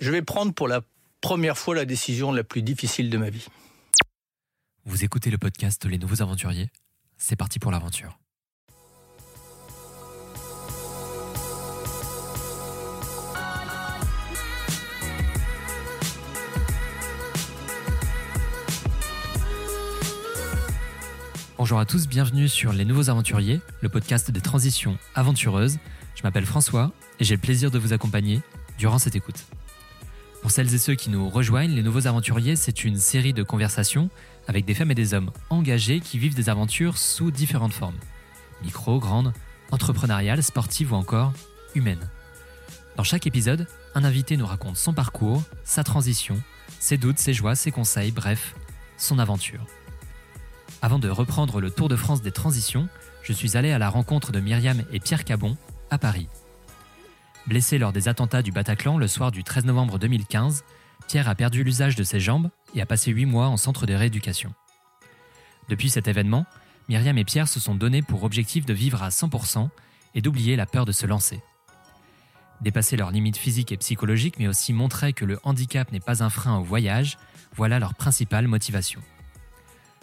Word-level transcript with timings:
Je 0.00 0.10
vais 0.10 0.22
prendre 0.22 0.52
pour 0.52 0.66
la 0.66 0.80
première 1.20 1.56
fois 1.56 1.74
la 1.74 1.84
décision 1.84 2.32
la 2.32 2.42
plus 2.42 2.62
difficile 2.62 3.10
de 3.10 3.18
ma 3.18 3.30
vie. 3.30 3.46
Vous 4.84 5.04
écoutez 5.04 5.30
le 5.30 5.38
podcast 5.38 5.86
Les 5.86 5.98
Nouveaux 5.98 6.20
Aventuriers 6.20 6.68
C'est 7.16 7.36
parti 7.36 7.60
pour 7.60 7.70
l'aventure. 7.70 8.18
Bonjour 21.56 21.78
à 21.78 21.86
tous, 21.86 22.08
bienvenue 22.08 22.48
sur 22.48 22.72
Les 22.72 22.84
Nouveaux 22.84 23.10
Aventuriers, 23.10 23.60
le 23.80 23.88
podcast 23.88 24.30
des 24.32 24.40
transitions 24.40 24.98
aventureuses. 25.14 25.78
Je 26.16 26.22
m'appelle 26.24 26.44
François 26.46 26.92
et 27.20 27.24
j'ai 27.24 27.36
le 27.36 27.40
plaisir 27.40 27.70
de 27.70 27.78
vous 27.78 27.92
accompagner 27.92 28.40
durant 28.76 28.98
cette 28.98 29.14
écoute. 29.14 29.46
Pour 30.44 30.50
celles 30.50 30.74
et 30.74 30.78
ceux 30.78 30.94
qui 30.94 31.08
nous 31.08 31.30
rejoignent, 31.30 31.74
Les 31.74 31.82
Nouveaux 31.82 32.06
Aventuriers, 32.06 32.54
c'est 32.54 32.84
une 32.84 32.98
série 32.98 33.32
de 33.32 33.42
conversations 33.42 34.10
avec 34.46 34.66
des 34.66 34.74
femmes 34.74 34.90
et 34.90 34.94
des 34.94 35.14
hommes 35.14 35.30
engagés 35.48 36.00
qui 36.00 36.18
vivent 36.18 36.34
des 36.34 36.50
aventures 36.50 36.98
sous 36.98 37.30
différentes 37.30 37.72
formes. 37.72 37.96
Micro, 38.62 38.98
grande, 38.98 39.32
entrepreneuriale, 39.70 40.42
sportive 40.42 40.92
ou 40.92 40.96
encore 40.96 41.32
humaine. 41.74 42.10
Dans 42.98 43.04
chaque 43.04 43.26
épisode, 43.26 43.66
un 43.94 44.04
invité 44.04 44.36
nous 44.36 44.44
raconte 44.44 44.76
son 44.76 44.92
parcours, 44.92 45.42
sa 45.64 45.82
transition, 45.82 46.38
ses 46.78 46.98
doutes, 46.98 47.18
ses 47.18 47.32
joies, 47.32 47.54
ses 47.54 47.70
conseils, 47.70 48.12
bref, 48.12 48.54
son 48.98 49.18
aventure. 49.18 49.64
Avant 50.82 50.98
de 50.98 51.08
reprendre 51.08 51.58
le 51.58 51.70
Tour 51.70 51.88
de 51.88 51.96
France 51.96 52.20
des 52.20 52.32
transitions, 52.32 52.86
je 53.22 53.32
suis 53.32 53.56
allé 53.56 53.72
à 53.72 53.78
la 53.78 53.88
rencontre 53.88 54.30
de 54.30 54.40
Myriam 54.40 54.82
et 54.92 55.00
Pierre 55.00 55.24
Cabon 55.24 55.56
à 55.90 55.96
Paris. 55.96 56.28
Blessé 57.46 57.76
lors 57.76 57.92
des 57.92 58.08
attentats 58.08 58.40
du 58.40 58.52
Bataclan 58.52 58.96
le 58.96 59.06
soir 59.06 59.30
du 59.30 59.44
13 59.44 59.66
novembre 59.66 59.98
2015, 59.98 60.64
Pierre 61.08 61.28
a 61.28 61.34
perdu 61.34 61.62
l'usage 61.62 61.94
de 61.94 62.02
ses 62.02 62.18
jambes 62.18 62.48
et 62.74 62.80
a 62.80 62.86
passé 62.86 63.10
8 63.10 63.26
mois 63.26 63.48
en 63.48 63.58
centre 63.58 63.84
de 63.84 63.92
rééducation. 63.92 64.54
Depuis 65.68 65.90
cet 65.90 66.08
événement, 66.08 66.46
Myriam 66.88 67.18
et 67.18 67.24
Pierre 67.24 67.48
se 67.48 67.60
sont 67.60 67.74
donnés 67.74 68.00
pour 68.00 68.24
objectif 68.24 68.64
de 68.64 68.72
vivre 68.72 69.02
à 69.02 69.10
100% 69.10 69.68
et 70.14 70.22
d'oublier 70.22 70.56
la 70.56 70.64
peur 70.64 70.86
de 70.86 70.92
se 70.92 71.04
lancer. 71.04 71.42
Dépasser 72.62 72.96
leurs 72.96 73.10
limites 73.10 73.36
physiques 73.36 73.72
et 73.72 73.76
psychologiques, 73.76 74.38
mais 74.38 74.48
aussi 74.48 74.72
montrer 74.72 75.12
que 75.12 75.26
le 75.26 75.38
handicap 75.42 75.92
n'est 75.92 76.00
pas 76.00 76.22
un 76.22 76.30
frein 76.30 76.56
au 76.56 76.62
voyage, 76.62 77.18
voilà 77.54 77.78
leur 77.78 77.92
principale 77.92 78.48
motivation. 78.48 79.02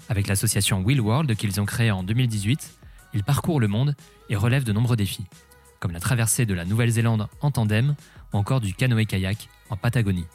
Avec 0.09 0.27
l'association 0.27 0.83
Wheel 0.83 1.01
World 1.01 1.35
qu'ils 1.35 1.59
ont 1.59 1.65
créée 1.65 1.89
en 1.89 2.03
2018, 2.03 2.77
ils 3.15 3.23
parcourent 3.23 3.59
le 3.59 3.67
monde 3.67 3.95
et 4.29 4.35
relèvent 4.35 4.63
de 4.63 4.73
nombreux 4.73 4.95
défis 4.95 5.25
comme 5.81 5.91
la 5.91 5.99
traversée 5.99 6.45
de 6.45 6.53
la 6.53 6.63
Nouvelle-Zélande 6.63 7.27
en 7.41 7.51
tandem 7.51 7.95
ou 8.31 8.37
encore 8.37 8.61
du 8.61 8.73
canoë-kayak 8.73 9.49
en 9.69 9.75
Patagonie. 9.75 10.27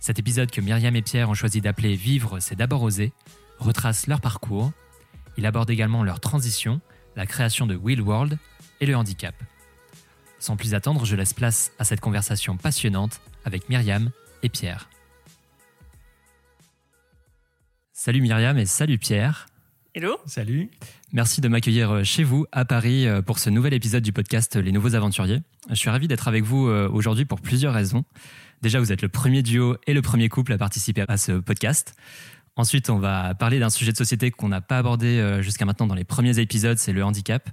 Cet 0.00 0.18
épisode 0.18 0.50
que 0.50 0.60
Myriam 0.60 0.94
et 0.96 1.00
Pierre 1.00 1.30
ont 1.30 1.34
choisi 1.34 1.62
d'appeler 1.62 1.94
Vivre, 1.94 2.40
c'est 2.40 2.56
d'abord 2.56 2.82
oser 2.82 3.12
retrace 3.58 4.08
leur 4.08 4.20
parcours. 4.20 4.72
Il 5.36 5.46
aborde 5.46 5.70
également 5.70 6.02
leur 6.02 6.18
transition, 6.20 6.80
la 7.14 7.24
création 7.26 7.66
de 7.66 7.76
Wheel 7.76 8.02
World 8.02 8.38
et 8.80 8.86
le 8.86 8.96
handicap. 8.96 9.34
Sans 10.40 10.56
plus 10.56 10.74
attendre, 10.74 11.04
je 11.04 11.14
laisse 11.14 11.32
place 11.32 11.70
à 11.78 11.84
cette 11.84 12.00
conversation 12.00 12.56
passionnante 12.56 13.20
avec 13.44 13.68
Myriam 13.68 14.10
et 14.42 14.48
Pierre. 14.48 14.90
Salut 17.92 18.20
Myriam 18.20 18.58
et 18.58 18.66
salut 18.66 18.98
Pierre. 18.98 19.46
Hello. 19.94 20.18
Salut. 20.26 20.70
Merci 21.14 21.42
de 21.42 21.48
m'accueillir 21.48 21.90
euh, 21.90 22.04
chez 22.04 22.24
vous 22.24 22.46
à 22.52 22.64
Paris 22.64 23.06
euh, 23.06 23.20
pour 23.20 23.38
ce 23.38 23.50
nouvel 23.50 23.74
épisode 23.74 24.02
du 24.02 24.14
podcast 24.14 24.56
Les 24.56 24.72
Nouveaux 24.72 24.94
Aventuriers. 24.94 25.42
Je 25.68 25.74
suis 25.74 25.90
ravi 25.90 26.08
d'être 26.08 26.26
avec 26.26 26.42
vous 26.42 26.68
euh, 26.68 26.88
aujourd'hui 26.88 27.26
pour 27.26 27.42
plusieurs 27.42 27.74
raisons. 27.74 28.04
Déjà, 28.62 28.80
vous 28.80 28.92
êtes 28.92 29.02
le 29.02 29.10
premier 29.10 29.42
duo 29.42 29.76
et 29.86 29.92
le 29.92 30.00
premier 30.00 30.30
couple 30.30 30.54
à 30.54 30.58
participer 30.58 31.04
à 31.06 31.18
ce 31.18 31.32
podcast. 31.32 31.94
Ensuite, 32.56 32.88
on 32.88 32.98
va 32.98 33.34
parler 33.34 33.58
d'un 33.58 33.68
sujet 33.68 33.92
de 33.92 33.96
société 33.98 34.30
qu'on 34.30 34.48
n'a 34.48 34.62
pas 34.62 34.78
abordé 34.78 35.38
jusqu'à 35.40 35.64
maintenant 35.64 35.86
dans 35.86 35.94
les 35.94 36.04
premiers 36.04 36.38
épisodes, 36.38 36.78
c'est 36.78 36.92
le 36.92 37.02
handicap. 37.02 37.48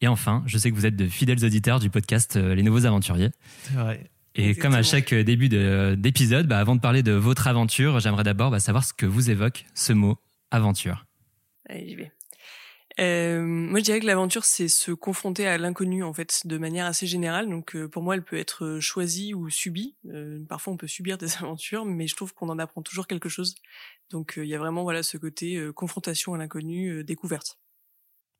Et 0.00 0.08
enfin, 0.08 0.42
je 0.46 0.56
sais 0.56 0.70
que 0.70 0.76
vous 0.76 0.86
êtes 0.86 0.96
de 0.96 1.06
fidèles 1.06 1.44
auditeurs 1.44 1.78
du 1.78 1.90
podcast 1.90 2.36
Les 2.36 2.62
Nouveaux 2.62 2.86
Aventuriers. 2.86 3.30
C'est 3.64 3.74
vrai. 3.74 4.08
Et 4.34 4.54
comme 4.54 4.74
à 4.74 4.82
chaque 4.82 5.12
début 5.12 5.48
d'épisode, 5.48 6.46
bah, 6.46 6.58
avant 6.58 6.76
de 6.76 6.80
parler 6.80 7.02
de 7.02 7.12
votre 7.12 7.48
aventure, 7.48 8.00
j'aimerais 8.00 8.24
d'abord 8.24 8.50
bah, 8.50 8.60
savoir 8.60 8.84
ce 8.84 8.94
que 8.94 9.04
vous 9.04 9.30
évoque 9.30 9.66
ce 9.74 9.92
mot 9.92 10.16
aventure. 10.50 11.06
Allez, 11.68 11.86
j'y 11.86 11.96
vais. 11.96 12.12
Euh, 13.00 13.42
moi, 13.42 13.78
je 13.78 13.84
dirais 13.84 14.00
que 14.00 14.06
l'aventure, 14.06 14.44
c'est 14.44 14.68
se 14.68 14.92
confronter 14.92 15.46
à 15.46 15.56
l'inconnu, 15.56 16.04
en 16.04 16.12
fait, 16.12 16.42
de 16.44 16.58
manière 16.58 16.84
assez 16.84 17.06
générale. 17.06 17.48
Donc, 17.48 17.74
euh, 17.74 17.88
pour 17.88 18.02
moi, 18.02 18.14
elle 18.14 18.22
peut 18.22 18.36
être 18.36 18.64
euh, 18.64 18.80
choisie 18.80 19.32
ou 19.32 19.48
subie. 19.48 19.96
Parfois, 20.48 20.74
on 20.74 20.76
peut 20.76 20.86
subir 20.86 21.16
des 21.16 21.34
aventures, 21.38 21.86
mais 21.86 22.06
je 22.06 22.14
trouve 22.14 22.34
qu'on 22.34 22.50
en 22.50 22.58
apprend 22.58 22.82
toujours 22.82 23.06
quelque 23.06 23.28
chose. 23.28 23.54
Donc, 24.10 24.34
il 24.36 24.46
y 24.46 24.54
a 24.54 24.58
vraiment, 24.58 24.82
voilà, 24.82 25.02
ce 25.02 25.16
côté 25.16 25.58
confrontation 25.74 26.34
à 26.34 26.38
l'inconnu, 26.38 27.04
découverte. 27.04 27.58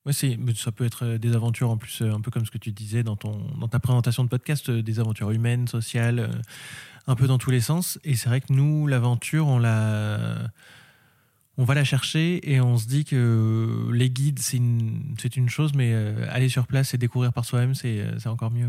Oui, 0.06 0.14
ça 0.14 0.72
peut 0.72 0.84
être 0.84 1.18
des 1.18 1.34
aventures 1.36 1.70
en 1.70 1.76
plus, 1.76 2.02
un 2.02 2.20
peu 2.20 2.30
comme 2.30 2.46
ce 2.46 2.50
que 2.50 2.58
tu 2.58 2.72
disais 2.72 3.02
dans, 3.02 3.16
ton, 3.16 3.46
dans 3.58 3.68
ta 3.68 3.78
présentation 3.78 4.24
de 4.24 4.28
podcast, 4.28 4.70
des 4.70 4.98
aventures 4.98 5.30
humaines, 5.30 5.68
sociales, 5.68 6.42
un 7.06 7.14
peu 7.14 7.26
dans 7.26 7.38
tous 7.38 7.50
les 7.50 7.60
sens. 7.60 7.98
Et 8.02 8.16
c'est 8.16 8.28
vrai 8.28 8.40
que 8.40 8.52
nous, 8.52 8.86
l'aventure, 8.86 9.46
on 9.46 9.58
l'a 9.58 10.50
on 11.60 11.64
va 11.64 11.74
la 11.74 11.84
chercher 11.84 12.40
et 12.50 12.58
on 12.62 12.78
se 12.78 12.86
dit 12.86 13.04
que 13.04 13.90
les 13.92 14.08
guides, 14.08 14.38
c'est 14.38 14.56
une, 14.56 15.14
une, 15.36 15.48
chose, 15.50 15.74
mais 15.74 15.90
euh, 15.92 16.26
aller 16.30 16.48
sur 16.48 16.66
place 16.66 16.94
et 16.94 16.98
découvrir 16.98 17.34
par 17.34 17.44
soi-même, 17.44 17.74
c'est 17.74 18.00
euh, 18.00 18.16
encore 18.30 18.50
mieux. 18.50 18.66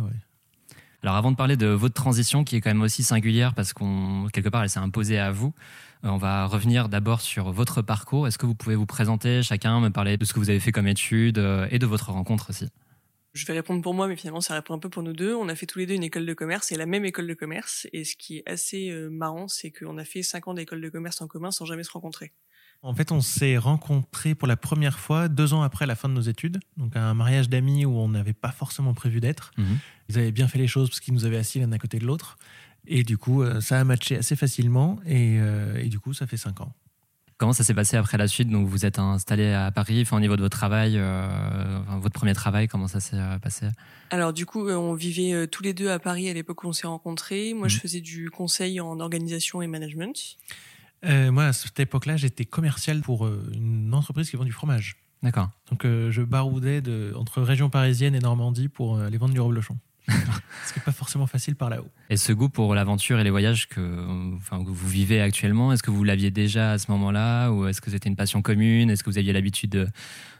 Alors 1.01 1.15
avant 1.15 1.31
de 1.31 1.37
parler 1.37 1.55
de 1.55 1.67
votre 1.67 1.93
transition, 1.93 2.43
qui 2.43 2.57
est 2.57 2.61
quand 2.61 2.69
même 2.69 2.81
aussi 2.81 3.01
singulière 3.01 3.53
parce 3.53 3.71
qu'on 3.71 4.27
quelque 4.33 4.49
part 4.49 4.61
elle 4.61 4.69
s'est 4.69 4.79
imposée 4.79 5.19
à 5.19 5.31
vous, 5.31 5.53
euh, 6.03 6.09
on 6.09 6.17
va 6.17 6.45
revenir 6.47 6.89
d'abord 6.89 7.21
sur 7.21 7.53
votre 7.53 7.81
parcours. 7.81 8.27
Est-ce 8.27 8.37
que 8.37 8.45
vous 8.45 8.55
pouvez 8.55 8.75
vous 8.75 8.85
présenter 8.85 9.41
chacun, 9.41 9.79
me 9.79 9.89
parler 9.89 10.17
de 10.17 10.25
ce 10.25 10.33
que 10.33 10.39
vous 10.39 10.49
avez 10.49 10.59
fait 10.59 10.73
comme 10.73 10.87
études 10.87 11.41
et 11.71 11.79
de 11.79 11.85
votre 11.85 12.11
rencontre 12.11 12.49
aussi? 12.49 12.67
Je 13.33 13.45
vais 13.45 13.53
répondre 13.53 13.81
pour 13.81 13.93
moi, 13.93 14.09
mais 14.09 14.17
finalement 14.17 14.41
ça 14.41 14.53
répond 14.53 14.73
un 14.73 14.79
peu 14.79 14.89
pour 14.89 15.01
nous 15.01 15.13
deux. 15.13 15.33
On 15.33 15.47
a 15.47 15.55
fait 15.55 15.65
tous 15.65 15.79
les 15.79 15.85
deux 15.85 15.93
une 15.93 16.03
école 16.03 16.25
de 16.25 16.33
commerce 16.33 16.73
et 16.73 16.75
la 16.75 16.85
même 16.85 17.05
école 17.05 17.27
de 17.27 17.35
commerce. 17.35 17.87
Et 17.93 18.03
ce 18.03 18.17
qui 18.17 18.39
est 18.39 18.43
assez 18.45 18.91
marrant, 19.09 19.47
c'est 19.47 19.71
qu'on 19.71 19.97
a 19.97 20.03
fait 20.03 20.23
cinq 20.23 20.49
ans 20.49 20.53
d'école 20.53 20.81
de 20.81 20.89
commerce 20.89 21.21
en 21.21 21.27
commun 21.27 21.51
sans 21.51 21.63
jamais 21.63 21.85
se 21.85 21.91
rencontrer. 21.91 22.33
En 22.83 22.95
fait, 22.95 23.11
on 23.11 23.21
s'est 23.21 23.57
rencontrés 23.57 24.33
pour 24.33 24.47
la 24.47 24.57
première 24.57 24.97
fois 24.97 25.27
deux 25.27 25.53
ans 25.53 25.61
après 25.61 25.85
la 25.85 25.95
fin 25.95 26.09
de 26.09 26.15
nos 26.15 26.21
études, 26.21 26.59
donc 26.77 26.95
à 26.95 27.03
un 27.03 27.13
mariage 27.13 27.47
d'amis 27.47 27.85
où 27.85 27.91
on 27.91 28.09
n'avait 28.09 28.33
pas 28.33 28.51
forcément 28.51 28.95
prévu 28.95 29.19
d'être. 29.19 29.51
Mhm. 29.57 29.77
Ils 30.09 30.17
avaient 30.17 30.31
bien 30.31 30.47
fait 30.47 30.57
les 30.57 30.67
choses 30.67 30.89
parce 30.89 30.99
qu'ils 30.99 31.13
nous 31.13 31.25
avaient 31.25 31.37
assis 31.37 31.59
l'un 31.59 31.71
à 31.71 31.77
côté 31.77 31.99
de 31.99 32.05
l'autre. 32.05 32.37
Et 32.87 33.03
du 33.03 33.17
coup, 33.17 33.43
euh, 33.43 33.61
ça 33.61 33.79
a 33.79 33.83
matché 33.83 34.17
assez 34.17 34.35
facilement 34.35 34.99
et, 35.05 35.37
euh, 35.39 35.77
et 35.77 35.89
du 35.89 35.99
coup, 35.99 36.13
ça 36.13 36.25
fait 36.25 36.37
cinq 36.37 36.61
ans. 36.61 36.73
Comment 37.37 37.53
ça 37.53 37.63
s'est 37.63 37.73
passé 37.73 37.97
après 37.97 38.17
la 38.17 38.27
suite? 38.27 38.49
Donc, 38.49 38.67
vous 38.67 38.85
êtes 38.85 38.99
installé 38.99 39.51
à 39.51 39.71
Paris. 39.71 40.01
Enfin, 40.01 40.17
au 40.17 40.19
niveau 40.19 40.35
de 40.35 40.41
votre 40.41 40.55
travail, 40.55 40.93
euh, 40.95 41.27
votre 41.99 42.13
premier 42.13 42.33
travail, 42.33 42.67
comment 42.67 42.87
ça 42.87 42.99
s'est 42.99 43.17
passé? 43.41 43.67
Alors, 44.11 44.31
du 44.31 44.45
coup, 44.45 44.69
on 44.69 44.93
vivait 44.93 45.47
tous 45.47 45.63
les 45.63 45.73
deux 45.73 45.89
à 45.89 45.97
Paris 45.97 46.29
à 46.29 46.33
l'époque 46.33 46.63
où 46.63 46.67
on 46.67 46.73
s'est 46.73 46.85
rencontrés. 46.85 47.55
Moi, 47.55 47.67
je 47.67 47.75
mhm. 47.75 47.81
faisais 47.81 48.01
du 48.01 48.29
conseil 48.29 48.79
en 48.79 48.99
organisation 48.99 49.63
et 49.63 49.67
management. 49.67 50.37
Euh, 51.05 51.31
moi, 51.31 51.45
à 51.45 51.53
cette 51.53 51.79
époque-là, 51.79 52.17
j'étais 52.17 52.45
commercial 52.45 53.01
pour 53.01 53.25
euh, 53.25 53.51
une 53.53 53.93
entreprise 53.93 54.29
qui 54.29 54.35
vend 54.35 54.45
du 54.45 54.51
fromage. 54.51 54.97
D'accord. 55.23 55.49
Donc, 55.69 55.85
euh, 55.85 56.11
je 56.11 56.21
baroudais 56.21 56.81
de, 56.81 57.13
entre 57.15 57.41
région 57.41 57.69
parisienne 57.69 58.15
et 58.15 58.19
Normandie 58.19 58.69
pour 58.69 58.99
aller 58.99 59.17
vendre 59.17 59.33
du 59.33 59.39
reblochon. 59.39 59.77
Ce 60.07 60.73
qui 60.73 60.79
n'est 60.79 60.85
pas 60.85 60.91
forcément 60.91 61.27
facile 61.27 61.55
par 61.55 61.69
là-haut. 61.69 61.89
Et 62.09 62.17
ce 62.17 62.33
goût 62.33 62.49
pour 62.49 62.73
l'aventure 62.73 63.19
et 63.19 63.23
les 63.23 63.29
voyages 63.29 63.67
que, 63.67 64.35
enfin, 64.35 64.63
que 64.63 64.69
vous 64.69 64.87
vivez 64.87 65.21
actuellement, 65.21 65.71
est-ce 65.73 65.83
que 65.83 65.91
vous 65.91 66.03
l'aviez 66.03 66.31
déjà 66.31 66.71
à 66.71 66.77
ce 66.79 66.89
moment-là 66.91 67.51
Ou 67.51 67.67
est-ce 67.67 67.81
que 67.81 67.91
c'était 67.91 68.09
une 68.09 68.15
passion 68.15 68.41
commune? 68.41 68.89
Est-ce 68.89 69.03
que 69.03 69.09
vous 69.09 69.19
aviez 69.19 69.31
l'habitude 69.31 69.69
de, 69.69 69.87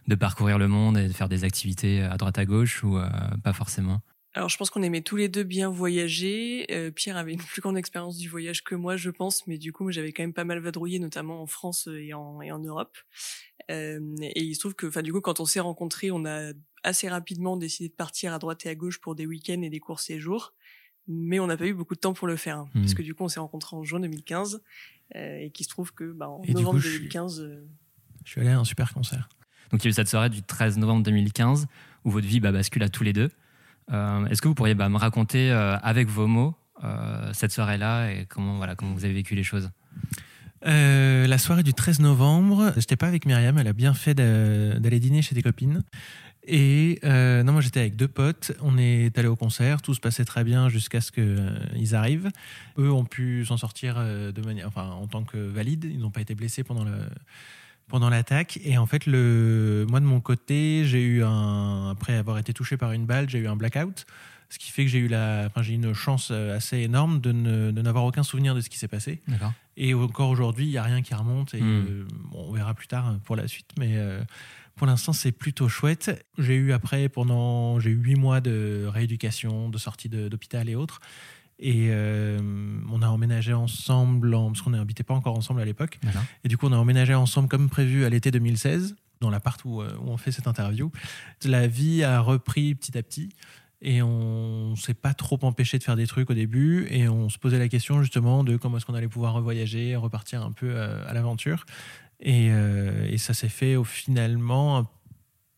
de, 0.08 0.16
parcourir 0.16 0.58
le 0.58 0.68
monde 0.68 0.98
et 0.98 1.08
de 1.08 1.14
faire 1.14 1.30
des 1.30 1.44
activités 1.44 2.02
à 2.02 2.18
droite 2.18 2.40
à 2.40 2.46
gauche 2.46 2.84
ou 2.84 3.00
pas 3.44 3.54
forcément? 3.54 4.02
Alors 4.34 4.48
je 4.48 4.58
pense 4.58 4.70
qu'on 4.70 4.82
aimait 4.82 5.02
tous 5.02 5.18
les 5.18 5.28
deux 5.28 5.44
bien 5.44 5.70
voyager. 5.70 6.66
Euh, 6.72 6.90
Pierre 6.90 7.18
avait 7.18 7.34
une 7.34 7.42
plus 7.42 7.62
grande 7.62 7.78
expérience 7.78 8.18
du 8.18 8.30
voyage 8.30 8.64
que 8.64 8.76
moi, 8.76 8.96
je 8.96 9.10
pense, 9.10 9.46
mais 9.46 9.58
du 9.58 9.74
coup 9.74 9.92
j'avais 9.92 10.14
quand 10.14 10.24
même 10.24 10.34
pas 10.34 10.46
mal 10.46 10.60
vadrouillé, 10.60 11.00
notamment 11.00 11.42
en 11.42 11.48
France 11.48 11.88
et 11.92 12.14
en, 12.14 12.42
et 12.42 12.52
en 12.52 12.60
Europe. 12.60 12.98
Euh, 13.70 14.16
et 14.22 14.44
il 14.44 14.56
se 14.56 14.60
trouve 14.62 14.76
que, 14.76 14.88
enfin 14.88 15.02
du 15.02 15.12
coup, 15.12 15.22
quand 15.22 15.40
on 15.40 15.46
s'est 15.46 15.60
rencontrés, 15.60 16.12
on 16.12 16.26
a 16.26 16.54
assez 16.84 17.10
rapidement 17.10 17.58
décidé 17.58 17.90
de 17.90 17.94
partir 17.94 18.34
à 18.34 18.40
droite 18.40 18.66
et 18.66 18.70
à 18.70 18.76
gauche 18.76 19.00
pour 19.00 19.16
des 19.16 19.26
week-ends 19.26 19.62
et 19.62 19.70
des 19.70 19.80
courts 19.80 20.00
séjours, 20.00 20.54
mais 21.08 21.40
on 21.40 21.48
n'a 21.48 21.58
pas 21.58 21.66
eu 21.66 21.74
beaucoup 21.74 21.96
de 21.96 22.00
temps 22.00 22.14
pour 22.14 22.28
le 22.28 22.38
faire, 22.38 22.60
hein, 22.60 22.70
parce 22.74 22.94
hmm. 22.94 22.96
que 22.96 23.02
du 23.02 23.14
coup 23.14 23.24
on 23.24 23.28
s'est 23.28 23.40
rencontrés 23.40 23.76
en 23.76 23.84
juin 23.84 24.00
2015 24.00 24.64
euh, 25.16 25.38
et 25.40 25.52
qui 25.52 25.64
se 25.64 25.70
trouve 25.70 25.94
que 25.94 26.12
bah, 26.12 26.30
en 26.30 26.42
novembre 26.48 26.80
2015, 26.80 27.42
euh, 27.42 27.68
je 28.24 28.32
suis 28.32 28.42
allé 28.42 28.50
à 28.50 28.60
un 28.60 28.64
super 28.64 28.94
concert. 28.94 29.30
Donc 29.72 29.84
il 29.84 29.86
y 29.86 29.88
a 29.88 29.92
eu 29.92 29.94
cette 29.94 30.08
soirée 30.08 30.30
du 30.30 30.42
13 30.42 30.78
novembre 30.78 31.04
2015 31.04 31.68
où 32.06 32.12
votre 32.12 32.28
vie 32.28 32.40
bah, 32.40 32.52
bascule 32.52 32.84
à 32.84 32.90
tous 32.90 33.04
les 33.04 33.14
deux. 33.14 33.30
Euh, 33.92 34.26
est-ce 34.28 34.42
que 34.42 34.48
vous 34.48 34.56
pourriez 34.56 34.76
bah, 34.76 34.90
me 34.90 34.98
raconter 34.98 35.52
euh, 35.52 35.78
avec 35.78 36.08
vos 36.08 36.28
mots 36.28 36.56
euh, 36.84 37.32
cette 37.34 37.52
soirée-là 37.52 38.12
et 38.12 38.26
comment, 38.28 38.58
voilà, 38.58 38.76
comment 38.76 38.94
vous 38.94 39.06
avez 39.06 39.14
vécu 39.14 39.36
les 39.36 39.44
choses? 39.44 39.70
La 40.64 41.38
soirée 41.40 41.64
du 41.64 41.74
13 41.74 42.02
novembre, 42.02 42.72
j'étais 42.76 42.96
pas 42.96 43.08
avec 43.08 43.26
Myriam, 43.26 43.58
elle 43.58 43.68
a 43.68 43.74
bien 43.74 43.96
fait 43.96 44.14
d'aller 44.14 45.00
dîner 45.00 45.24
chez 45.24 45.34
des 45.34 45.42
copines. 45.42 45.82
Et 46.44 47.00
non, 47.04 47.52
moi 47.52 47.62
j'étais 47.62 47.80
avec 47.80 47.96
deux 47.96 48.08
potes. 48.08 48.52
On 48.62 48.78
est 48.78 49.18
allé 49.18 49.28
au 49.28 49.36
concert, 49.36 49.82
tout 49.82 49.96
se 49.96 50.00
passait 50.00 50.24
très 50.24 50.44
bien 50.44 50.70
jusqu'à 50.70 51.02
ce 51.02 51.12
qu'ils 51.12 51.96
arrivent. 51.96 52.30
Eux 52.78 52.92
ont 52.92 53.06
pu 53.06 53.44
s'en 53.44 53.58
sortir 53.58 53.96
de 53.96 54.42
manière, 54.46 54.68
enfin, 54.68 54.92
en 54.92 55.08
tant 55.08 55.24
que 55.24 55.38
valides. 55.38 55.86
Ils 55.92 56.00
n'ont 56.00 56.12
pas 56.12 56.22
été 56.22 56.36
blessés 56.36 56.64
pendant 56.64 56.84
le 56.84 57.08
pendant 57.92 58.10
l'attaque. 58.10 58.60
Et 58.64 58.78
en 58.80 58.88
fait, 58.88 59.06
le, 59.06 59.86
moi 59.90 60.00
de 60.00 60.06
mon 60.06 60.20
côté, 60.22 60.84
j'ai 60.86 61.04
eu 61.04 61.24
un, 61.24 61.90
après 61.92 62.16
avoir 62.16 62.40
été 62.40 62.54
touché 62.54 62.76
par 62.78 62.92
une 62.94 63.06
balle, 63.06 63.30
j'ai 63.30 63.38
eu 63.40 63.48
un 63.48 63.56
blackout, 63.56 64.06
ce 64.50 64.58
qui 64.58 64.72
fait 64.72 64.84
que 64.86 64.90
j'ai 64.92 64.98
eu 65.00 65.08
la, 65.08 65.44
enfin, 65.48 65.62
j'ai 65.62 65.74
une 65.76 65.94
chance 65.94 66.32
assez 66.32 66.78
énorme 66.80 67.22
de, 67.22 67.32
ne, 67.32 67.72
de 67.72 67.82
n'avoir 67.82 68.04
aucun 68.06 68.24
souvenir 68.24 68.56
de 68.56 68.62
ce 68.62 68.70
qui 68.70 68.78
s'est 68.80 68.88
passé. 68.88 69.22
D'accord. 69.28 69.54
Et 69.78 69.94
encore 69.94 70.30
aujourd'hui, 70.30 70.66
il 70.66 70.72
y 70.72 70.78
a 70.78 70.84
rien 70.84 71.02
qui 71.02 71.14
remonte. 71.14 71.54
Et 71.54 71.62
Hmm. 71.62 71.86
euh, 71.88 72.06
bon, 72.32 72.48
on 72.50 72.52
verra 72.54 72.74
plus 72.74 72.88
tard 72.88 73.14
pour 73.26 73.36
la 73.36 73.48
suite, 73.48 73.70
mais. 73.78 73.92
euh, 73.98 74.22
pour 74.78 74.88
l'instant, 74.88 75.14
c'est 75.14 75.34
plutôt 75.34 75.68
chouette. 75.70 76.26
J'ai 76.40 76.56
eu 76.56 76.72
après, 76.72 77.08
pendant, 77.10 77.80
j'ai 77.80 77.92
eu 77.92 77.96
huit 77.98 78.16
mois 78.16 78.40
de 78.42 78.88
rééducation, 78.88 79.70
de 79.70 79.78
sortie 79.78 80.08
de- 80.10 80.28
d'hôpital 80.30 80.70
et 80.70 80.76
autres. 80.76 81.02
Et 81.64 81.90
euh, 81.92 82.40
on 82.92 83.02
a 83.04 83.08
emménagé 83.08 83.54
ensemble, 83.54 84.34
en- 84.34 84.48
parce 84.48 84.62
qu'on 84.62 84.72
n'habitait 84.72 85.04
pas 85.04 85.14
encore 85.14 85.38
ensemble 85.38 85.62
à 85.62 85.66
l'époque. 85.66 86.00
Et 86.44 86.48
du 86.48 86.58
coup, 86.58 86.66
on 86.68 86.72
a 86.74 86.78
emménagé 86.78 87.14
ensemble 87.14 87.48
comme 87.50 87.70
prévu 87.70 88.04
à 88.04 88.10
l'été 88.10 88.32
2016, 88.32 88.96
dans 89.20 89.30
l'appart 89.30 89.64
où, 89.66 89.82
euh, 89.82 89.96
où 90.02 90.10
on 90.10 90.18
fait 90.18 90.32
cette 90.32 90.48
interview. 90.48 90.92
La 91.46 91.68
vie 91.68 92.04
a 92.04 92.20
repris 92.20 92.74
petit 92.76 92.98
à 92.98 93.04
petit. 93.04 93.30
Et 93.84 94.02
on 94.04 94.76
s'est 94.76 94.94
pas 94.94 95.14
trop 95.16 95.40
empêché 95.42 95.80
de 95.80 95.84
faire 95.84 95.96
des 95.96 96.06
trucs 96.06 96.30
au 96.30 96.34
début. 96.36 96.88
Et 96.92 97.08
on 97.08 97.30
se 97.30 97.38
posait 97.40 97.58
la 97.60 97.68
question 97.68 98.02
justement 98.02 98.44
de 98.44 98.56
comment 98.58 98.78
est-ce 98.78 98.86
qu'on 98.86 98.94
allait 98.94 99.08
pouvoir 99.08 99.34
revoyager, 99.34 99.96
repartir 99.96 100.44
un 100.44 100.52
peu 100.52 100.70
euh, 100.70 101.04
à 101.08 101.14
l'aventure. 101.14 101.66
Et, 102.20 102.50
euh, 102.52 103.08
et 103.10 103.18
ça 103.18 103.34
s'est 103.34 103.50
fait 103.50 103.76
au 103.76 103.84
finalement, 103.84 104.78
un 104.78 104.88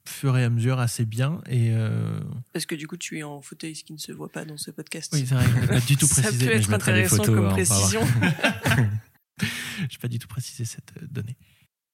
fur 0.07 0.37
et 0.37 0.43
à 0.43 0.49
mesure, 0.49 0.79
assez 0.79 1.05
bien. 1.05 1.41
Et 1.47 1.71
euh, 1.71 2.19
Parce 2.51 2.65
que 2.65 2.75
du 2.75 2.87
coup, 2.87 2.97
tu 2.97 3.17
es 3.19 3.23
en 3.23 3.41
fauteuil, 3.41 3.75
ce 3.75 3.83
qui 3.83 3.93
ne 3.93 3.97
se 3.97 4.11
voit 4.11 4.29
pas 4.29 4.45
dans 4.45 4.57
ce 4.57 4.71
podcast. 4.71 5.11
oui, 5.13 5.25
c'est 5.27 5.35
vrai, 5.35 5.45
je 5.47 5.59
n'ai 5.61 5.67
pas 5.67 5.79
du 5.79 5.97
tout 5.97 6.05
Ça 6.07 6.21
précisé. 6.23 6.45
peut 6.45 6.51
mais 6.51 6.57
être 6.57 6.63
je 6.63 6.67
des 6.67 6.73
intéressant 6.73 7.15
photos, 7.17 7.35
comme 7.35 7.45
hein, 7.45 7.49
précision. 7.51 8.01
J'ai 9.89 9.97
pas 9.99 10.07
du 10.07 10.19
tout 10.19 10.27
précisé 10.27 10.65
cette 10.65 10.93
euh, 11.01 11.05
donnée. 11.09 11.35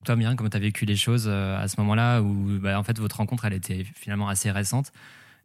Toi, 0.06 0.16
Myriam, 0.16 0.36
comment 0.36 0.50
tu 0.50 0.58
as 0.58 0.62
vécu 0.62 0.86
les 0.86 0.96
choses 0.96 1.26
euh, 1.28 1.58
à 1.58 1.68
ce 1.68 1.76
moment-là 1.80 2.22
où 2.22 2.60
bah, 2.60 2.80
en 2.80 2.84
fait 2.84 2.98
votre 3.00 3.18
rencontre 3.18 3.46
elle 3.46 3.54
était 3.54 3.86
finalement 3.96 4.30
assez 4.30 4.52
récente? 4.52 4.92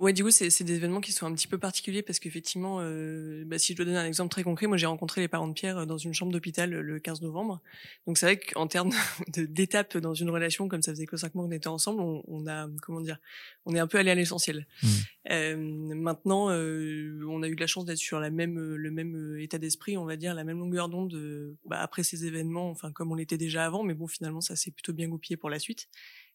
Ouais, 0.04 0.12
du 0.12 0.22
coup, 0.22 0.30
c'est 0.30 0.62
des 0.64 0.74
événements 0.74 1.00
qui 1.00 1.12
sont 1.12 1.24
un 1.24 1.32
petit 1.32 1.46
peu 1.46 1.56
particuliers 1.56 2.02
parce 2.02 2.18
qu'effectivement, 2.18 2.80
euh, 2.82 3.42
bah, 3.46 3.58
si 3.58 3.72
je 3.72 3.78
dois 3.78 3.86
donner 3.86 3.96
un 3.96 4.04
exemple 4.04 4.28
très 4.28 4.42
concret, 4.42 4.66
moi 4.66 4.76
j'ai 4.76 4.84
rencontré 4.84 5.22
les 5.22 5.28
parents 5.28 5.48
de 5.48 5.54
Pierre 5.54 5.78
euh, 5.78 5.86
dans 5.86 5.96
une 5.96 6.12
chambre 6.12 6.30
d'hôpital 6.30 6.74
euh, 6.74 6.82
le 6.82 7.00
15 7.00 7.22
novembre. 7.22 7.62
Donc 8.06 8.18
c'est 8.18 8.26
vrai 8.26 8.36
qu'en 8.38 8.66
termes 8.66 8.92
d'étapes 9.34 9.96
dans 9.96 10.12
une 10.12 10.28
relation, 10.28 10.68
comme 10.68 10.82
ça 10.82 10.92
faisait 10.92 11.06
que 11.06 11.16
cinq 11.16 11.34
mois 11.34 11.46
qu'on 11.46 11.52
était 11.52 11.68
ensemble, 11.68 12.02
on, 12.02 12.22
on 12.28 12.46
a, 12.46 12.68
comment 12.82 13.00
dire, 13.00 13.16
on 13.64 13.74
est 13.74 13.78
un 13.78 13.86
peu 13.86 13.96
allé 13.96 14.10
à 14.10 14.14
l'essentiel. 14.14 14.66
Mhm. 14.82 14.90
Euh, 15.30 15.56
maintenant, 15.56 16.50
euh, 16.50 17.20
on 17.28 17.42
a 17.42 17.48
eu 17.48 17.54
de 17.54 17.60
la 17.60 17.66
chance 17.66 17.84
d'être 17.84 17.98
sur 17.98 18.20
la 18.20 18.30
même, 18.30 18.58
euh, 18.58 18.76
le 18.76 18.90
même 18.90 19.38
état 19.38 19.58
d'esprit, 19.58 19.96
on 19.96 20.04
va 20.04 20.16
dire, 20.16 20.34
la 20.34 20.44
même 20.44 20.58
longueur 20.58 20.88
d'onde 20.88 21.56
bah, 21.64 21.80
après 21.80 22.02
ces 22.02 22.26
événements, 22.26 22.68
enfin 22.70 22.92
comme 22.92 23.10
on 23.10 23.14
l'était 23.14 23.38
déjà 23.38 23.64
avant, 23.64 23.82
mais 23.82 23.94
bon, 23.94 24.06
finalement, 24.06 24.40
ça 24.40 24.56
s'est 24.56 24.70
plutôt 24.70 24.92
bien 24.92 25.08
goupillé 25.08 25.36
pour 25.36 25.48
la 25.48 25.58
suite. 25.58 25.88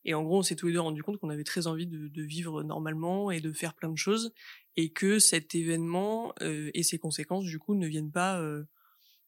Et 0.06 0.14
en 0.14 0.24
gros, 0.24 0.40
on 0.40 0.42
s'est 0.42 0.56
tous 0.56 0.68
les 0.68 0.74
deux 0.74 0.80
rendu 0.80 1.04
compte 1.04 1.18
qu'on 1.18 1.30
avait 1.30 1.44
très 1.44 1.68
envie 1.68 1.88
de, 1.88 2.08
de 2.08 2.24
vivre 2.24 2.64
normalement 2.64 3.32
et 3.32 3.42
de 3.42 3.52
faire 3.52 3.74
plein 3.74 3.90
de 3.90 3.98
choses, 3.98 4.34
et 4.78 4.92
que 4.92 5.20
cet 5.20 5.56
événement 5.56 6.34
euh, 6.42 6.72
et 6.74 6.84
ses 6.84 7.00
conséquences, 7.00 7.46
du 7.46 7.60
coup, 7.60 7.76
ne 7.76 7.88
viennent 7.88 8.12
pas 8.12 8.40
euh, 8.40 8.64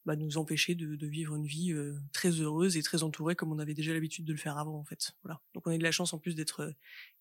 bah, 0.06 0.15
nous 0.15 0.38
empêcher 0.38 0.73
de, 0.73 0.95
de 0.95 1.07
vivre 1.07 1.35
une 1.35 1.45
vie 1.45 1.73
euh, 1.73 1.95
très 2.12 2.29
heureuse 2.31 2.75
et 2.75 2.81
très 2.81 3.03
entourée 3.03 3.35
comme 3.35 3.51
on 3.51 3.59
avait 3.59 3.75
déjà 3.75 3.94
l'habitude 3.94 4.25
de 4.25 4.31
le 4.31 4.39
faire 4.39 4.57
avant, 4.57 4.79
en 4.79 4.83
fait. 4.83 5.12
Voilà. 5.21 5.39
Donc, 5.53 5.68
on 5.68 5.71
a 5.71 5.75
eu 5.75 5.77
de 5.77 5.83
la 5.83 5.91
chance 5.91 6.13
en 6.13 6.18
plus 6.18 6.35
d'être 6.35 6.62
euh, 6.62 6.71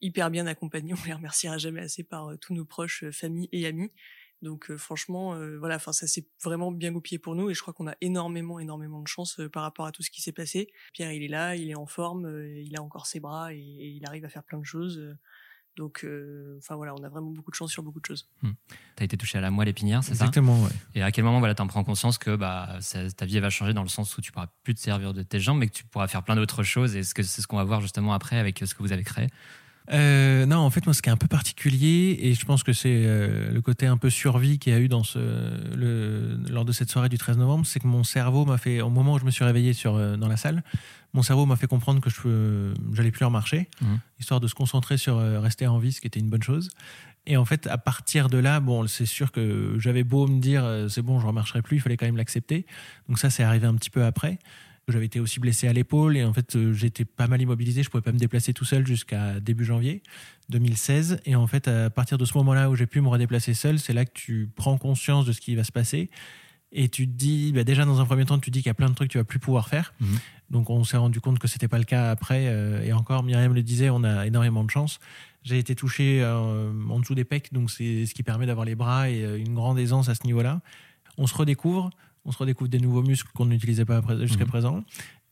hyper 0.00 0.30
bien 0.30 0.46
accompagnés. 0.46 0.94
On 1.02 1.04
les 1.04 1.12
remerciera 1.12 1.58
jamais 1.58 1.80
assez 1.80 2.04
par 2.04 2.28
euh, 2.28 2.36
tous 2.36 2.54
nos 2.54 2.64
proches, 2.64 3.04
euh, 3.04 3.12
famille 3.12 3.50
et 3.52 3.66
amis. 3.66 3.90
Donc 4.42 4.70
euh, 4.70 4.78
franchement, 4.78 5.34
euh, 5.34 5.58
voilà, 5.58 5.76
enfin 5.76 5.92
ça 5.92 6.06
s'est 6.06 6.26
vraiment 6.42 6.72
bien 6.72 6.92
goupillé 6.92 7.18
pour 7.18 7.34
nous 7.34 7.50
et 7.50 7.54
je 7.54 7.60
crois 7.60 7.74
qu'on 7.74 7.86
a 7.88 7.94
énormément, 8.00 8.58
énormément 8.58 9.02
de 9.02 9.08
chance 9.08 9.38
euh, 9.40 9.48
par 9.48 9.62
rapport 9.62 9.84
à 9.86 9.92
tout 9.92 10.02
ce 10.02 10.10
qui 10.10 10.22
s'est 10.22 10.32
passé. 10.32 10.68
Pierre, 10.94 11.12
il 11.12 11.22
est 11.22 11.28
là, 11.28 11.56
il 11.56 11.68
est 11.68 11.74
en 11.74 11.86
forme, 11.86 12.24
euh, 12.26 12.60
il 12.62 12.76
a 12.76 12.82
encore 12.82 13.06
ses 13.06 13.20
bras 13.20 13.52
et, 13.52 13.58
et 13.58 13.88
il 13.88 14.06
arrive 14.06 14.24
à 14.24 14.28
faire 14.28 14.42
plein 14.44 14.58
de 14.58 14.64
choses. 14.64 14.98
euh, 14.98 15.14
donc, 15.76 16.04
euh, 16.04 16.56
enfin 16.58 16.74
voilà, 16.74 16.94
on 16.94 17.02
a 17.04 17.08
vraiment 17.08 17.30
beaucoup 17.30 17.50
de 17.52 17.54
chance 17.56 17.70
sur 17.70 17.82
beaucoup 17.82 18.00
de 18.00 18.04
choses. 18.06 18.28
Tu 18.42 18.48
as 18.98 19.04
été 19.04 19.16
touché 19.16 19.38
à 19.38 19.40
la 19.40 19.50
moelle 19.50 19.68
épinière, 19.68 20.02
c'est 20.02 20.14
ça? 20.14 20.24
Exactement, 20.24 20.60
ouais. 20.64 20.70
Et 20.94 21.02
à 21.02 21.12
quel 21.12 21.24
moment 21.24 21.38
voilà, 21.38 21.54
tu 21.54 21.62
en 21.62 21.68
prends 21.68 21.84
conscience 21.84 22.18
que 22.18 22.34
bah, 22.34 22.76
ça- 22.80 23.08
ta 23.12 23.24
vie 23.24 23.36
elle 23.36 23.42
va 23.42 23.50
changer 23.50 23.72
dans 23.72 23.82
le 23.84 23.88
sens 23.88 24.18
où 24.18 24.20
tu 24.20 24.32
pourras 24.32 24.48
plus 24.64 24.74
te 24.74 24.80
servir 24.80 25.14
de 25.14 25.22
tes 25.22 25.38
jambes, 25.38 25.58
mais 25.58 25.68
que 25.68 25.72
tu 25.74 25.84
pourras 25.84 26.08
faire 26.08 26.24
plein 26.24 26.34
d'autres 26.34 26.64
choses 26.64 26.96
Et 26.96 27.02
ce 27.04 27.14
que 27.14 27.22
c'est 27.22 27.40
ce 27.40 27.46
qu'on 27.46 27.56
va 27.56 27.64
voir 27.64 27.80
justement 27.80 28.12
après 28.14 28.36
avec 28.38 28.58
ce 28.58 28.74
que 28.74 28.82
vous 28.82 28.92
avez 28.92 29.04
créé? 29.04 29.28
Euh, 29.92 30.46
non, 30.46 30.58
en 30.58 30.70
fait, 30.70 30.86
moi, 30.86 30.94
ce 30.94 31.02
qui 31.02 31.08
est 31.08 31.12
un 31.12 31.16
peu 31.16 31.26
particulier, 31.26 32.16
et 32.22 32.34
je 32.34 32.44
pense 32.44 32.62
que 32.62 32.72
c'est 32.72 33.02
euh, 33.04 33.50
le 33.50 33.60
côté 33.60 33.86
un 33.86 33.96
peu 33.96 34.08
survie 34.08 34.58
qu'il 34.58 34.72
y 34.72 34.76
a 34.76 34.78
eu 34.78 34.88
dans 34.88 35.02
ce, 35.02 35.18
le, 35.74 36.38
lors 36.48 36.64
de 36.64 36.70
cette 36.72 36.90
soirée 36.90 37.08
du 37.08 37.18
13 37.18 37.38
novembre, 37.38 37.66
c'est 37.66 37.80
que 37.80 37.88
mon 37.88 38.04
cerveau 38.04 38.44
m'a 38.44 38.56
fait, 38.56 38.80
au 38.82 38.90
moment 38.90 39.14
où 39.14 39.18
je 39.18 39.24
me 39.24 39.30
suis 39.32 39.44
réveillé 39.44 39.72
sur, 39.72 39.96
euh, 39.96 40.16
dans 40.16 40.28
la 40.28 40.36
salle, 40.36 40.62
mon 41.12 41.22
cerveau 41.22 41.44
m'a 41.44 41.56
fait 41.56 41.66
comprendre 41.66 42.00
que 42.00 42.08
je 42.08 42.72
j'allais 42.92 43.10
plus 43.10 43.24
remarcher, 43.24 43.68
Mhm. 43.80 43.98
histoire 44.20 44.38
de 44.38 44.46
se 44.46 44.54
concentrer 44.54 44.96
sur 44.96 45.16
rester 45.42 45.66
en 45.66 45.78
vie, 45.78 45.90
ce 45.90 46.00
qui 46.00 46.06
était 46.06 46.20
une 46.20 46.28
bonne 46.30 46.42
chose. 46.42 46.70
Et 47.26 47.36
en 47.36 47.44
fait, 47.44 47.66
à 47.66 47.78
partir 47.78 48.28
de 48.28 48.38
là, 48.38 48.60
bon, 48.60 48.86
c'est 48.86 49.06
sûr 49.06 49.32
que 49.32 49.74
j'avais 49.78 50.04
beau 50.04 50.28
me 50.28 50.40
dire, 50.40 50.64
c'est 50.88 51.02
bon, 51.02 51.18
je 51.18 51.26
remarcherai 51.26 51.62
plus, 51.62 51.78
il 51.78 51.80
fallait 51.80 51.96
quand 51.96 52.06
même 52.06 52.16
l'accepter. 52.16 52.64
Donc 53.08 53.18
ça, 53.18 53.28
c'est 53.28 53.42
arrivé 53.42 53.66
un 53.66 53.74
petit 53.74 53.90
peu 53.90 54.04
après. 54.04 54.38
J'avais 54.88 55.06
été 55.06 55.20
aussi 55.20 55.38
blessé 55.38 55.68
à 55.68 55.72
l'épaule 55.72 56.16
et 56.16 56.24
en 56.24 56.32
fait, 56.32 56.56
euh, 56.56 56.72
j'étais 56.72 57.04
pas 57.04 57.28
mal 57.28 57.40
immobilisé. 57.40 57.82
Je 57.82 57.90
pouvais 57.90 58.02
pas 58.02 58.12
me 58.12 58.18
déplacer 58.18 58.52
tout 58.52 58.64
seul 58.64 58.86
jusqu'à 58.86 59.38
début 59.38 59.64
janvier 59.64 60.02
2016. 60.48 61.20
Et 61.26 61.36
en 61.36 61.46
fait, 61.46 61.68
à 61.68 61.90
partir 61.90 62.18
de 62.18 62.24
ce 62.24 62.36
moment-là 62.38 62.70
où 62.70 62.74
j'ai 62.76 62.86
pu 62.86 63.00
me 63.00 63.08
redéplacer 63.08 63.54
seul, 63.54 63.78
c'est 63.78 63.92
là 63.92 64.04
que 64.04 64.12
tu 64.12 64.48
prends 64.56 64.78
conscience 64.78 65.26
de 65.26 65.32
ce 65.32 65.40
qui 65.40 65.54
va 65.54 65.64
se 65.64 65.72
passer. 65.72 66.10
Et 66.72 66.88
tu 66.88 67.06
te 67.06 67.12
dis, 67.12 67.52
bah 67.52 67.64
déjà 67.64 67.84
dans 67.84 68.00
un 68.00 68.04
premier 68.04 68.24
temps, 68.24 68.38
tu 68.38 68.50
te 68.50 68.52
dis 68.52 68.60
qu'il 68.60 68.68
y 68.68 68.70
a 68.70 68.74
plein 68.74 68.88
de 68.88 68.94
trucs 68.94 69.08
que 69.08 69.12
tu 69.12 69.18
vas 69.18 69.24
plus 69.24 69.40
pouvoir 69.40 69.68
faire. 69.68 69.92
Mhm. 70.00 70.18
Donc 70.50 70.70
on 70.70 70.84
s'est 70.84 70.96
rendu 70.96 71.20
compte 71.20 71.38
que 71.38 71.48
c'était 71.48 71.68
pas 71.68 71.78
le 71.78 71.84
cas 71.84 72.10
après. 72.10 72.46
euh, 72.48 72.82
et 72.82 72.92
encore, 72.92 73.22
Myriam 73.22 73.54
le 73.54 73.62
disait, 73.62 73.90
on 73.90 74.04
a 74.04 74.26
énormément 74.26 74.64
de 74.64 74.70
chance. 74.70 75.00
J'ai 75.42 75.58
été 75.58 75.74
touché 75.74 76.20
euh, 76.22 76.70
en 76.88 77.00
dessous 77.00 77.14
des 77.14 77.24
pecs, 77.24 77.52
donc 77.52 77.70
c'est 77.70 78.06
ce 78.06 78.14
qui 78.14 78.22
permet 78.22 78.46
d'avoir 78.46 78.66
les 78.66 78.74
bras 78.74 79.08
et 79.10 79.24
euh, 79.24 79.38
une 79.38 79.54
grande 79.54 79.78
aisance 79.78 80.08
à 80.08 80.14
ce 80.14 80.24
niveau-là. 80.26 80.60
On 81.18 81.26
se 81.26 81.34
redécouvre, 81.34 81.90
on 82.24 82.32
se 82.32 82.38
redécouvre 82.38 82.68
des 82.70 82.78
nouveaux 82.80 83.02
muscles 83.02 83.30
qu'on 83.34 83.46
n'utilisait 83.46 83.84
pas 83.84 84.00
jusqu'à 84.20 84.44
Mhm. 84.44 84.50
présent. 84.50 84.84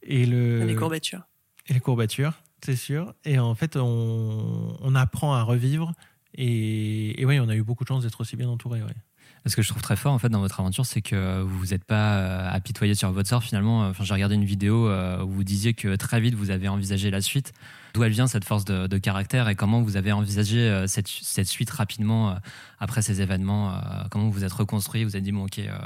Et 0.02 0.26
le 0.26 0.64
Les 0.64 0.74
courbatures. 0.74 1.22
et 1.66 1.74
les 1.74 1.80
courbatures, 1.80 2.32
c'est 2.64 2.76
sûr. 2.76 3.14
Et 3.24 3.38
en 3.38 3.54
fait, 3.54 3.76
on, 3.76 4.76
on 4.80 4.94
apprend 4.94 5.34
à 5.34 5.42
revivre. 5.42 5.92
Et, 6.34 7.20
et 7.20 7.24
oui, 7.24 7.40
on 7.40 7.48
a 7.48 7.56
eu 7.56 7.62
beaucoup 7.62 7.84
de 7.84 7.88
chance 7.88 8.02
d'être 8.04 8.20
aussi 8.20 8.36
bien 8.36 8.48
entouré. 8.48 8.82
Ouais. 8.82 8.94
Ce 9.46 9.56
que 9.56 9.62
je 9.62 9.68
trouve 9.68 9.82
très 9.82 9.96
fort 9.96 10.12
en 10.12 10.18
fait 10.18 10.28
dans 10.28 10.40
votre 10.40 10.60
aventure, 10.60 10.84
c'est 10.84 11.00
que 11.00 11.40
vous 11.42 11.58
vous 11.58 11.72
êtes 11.72 11.84
pas 11.84 12.16
euh, 12.16 12.50
apitoyé 12.50 12.94
sur 12.94 13.10
votre 13.12 13.28
sort 13.28 13.42
finalement. 13.42 13.86
Enfin, 13.88 14.04
j'ai 14.04 14.12
regardé 14.12 14.34
une 14.34 14.44
vidéo 14.44 14.88
euh, 14.88 15.22
où 15.22 15.30
vous 15.30 15.44
disiez 15.44 15.74
que 15.74 15.94
très 15.96 16.20
vite 16.20 16.34
vous 16.34 16.50
avez 16.50 16.68
envisagé 16.68 17.10
la 17.10 17.20
suite. 17.20 17.52
D'où 17.94 18.02
elle 18.04 18.12
vient 18.12 18.26
cette 18.26 18.44
force 18.44 18.64
de, 18.64 18.86
de 18.86 18.98
caractère 18.98 19.48
et 19.48 19.54
comment 19.54 19.80
vous 19.80 19.96
avez 19.96 20.12
envisagé 20.12 20.58
euh, 20.58 20.86
cette, 20.86 21.08
cette 21.08 21.46
suite 21.48 21.70
rapidement 21.70 22.30
euh, 22.30 22.34
après 22.78 23.00
ces 23.00 23.22
événements. 23.22 23.72
euh, 23.74 23.78
comment 24.10 24.24
vous 24.24 24.32
vous 24.32 24.44
êtes 24.44 24.52
reconstruit 24.52 25.04
Vous 25.04 25.14
avez 25.16 25.22
dit 25.22 25.32
bon 25.32 25.44
ok, 25.44 25.60
euh, 25.60 25.78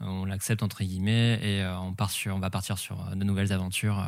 on 0.00 0.24
l'accepte 0.24 0.62
entre 0.62 0.82
guillemets 0.84 1.38
et 1.42 1.62
euh, 1.62 1.78
on 1.78 1.94
part 1.94 2.10
sur, 2.10 2.34
on 2.34 2.40
va 2.40 2.50
partir 2.50 2.78
sur 2.78 3.00
euh, 3.08 3.14
de 3.14 3.24
nouvelles 3.24 3.52
aventures, 3.52 3.98
euh, 3.98 4.06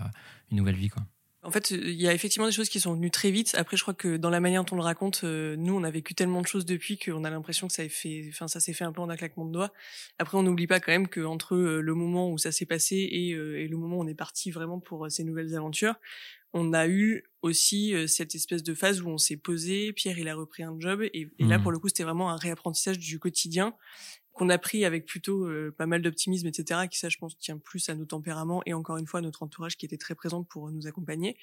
une 0.51 0.59
nouvelle 0.59 0.77
vie 0.77 0.89
quoi. 0.89 1.03
En 1.45 1.51
fait, 1.51 1.73
il 1.73 2.01
y 2.01 2.07
a 2.07 2.15
effectivement 2.15 2.47
des 2.47 2.53
choses 2.53 2.69
qui 2.69 2.79
sont 2.79 2.95
venues 2.95 3.11
très 3.11 3.33
vite. 3.33 3.57
Après, 3.59 3.77
je 3.77 3.83
crois 3.83 3.95
que 3.95 4.17
dans 4.17 4.31
la 4.31 4.39
manière 4.39 4.63
dont 4.63 4.75
on 4.75 4.79
le 4.79 4.85
raconte, 4.85 5.23
euh, 5.25 5.57
nous, 5.57 5.75
on 5.75 5.83
a 5.83 5.91
vécu 5.91 6.15
tellement 6.15 6.41
de 6.41 6.47
choses 6.47 6.65
depuis 6.65 6.99
qu'on 6.99 7.25
a 7.25 7.31
l'impression 7.31 7.67
que 7.67 7.73
ça, 7.73 7.83
a 7.83 7.89
fait, 7.89 8.27
enfin, 8.29 8.47
ça 8.47 8.61
s'est 8.61 8.73
fait 8.73 8.85
un 8.85 8.93
peu 8.93 9.01
en 9.01 9.11
un 9.11 9.17
claquement 9.17 9.45
de 9.45 9.51
doigts. 9.51 9.73
Après, 10.21 10.39
on 10.39 10.45
n'oublie 10.45 10.69
pas 10.69 10.79
quand 10.79 10.93
même 10.93 11.09
qu'entre 11.09 11.57
euh, 11.57 11.81
le 11.81 11.95
moment 11.97 12.31
où 12.31 12.39
ça 12.39 12.53
s'est 12.53 12.65
passé 12.65 13.09
et, 13.11 13.33
euh, 13.33 13.59
et 13.59 13.67
le 13.67 13.77
moment 13.77 13.97
où 13.97 14.03
on 14.03 14.07
est 14.07 14.15
parti 14.15 14.53
vraiment 14.53 14.79
pour 14.79 15.07
euh, 15.07 15.09
ces 15.09 15.25
nouvelles 15.25 15.57
aventures, 15.57 15.97
on 16.53 16.73
a 16.75 16.87
eu 16.87 17.25
aussi 17.41 17.93
euh, 17.93 18.07
cette 18.07 18.37
espèce 18.37 18.63
de 18.63 18.73
phase 18.75 19.01
où 19.01 19.09
on 19.09 19.19
s'est 19.19 19.37
posé, 19.37 19.93
Pierre, 19.93 20.19
il 20.21 20.29
a 20.29 20.37
repris 20.37 20.63
un 20.63 20.77
job, 20.79 21.03
et, 21.03 21.11
et 21.41 21.45
là, 21.45 21.57
Mhm. 21.57 21.63
pour 21.65 21.73
le 21.73 21.81
coup, 21.81 21.89
c'était 21.89 22.05
vraiment 22.05 22.31
un 22.31 22.37
réapprentissage 22.37 23.01
du 23.01 23.19
quotidien 23.19 23.75
qu'on 24.33 24.49
a 24.49 24.59
pris 24.59 24.85
avec 24.85 25.07
plutôt 25.07 25.45
euh, 25.45 25.75
pas 25.77 25.87
mal 25.87 26.01
d'optimisme, 26.03 26.47
etc., 26.47 26.81
qui 26.91 26.99
ça, 26.99 27.09
je 27.09 27.19
pense, 27.19 27.37
tient 27.39 27.59
plus 27.59 27.89
à 27.89 27.95
nos 27.95 28.07
tempéraments 28.07 28.63
et 28.65 28.73
encore 28.73 28.97
une 28.97 29.07
fois 29.07 29.21
à 29.21 29.23
notre 29.23 29.43
entourage 29.43 29.77
qui 29.77 29.85
était 29.85 29.99
très 29.99 30.15
présent 30.15 30.43
pour 30.43 30.71
nous 30.71 30.87
accompagner. 30.87 31.37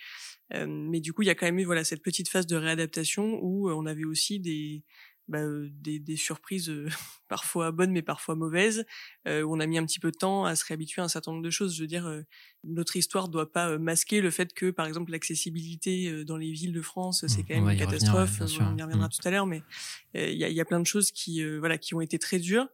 Euh, 0.54 0.66
mais 0.68 1.00
du 1.00 1.14
coup, 1.14 1.22
il 1.22 1.28
y 1.28 1.30
a 1.30 1.36
quand 1.36 1.46
même 1.46 1.60
eu 1.60 1.66
voilà 1.66 1.84
cette 1.84 2.02
petite 2.02 2.30
phase 2.30 2.48
de 2.48 2.56
réadaptation 2.56 3.40
où 3.44 3.70
euh, 3.70 3.74
on 3.74 3.86
avait 3.86 4.06
aussi 4.06 4.40
des 4.40 4.84
bah, 5.30 5.40
des, 5.72 6.00
des 6.00 6.18
surprises 6.18 6.70
euh, 6.70 6.90
parfois 7.30 7.72
bonnes 7.72 7.92
mais 7.92 8.02
parfois 8.02 8.36
mauvaises 8.36 8.86
euh, 9.28 9.44
où 9.44 9.56
on 9.56 9.60
a 9.62 9.68
mis 9.68 9.78
un 9.78 9.86
petit 9.86 10.00
peu 10.00 10.12
de 10.12 10.18
temps 10.18 10.46
à 10.46 10.56
se 10.58 10.66
réhabituer 10.66 11.02
à 11.02 11.06
un 11.06 11.10
certain 11.10 11.32
nombre 11.32 11.44
de 11.44 11.50
choses. 11.50 11.76
Je 11.76 11.82
veux 11.82 11.88
dire, 11.88 12.08
euh, 12.08 12.24
notre 12.64 12.96
histoire 12.98 13.30
doit 13.30 13.52
pas 13.52 13.78
masquer 13.78 14.22
le 14.22 14.32
fait 14.32 14.54
que, 14.54 14.72
par 14.72 14.86
exemple, 14.88 15.12
l'accessibilité 15.12 16.26
dans 16.26 16.38
les 16.38 16.52
villes 16.52 16.74
de 16.74 16.82
France, 16.82 17.26
c'est 17.28 17.44
Mmh, 17.44 17.44
quand 17.44 17.54
même 17.56 17.68
une 17.70 17.76
revenir, 17.76 17.86
catastrophe. 17.88 18.42
ouais, 18.42 18.66
on 18.66 18.76
y 18.78 18.82
reviendra 18.84 19.08
Mmh. 19.08 19.10
tout 19.10 19.28
à 19.28 19.32
l'heure, 19.32 19.46
mais 19.46 19.66
euh, 20.18 20.30
il 20.30 20.38
y, 20.38 20.44
a, 20.44 20.50
y 20.50 20.62
a 20.62 20.66
plein 20.66 20.80
de 20.80 20.86
choses 20.88 21.12
qui 21.12 21.42
euh, 21.44 21.60
voilà 21.60 21.78
qui 21.78 21.94
ont 21.96 22.02
été 22.02 22.20
très 22.20 22.40
dures. 22.40 22.68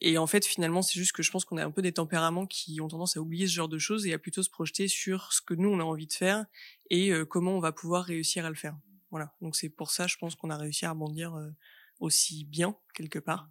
Et 0.00 0.18
en 0.18 0.26
fait, 0.26 0.44
finalement, 0.44 0.82
c'est 0.82 0.98
juste 0.98 1.12
que 1.12 1.22
je 1.22 1.30
pense 1.30 1.44
qu'on 1.44 1.56
a 1.56 1.64
un 1.64 1.70
peu 1.70 1.82
des 1.82 1.92
tempéraments 1.92 2.46
qui 2.46 2.80
ont 2.80 2.88
tendance 2.88 3.16
à 3.16 3.20
oublier 3.20 3.46
ce 3.46 3.52
genre 3.54 3.68
de 3.68 3.78
choses 3.78 4.06
et 4.06 4.12
à 4.12 4.18
plutôt 4.18 4.42
se 4.42 4.50
projeter 4.50 4.88
sur 4.88 5.32
ce 5.32 5.40
que 5.40 5.54
nous 5.54 5.70
on 5.70 5.80
a 5.80 5.84
envie 5.84 6.06
de 6.06 6.12
faire 6.12 6.44
et 6.90 7.10
euh, 7.12 7.24
comment 7.24 7.52
on 7.56 7.60
va 7.60 7.72
pouvoir 7.72 8.04
réussir 8.04 8.44
à 8.44 8.50
le 8.50 8.56
faire. 8.56 8.76
Voilà. 9.10 9.34
Donc 9.40 9.56
c'est 9.56 9.70
pour 9.70 9.90
ça, 9.92 10.06
je 10.06 10.16
pense 10.18 10.34
qu'on 10.36 10.50
a 10.50 10.56
réussi 10.58 10.84
à 10.86 10.90
rebondir 10.90 11.34
aussi 12.04 12.44
bien 12.44 12.76
quelque 12.94 13.18
part. 13.18 13.50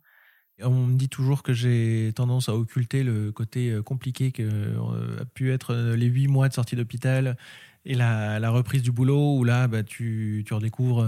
On 0.62 0.86
me 0.86 0.95
dit 0.95 1.10
toujours 1.10 1.41
que 1.41 1.51
j'ai 1.51 2.12
tendance 2.15 2.48
à 2.48 2.55
occulter 2.55 3.03
le 3.03 3.31
côté 3.31 3.75
compliqué 3.83 4.31
que 4.31 4.77
a 5.19 5.25
pu 5.25 5.51
être 5.51 5.74
les 5.74 6.05
huit 6.05 6.27
mois 6.27 6.48
de 6.48 6.53
sortie 6.53 6.75
d'hôpital 6.75 7.38
et 7.86 7.95
la, 7.95 8.50
reprise 8.51 8.83
du 8.83 8.91
boulot 8.91 9.36
où 9.36 9.43
là 9.43 9.67
bah, 9.67 9.81
tu, 9.81 10.43
tu 10.45 10.53
redécouvres. 10.53 11.03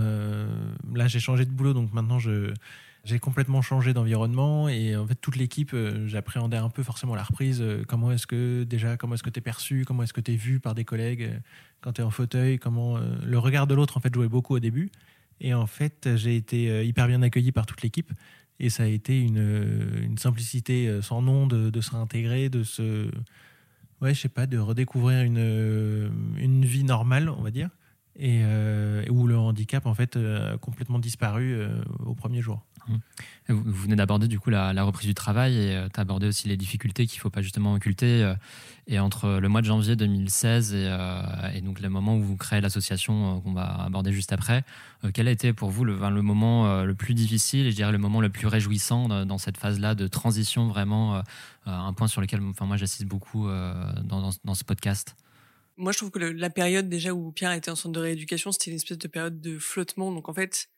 là 0.96 1.08
j'ai 1.08 1.20
changé 1.20 1.46
de 1.46 1.52
boulot 1.52 1.74
donc 1.74 1.94
maintenant 1.94 2.18
je 2.18 2.52
j'ai 3.06 3.20
complètement 3.20 3.62
changé 3.62 3.94
d'environnement 3.94 4.68
et 4.68 4.96
en 4.96 5.06
fait 5.06 5.16
toute 5.16 5.36
l'équipe, 5.36 5.74
euh, 5.74 6.08
j'appréhendais 6.08 6.58
un 6.58 6.70
peu 6.70 6.82
forcément 6.82 7.14
la 7.14 7.22
reprise. 7.22 7.62
Euh, 7.62 7.84
comment 7.88 8.12
est-ce 8.12 8.26
que 8.26 8.64
déjà, 8.64 8.98
comment 8.98 9.14
est-ce 9.14 9.22
que 9.22 9.30
tu 9.30 9.38
es 9.38 9.42
perçu, 9.42 9.86
comment 9.86 10.04
est-ce 10.04 10.14
que 10.14 10.22
tu 10.22 10.34
es 10.34 10.36
vu 10.36 10.60
par 10.60 10.74
des 10.74 10.86
collègues 10.86 11.22
euh, 11.22 11.38
quand 11.82 11.94
tu 11.94 12.02
es 12.02 12.04
en 12.04 12.10
fauteuil, 12.10 12.58
comment 12.58 12.98
le 12.98 13.38
regard 13.38 13.68
de 13.68 13.76
l'autre 13.76 13.96
en 13.96 14.00
fait 14.00 14.12
jouait 14.12 14.28
beaucoup 14.28 14.56
au 14.56 14.60
début. 14.60 14.92
Et 15.42 15.54
en 15.54 15.68
fait, 15.68 16.16
j'ai 16.16 16.36
été 16.36 16.86
hyper 16.86 17.08
bien 17.08 17.22
accueilli 17.22 17.52
par 17.52 17.66
toute 17.66 17.82
l'équipe 17.82 18.12
et 18.60 18.70
ça 18.70 18.84
a 18.84 18.86
été 18.86 19.20
une, 19.20 20.00
une 20.02 20.18
simplicité 20.18 21.02
sans 21.02 21.22
nom 21.22 21.46
de, 21.46 21.70
de 21.70 21.82
se 21.82 21.92
réintégrer, 21.92 22.50
de 22.50 22.64
se 22.64 23.10
ouais, 24.02 24.14
je 24.14 24.22
sais 24.22 24.30
pas, 24.30 24.48
de 24.48 24.58
redécouvrir 24.58 25.24
une, 25.24 26.12
une 26.38 26.64
vie 26.64 26.84
normale, 26.84 27.30
on 27.30 27.42
va 27.42 27.52
dire, 27.52 27.70
et 28.18 28.44
où 29.10 29.28
le 29.28 29.38
handicap 29.38 29.86
en 29.86 29.94
fait 29.94 30.16
a 30.16 30.58
complètement 30.58 31.00
disparu 31.00 31.58
au 32.06 32.16
premier 32.16 32.42
jour. 32.42 32.66
Vous 33.48 33.62
venez 33.64 33.96
d'aborder 33.96 34.28
du 34.28 34.40
coup 34.40 34.50
la, 34.50 34.84
reprise 34.84 35.08
du 35.08 35.14
travail 35.14 35.56
et 35.56 35.76
euh, 35.76 35.88
tu 35.94 36.00
as 36.00 36.02
abordé 36.02 36.28
aussi 36.28 36.48
les 36.48 36.58
difficultés 36.58 37.06
qu'il 37.06 37.20
ne 37.20 37.22
faut 37.22 37.30
pas 37.30 37.42
justement 37.42 37.74
occulter. 37.74 38.24
Euh, 38.24 38.34
et 38.88 39.00
entre 39.00 39.40
le 39.40 39.50
mois 39.50 39.62
de 39.62 39.66
janvier 39.66 39.96
2016 39.96 40.72
euh, 40.76 41.22
et, 41.54 41.62
donc 41.62 41.80
le 41.80 41.90
moment 41.90 42.18
où 42.18 42.22
vous 42.22 42.38
créez 42.38 42.62
l'association 42.62 43.42
qu'on 43.42 43.54
va 43.54 43.84
aborder 43.84 44.12
juste 44.12 44.32
après, 44.32 44.64
quel 45.14 45.28
a 45.28 45.32
été 45.32 45.54
pour 45.54 45.72
vous 45.72 45.84
le, 45.86 45.96
le 45.96 46.22
moment 46.22 46.84
le 46.84 46.94
plus 46.94 47.16
difficile 47.16 47.66
et 47.66 47.72
je 47.72 47.76
dirais 47.76 47.92
le 47.92 47.98
moment 47.98 48.22
le 48.22 48.30
plus 48.30 48.46
réjouissant 48.46 49.26
dans, 49.26 49.38
cette 49.40 49.58
phase-là 49.58 49.96
de 49.96 50.08
transition 50.08 50.68
vraiment 50.68 51.24
un 51.66 51.94
point 51.94 52.08
sur 52.08 52.22
lequel 52.22 52.42
enfin, 52.44 52.68
moi 52.68 52.78
j'assiste 52.78 53.06
beaucoup 53.06 53.48
dans, 53.48 54.32
dans, 54.44 54.54
ce 54.54 54.64
podcast? 54.64 55.16
Moi, 55.78 55.92
je 55.92 55.98
trouve 55.98 56.12
que 56.12 56.20
la 56.20 56.50
période 56.52 56.88
déjà 56.88 57.12
où 57.14 57.32
Pierre 57.32 57.54
était 57.54 57.72
en 57.72 57.76
centre 57.76 57.94
de 57.94 58.00
rééducation, 58.00 58.52
c'était 58.52 58.70
une 58.70 58.78
espèce 58.78 59.00
de 59.00 59.08
période 59.08 59.42
de 59.42 59.58
flottement. 59.58 60.12
Donc, 60.12 60.30
en 60.30 60.34
fait, 60.34 60.70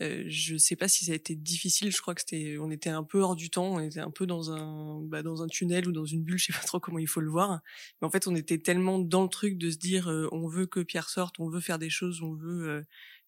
euh, 0.00 0.24
je 0.26 0.56
sais 0.56 0.76
pas 0.76 0.88
si 0.88 1.04
ça 1.04 1.12
a 1.12 1.14
été 1.14 1.34
difficile. 1.34 1.92
Je 1.92 2.00
crois 2.00 2.14
que 2.14 2.22
c'était, 2.22 2.56
on 2.58 2.70
était 2.70 2.90
un 2.90 3.04
peu 3.04 3.20
hors 3.20 3.36
du 3.36 3.50
temps. 3.50 3.74
On 3.74 3.80
était 3.80 4.00
un 4.00 4.10
peu 4.10 4.26
dans 4.26 4.50
un, 4.50 5.00
bah, 5.02 5.22
dans 5.22 5.42
un 5.42 5.48
tunnel 5.48 5.86
ou 5.86 5.92
dans 5.92 6.04
une 6.04 6.22
bulle. 6.22 6.38
Je 6.38 6.46
sais 6.46 6.52
pas 6.52 6.66
trop 6.66 6.80
comment 6.80 6.98
il 6.98 7.08
faut 7.08 7.20
le 7.20 7.30
voir. 7.30 7.60
Mais 8.00 8.06
en 8.06 8.10
fait, 8.10 8.26
on 8.26 8.34
était 8.34 8.58
tellement 8.58 8.98
dans 8.98 9.22
le 9.22 9.28
truc 9.28 9.58
de 9.58 9.70
se 9.70 9.76
dire, 9.76 10.08
euh, 10.10 10.28
on 10.32 10.48
veut 10.48 10.66
que 10.66 10.80
Pierre 10.80 11.08
sorte, 11.08 11.38
on 11.38 11.48
veut 11.48 11.60
faire 11.60 11.78
des 11.78 11.90
choses, 11.90 12.22
on 12.22 12.34
veut 12.34 12.68
euh, 12.68 12.82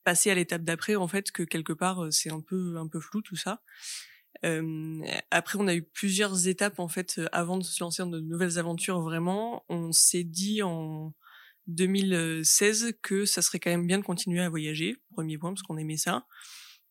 passer 0.05 0.31
à 0.31 0.35
l'étape 0.35 0.63
d'après. 0.63 0.97
En 0.97 1.09
fait, 1.09 1.31
que 1.31 1.43
quelque 1.43 1.73
part, 1.73 2.13
c'est 2.13 2.33
un 2.33 2.41
peu, 2.41 2.77
un 2.77 2.89
peu 2.89 3.01
flou 3.01 3.23
tout 3.23 3.37
ça. 3.37 3.63
après, 5.31 5.59
on 5.59 5.69
a 5.69 5.75
eu 5.75 5.83
plusieurs 5.83 6.49
étapes 6.49 6.79
en 6.79 6.89
fait 6.89 7.21
avant 7.33 7.57
de 7.57 7.65
se 7.65 7.83
lancer 7.83 8.03
dans 8.03 8.11
de 8.11 8.21
nouvelles 8.21 8.59
aventures. 8.59 9.01
Vraiment, 9.01 9.65
on 9.69 9.93
s'est 9.93 10.25
dit 10.25 10.63
en 10.63 11.15
2016 11.69 12.95
que 13.03 13.25
ça 13.25 13.43
serait 13.43 13.59
quand 13.59 13.71
même 13.71 13.87
bien 13.87 13.99
de 13.99 14.05
continuer 14.05 14.41
à 14.41 14.49
voyager. 14.49 14.97
Premier 15.13 15.39
point 15.39 15.51
parce 15.51 15.63
qu'on 15.63 15.77
aimait 15.77 15.97
ça. 15.97 16.27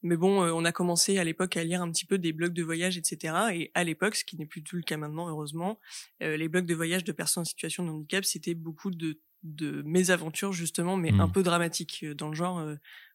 Mais 0.03 0.18
bon, 0.18 0.44
euh, 0.44 0.51
on 0.51 0.65
a 0.65 0.72
commencé 0.74 1.18
à 1.18 1.24
l'époque 1.24 1.56
à 1.56 1.63
lire 1.63 1.82
un 1.82 1.89
petit 1.89 2.06
peu 2.06 2.18
des 2.18 2.34
blogs 2.34 2.53
de 2.53 2.62
voyage, 2.62 2.98
etc. 2.98 3.36
Et 3.53 3.72
à 3.74 3.86
l'époque, 3.86 4.15
ce 4.15 4.25
qui 4.25 4.38
n'est 4.38 4.46
plus 4.46 4.62
tout 4.62 4.75
le 4.75 4.82
cas 4.82 4.98
maintenant, 4.98 5.30
heureusement, 5.30 5.80
euh, 6.22 6.36
les 6.36 6.50
blogs 6.50 6.65
de 6.65 6.75
voyage 6.75 7.06
de 7.06 7.13
personnes 7.13 7.42
en 7.42 7.46
situation 7.46 7.86
de 7.86 7.89
handicap, 7.89 8.24
c'était 8.25 8.53
beaucoup 8.53 8.92
de 8.92 9.20
de 9.44 9.82
mésaventures 9.82 10.53
justement, 10.53 10.96
mais 10.96 11.12
un 11.12 11.27
mmh. 11.27 11.32
peu 11.34 11.44
dramatiques 11.44 12.00
euh, 12.03 12.13
dans 12.13 12.30
le 12.30 12.34
genre. 12.34 12.65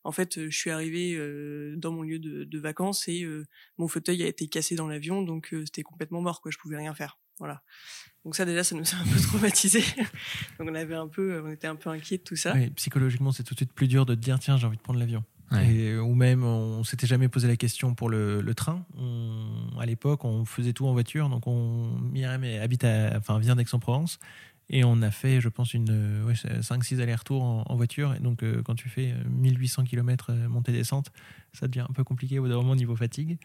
en 0.05 0.13
fait, 0.13 0.49
je 0.51 0.57
suis 0.57 0.71
arrivé 0.71 1.17
dans 1.77 1.91
mon 1.91 2.03
lieu 2.03 2.19
de, 2.19 2.45
de 2.45 2.59
vacances 2.59 3.09
et 3.09 3.27
mon 3.79 3.89
fauteuil 3.89 4.23
a 4.23 4.27
été 4.27 4.47
cassé 4.47 4.75
dans 4.75 4.89
l'avion, 4.89 5.23
donc 5.23 5.55
c'était 5.65 5.83
complètement 5.83 6.21
mort, 6.21 6.43
quoi. 6.43 6.51
Je 6.51 6.59
pouvais 6.59 6.77
rien 6.77 6.95
faire. 6.95 7.19
Voilà. 7.39 7.63
Donc 8.29 8.37
ça 8.37 8.45
déjà, 8.45 8.63
ça 8.63 8.77
nous 8.77 8.83
a 8.83 8.97
un 9.01 9.05
peu 9.11 9.19
traumatisé. 9.23 9.81
donc 10.59 10.69
on 10.71 10.75
avait 10.75 10.95
un 10.95 11.09
peu, 11.09 11.43
on 11.43 11.51
était 11.51 11.67
un 11.67 11.77
peu 11.77 11.89
inquiets 11.89 12.19
de 12.19 12.23
tout 12.23 12.37
ça. 12.37 12.53
Oui, 12.55 12.69
psychologiquement, 12.77 13.33
c'est 13.33 13.43
tout 13.43 13.55
de 13.55 13.59
suite 13.59 13.73
plus 13.73 13.89
dur 13.89 14.05
de 14.05 14.15
te 14.15 14.21
dire 14.21 14.39
tiens, 14.39 14.59
j'ai 14.59 14.67
envie 14.67 14.77
de 14.77 14.83
prendre 14.83 14.99
l'avion. 14.99 15.25
ou 15.51 16.15
même, 16.15 16.45
on 16.45 16.85
s'était 16.85 17.07
jamais 17.07 17.29
posé 17.29 17.49
la 17.49 17.57
question 17.57 17.95
pour 17.95 18.11
le, 18.11 18.43
le 18.43 18.55
train. 18.55 18.85
à 19.81 19.87
l'époque, 19.87 20.27
on 20.27 20.45
faisait 20.45 20.75
tout 20.75 20.87
en 20.87 20.93
voiture. 20.93 21.31
Donc, 21.31 21.47
on, 21.47 21.99
Myriam 22.13 22.45
habite 22.63 22.85
à, 22.85 23.17
enfin, 23.17 23.39
vient 23.39 23.57
d'Aix-en-Provence. 23.57 24.19
Et 24.69 24.85
on 24.85 25.01
a 25.01 25.11
fait, 25.11 25.41
je 25.41 25.49
pense, 25.49 25.73
une 25.73 26.25
ouais, 26.27 26.35
5-6 26.35 27.01
allers-retours 27.01 27.43
en, 27.43 27.77
voiture. 27.77 28.15
Et 28.15 28.21
donc, 28.21 28.43
euh, 28.43 28.61
quand 28.63 28.75
tu 28.75 28.91
fais 28.91 29.15
1800 29.31 29.85
km 29.85 30.35
montée-descente, 30.35 31.11
ça 31.55 31.67
devient 31.67 31.87
un 31.89 31.95
peu 31.95 32.05
compliqué 32.05 32.39
au 32.39 32.47
moment 32.47 32.77
niveau 32.77 32.95
fatigue. 32.95 33.39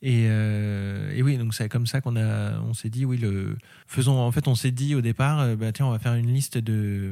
Et, 0.00 0.26
euh, 0.28 1.10
et, 1.12 1.22
oui, 1.22 1.38
donc 1.38 1.54
c'est 1.54 1.68
comme 1.68 1.86
ça 1.86 2.00
qu'on 2.00 2.14
a, 2.14 2.60
on 2.60 2.72
s'est 2.72 2.90
dit, 2.90 3.04
oui, 3.04 3.18
le, 3.18 3.58
faisons, 3.88 4.16
en 4.16 4.30
fait, 4.30 4.46
on 4.46 4.54
s'est 4.54 4.70
dit 4.70 4.94
au 4.94 5.00
départ, 5.00 5.40
euh, 5.40 5.56
bah, 5.56 5.72
tiens, 5.72 5.86
on 5.86 5.90
va 5.90 5.98
faire 5.98 6.14
une 6.14 6.32
liste 6.32 6.56
de, 6.56 7.10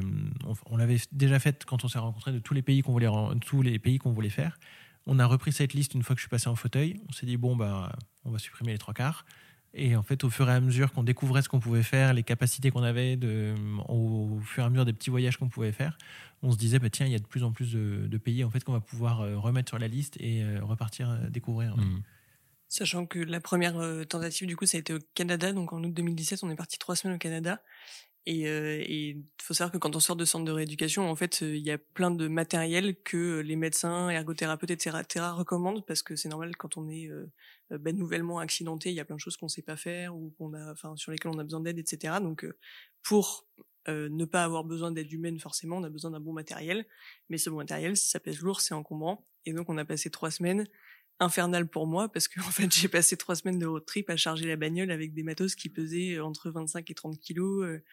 on, 0.67 0.77
l'avait 0.77 0.97
déjà 1.11 1.37
faite 1.39 1.65
quand 1.65 1.83
on 1.83 1.89
s'est 1.89 1.99
rencontrés 1.99 2.31
de 2.31 2.39
tous 2.39 2.53
les 2.53 2.61
pays 2.61 2.81
qu'on 2.81 2.93
voulait, 2.93 3.09
tous 3.45 3.61
les 3.61 3.77
pays 3.77 3.97
qu'on 3.97 4.13
voulait 4.13 4.29
faire. 4.29 4.57
On 5.05 5.19
a 5.19 5.25
repris 5.25 5.51
cette 5.51 5.73
liste 5.73 5.95
une 5.95 6.03
fois 6.03 6.15
que 6.15 6.19
je 6.19 6.23
suis 6.23 6.29
passé 6.29 6.47
en 6.47 6.55
fauteuil. 6.55 6.99
On 7.09 7.11
s'est 7.11 7.25
dit, 7.25 7.35
bon, 7.35 7.57
bah, 7.57 7.91
on 8.23 8.31
va 8.31 8.39
supprimer 8.39 8.71
les 8.71 8.77
trois 8.77 8.93
quarts. 8.93 9.25
Et 9.73 9.97
en 9.97 10.01
fait, 10.01 10.23
au 10.23 10.29
fur 10.29 10.49
et 10.49 10.53
à 10.53 10.59
mesure 10.61 10.93
qu'on 10.93 11.03
découvrait 11.03 11.41
ce 11.41 11.49
qu'on 11.49 11.59
pouvait 11.59 11.83
faire, 11.83 12.13
les 12.13 12.23
capacités 12.23 12.71
qu'on 12.71 12.83
avait, 12.83 13.19
au 13.89 14.39
fur 14.43 14.63
et 14.63 14.65
à 14.65 14.69
mesure 14.69 14.85
des 14.85 14.93
petits 14.93 15.09
voyages 15.09 15.37
qu'on 15.37 15.49
pouvait 15.49 15.73
faire, 15.73 15.97
on 16.41 16.51
se 16.51 16.57
disait, 16.57 16.79
bah, 16.79 16.89
tiens, 16.89 17.05
il 17.05 17.11
y 17.11 17.15
a 17.15 17.19
de 17.19 17.27
plus 17.27 17.43
en 17.43 17.51
plus 17.51 17.73
de, 17.73 18.17
pays 18.17 18.45
en 18.45 18.49
fait 18.49 18.63
qu'on 18.63 18.71
va 18.71 18.79
pouvoir 18.79 19.21
euh, 19.21 19.37
remettre 19.37 19.69
sur 19.69 19.77
la 19.77 19.87
liste 19.89 20.15
et 20.21 20.43
repartir 20.59 21.17
découvrir. 21.29 21.75
Mmh. 21.75 22.01
Sachant 22.69 23.05
que 23.05 23.19
la 23.19 23.39
première 23.39 23.77
euh, 23.77 24.03
tentative, 24.03 24.47
du 24.47 24.57
coup, 24.57 24.65
ça 24.65 24.77
a 24.77 24.79
été 24.81 24.93
au 24.93 24.99
Canada. 25.13 25.53
Donc 25.53 25.71
en 25.71 25.83
août 25.83 25.93
2017, 25.93 26.43
on 26.43 26.49
est 26.49 26.55
parti 26.55 26.77
trois 26.77 26.95
semaines 26.95 27.15
au 27.15 27.19
Canada. 27.19 27.61
Et 28.25 28.41
il 28.41 28.47
euh, 28.47 29.21
faut 29.41 29.53
savoir 29.53 29.71
que 29.71 29.77
quand 29.77 29.95
on 29.95 30.01
sort 30.01 30.17
de 30.17 30.25
centre 30.25 30.43
de 30.43 30.51
rééducation, 30.51 31.09
en 31.09 31.15
fait, 31.15 31.39
il 31.39 31.65
y 31.65 31.71
a 31.71 31.77
plein 31.77 32.11
de 32.11 32.27
matériel 32.27 33.01
que 33.03 33.39
les 33.39 33.55
médecins, 33.55 34.09
ergothérapeutes, 34.09 34.71
etc., 34.71 34.97
recommandent 35.31 35.85
parce 35.85 36.01
que 36.01 36.17
c'est 36.17 36.27
normal 36.27 36.57
quand 36.57 36.75
on 36.75 36.89
est 36.89 37.07
euh, 37.09 37.31
ben, 37.69 37.95
nouvellement 37.95 38.39
accidenté, 38.39 38.89
il 38.89 38.95
y 38.95 38.99
a 38.99 39.05
plein 39.05 39.15
de 39.15 39.21
choses 39.21 39.37
qu'on 39.37 39.47
sait 39.47 39.61
pas 39.61 39.77
faire 39.77 40.13
ou 40.13 40.33
qu'on 40.37 40.53
a, 40.53 40.73
enfin, 40.73 40.97
sur 40.97 41.13
lesquelles 41.13 41.31
on 41.33 41.39
a 41.39 41.43
besoin 41.45 41.61
d'aide, 41.61 41.79
etc. 41.79 42.15
Donc 42.21 42.45
pour 43.01 43.47
ne 43.87 44.25
pas 44.25 44.43
avoir 44.43 44.65
besoin 44.65 44.91
d'aide 44.91 45.09
humaine 45.13 45.39
forcément, 45.39 45.77
on 45.77 45.83
a 45.83 45.89
besoin 45.89 46.11
d'un 46.11 46.19
bon 46.19 46.33
matériel. 46.33 46.85
Mais 47.29 47.37
ce 47.37 47.49
bon 47.49 47.55
matériel, 47.55 47.95
ça 47.95 48.19
pèse 48.19 48.41
lourd, 48.41 48.59
c'est 48.59 48.73
encombrant. 48.73 49.25
Et 49.45 49.53
donc 49.53 49.69
on 49.69 49.77
a 49.77 49.85
passé 49.85 50.09
trois 50.09 50.31
semaines 50.31 50.67
infernal 51.19 51.67
pour 51.67 51.87
moi 51.87 52.11
parce 52.11 52.27
que 52.27 52.39
en 52.41 52.51
fait 52.51 52.73
j'ai 52.73 52.87
passé 52.87 53.17
trois 53.17 53.35
semaines 53.35 53.59
de 53.59 53.65
road 53.65 53.85
trip 53.85 54.09
à 54.09 54.17
charger 54.17 54.47
la 54.47 54.55
bagnole 54.55 54.91
avec 54.91 55.13
des 55.13 55.23
matos 55.23 55.55
qui 55.55 55.69
pesaient 55.69 56.15
euh, 56.15 56.25
entre 56.25 56.49
25 56.49 56.89
et 56.89 56.93
30 56.93 57.19
kilos 57.19 57.63
euh, 57.63 57.83